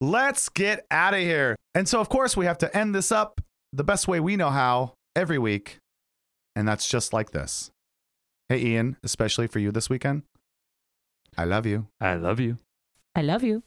let's 0.00 0.48
get 0.48 0.86
out 0.90 1.14
of 1.14 1.20
here. 1.20 1.56
And 1.74 1.88
so, 1.88 2.00
of 2.00 2.08
course, 2.08 2.36
we 2.36 2.46
have 2.46 2.58
to 2.58 2.76
end 2.76 2.94
this 2.94 3.10
up 3.10 3.40
the 3.72 3.84
best 3.84 4.06
way 4.06 4.20
we 4.20 4.36
know 4.36 4.50
how 4.50 4.94
every 5.16 5.38
week, 5.38 5.78
and 6.54 6.68
that's 6.68 6.88
just 6.88 7.12
like 7.12 7.30
this. 7.30 7.70
Hey, 8.48 8.64
Ian, 8.64 8.96
especially 9.02 9.46
for 9.46 9.58
you 9.58 9.72
this 9.72 9.90
weekend. 9.90 10.22
I 11.36 11.44
love 11.44 11.66
you. 11.66 11.88
I 12.00 12.14
love 12.14 12.38
you. 12.38 12.58
I 13.16 13.22
love 13.22 13.42
you. 13.42 13.62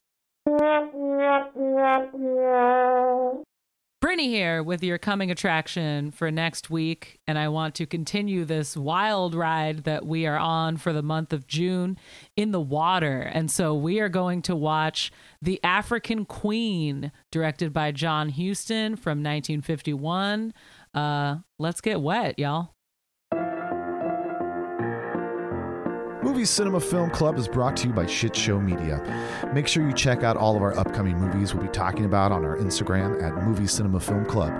Brittany 4.08 4.30
here 4.30 4.64
with 4.64 4.82
your 4.84 4.98
coming 4.98 5.32
attraction 5.32 6.12
for 6.12 6.32
next 6.32 6.70
week, 6.70 7.20
and 7.28 7.38
I 7.38 7.50
want 7.50 7.76
to 7.76 7.86
continue 7.86 8.46
this 8.46 8.78
wild 8.78 9.36
ride 9.36 9.84
that 9.84 10.06
we 10.06 10.26
are 10.26 10.38
on 10.38 10.78
for 10.78 10.94
the 10.94 11.02
month 11.02 11.34
of 11.34 11.46
June 11.46 11.98
in 12.38 12.52
the 12.54 12.62
water. 12.62 13.20
And 13.20 13.52
so 13.52 13.76
we 13.76 14.00
are 14.00 14.08
going 14.08 14.42
to 14.44 14.56
watch 14.56 15.12
The 15.42 15.60
African 15.62 16.24
Queen, 16.24 17.12
directed 17.32 17.74
by 17.74 17.92
John 17.92 18.30
Huston 18.30 18.96
from 18.96 19.18
1951. 19.18 20.54
Uh, 20.94 21.40
let's 21.60 21.82
get 21.82 22.00
wet, 22.00 22.40
y'all. 22.40 22.77
Movie 26.38 26.46
Cinema 26.46 26.80
Film 26.80 27.10
Club 27.10 27.40
is 27.40 27.48
brought 27.48 27.76
to 27.78 27.88
you 27.88 27.94
by 27.94 28.06
Shit 28.06 28.36
Show 28.36 28.60
Media. 28.60 29.02
Make 29.56 29.68
sure 29.68 29.84
you 29.84 29.92
check 29.92 30.22
out 30.22 30.38
all 30.38 30.56
of 30.56 30.62
our 30.62 30.78
upcoming 30.78 31.18
movies 31.18 31.56
we'll 31.56 31.64
be 31.64 31.70
talking 31.70 32.06
about 32.06 32.32
on 32.32 32.46
our 32.46 32.58
Instagram 32.58 33.20
at 33.24 33.44
Movie 33.44 33.66
Cinema 33.66 34.00
Film 34.00 34.24
Club. 34.24 34.54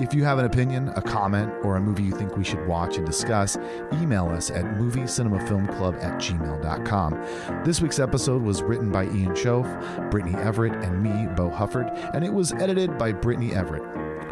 If 0.00 0.14
you 0.14 0.24
have 0.24 0.38
an 0.38 0.46
opinion, 0.46 0.88
a 0.96 1.02
comment, 1.02 1.52
or 1.62 1.76
a 1.76 1.80
movie 1.80 2.04
you 2.04 2.12
think 2.12 2.38
we 2.38 2.42
should 2.44 2.66
watch 2.66 2.96
and 2.96 3.04
discuss, 3.04 3.58
email 3.92 4.30
us 4.30 4.50
at 4.50 4.64
moviecinemafilmclub 4.64 6.02
at 6.02 6.18
gmail.com. 6.18 7.64
This 7.66 7.82
week's 7.82 7.98
episode 7.98 8.40
was 8.40 8.62
written 8.62 8.90
by 8.90 9.04
Ian 9.04 9.34
Schoaf, 9.34 10.10
Brittany 10.10 10.38
Everett, 10.40 10.72
and 10.82 11.02
me, 11.02 11.26
Beau 11.36 11.50
Hufford, 11.50 11.90
and 12.14 12.24
it 12.24 12.32
was 12.32 12.54
edited 12.54 12.96
by 12.96 13.12
Brittany 13.12 13.54
Everett. 13.54 13.82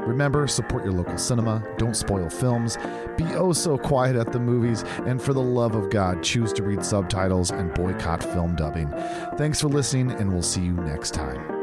Remember, 0.08 0.46
support 0.46 0.84
your 0.84 0.94
local 0.94 1.18
cinema, 1.18 1.62
don't 1.76 1.94
spoil 1.94 2.30
films, 2.30 2.78
be 3.18 3.24
oh 3.34 3.52
so 3.52 3.76
quiet 3.76 4.16
at 4.16 4.32
the 4.32 4.40
movies, 4.40 4.82
and 5.04 5.20
for 5.20 5.34
the 5.34 5.42
love 5.42 5.74
of 5.74 5.90
God, 5.90 6.22
choose 6.22 6.50
to 6.54 6.62
read 6.78 6.84
subtitles 6.84 7.50
and 7.50 7.74
boycott 7.74 8.22
film 8.22 8.54
dubbing. 8.54 8.88
Thanks 9.36 9.60
for 9.60 9.68
listening, 9.68 10.12
and 10.12 10.32
we'll 10.32 10.42
see 10.42 10.62
you 10.62 10.74
next 10.74 11.12
time. 11.12 11.57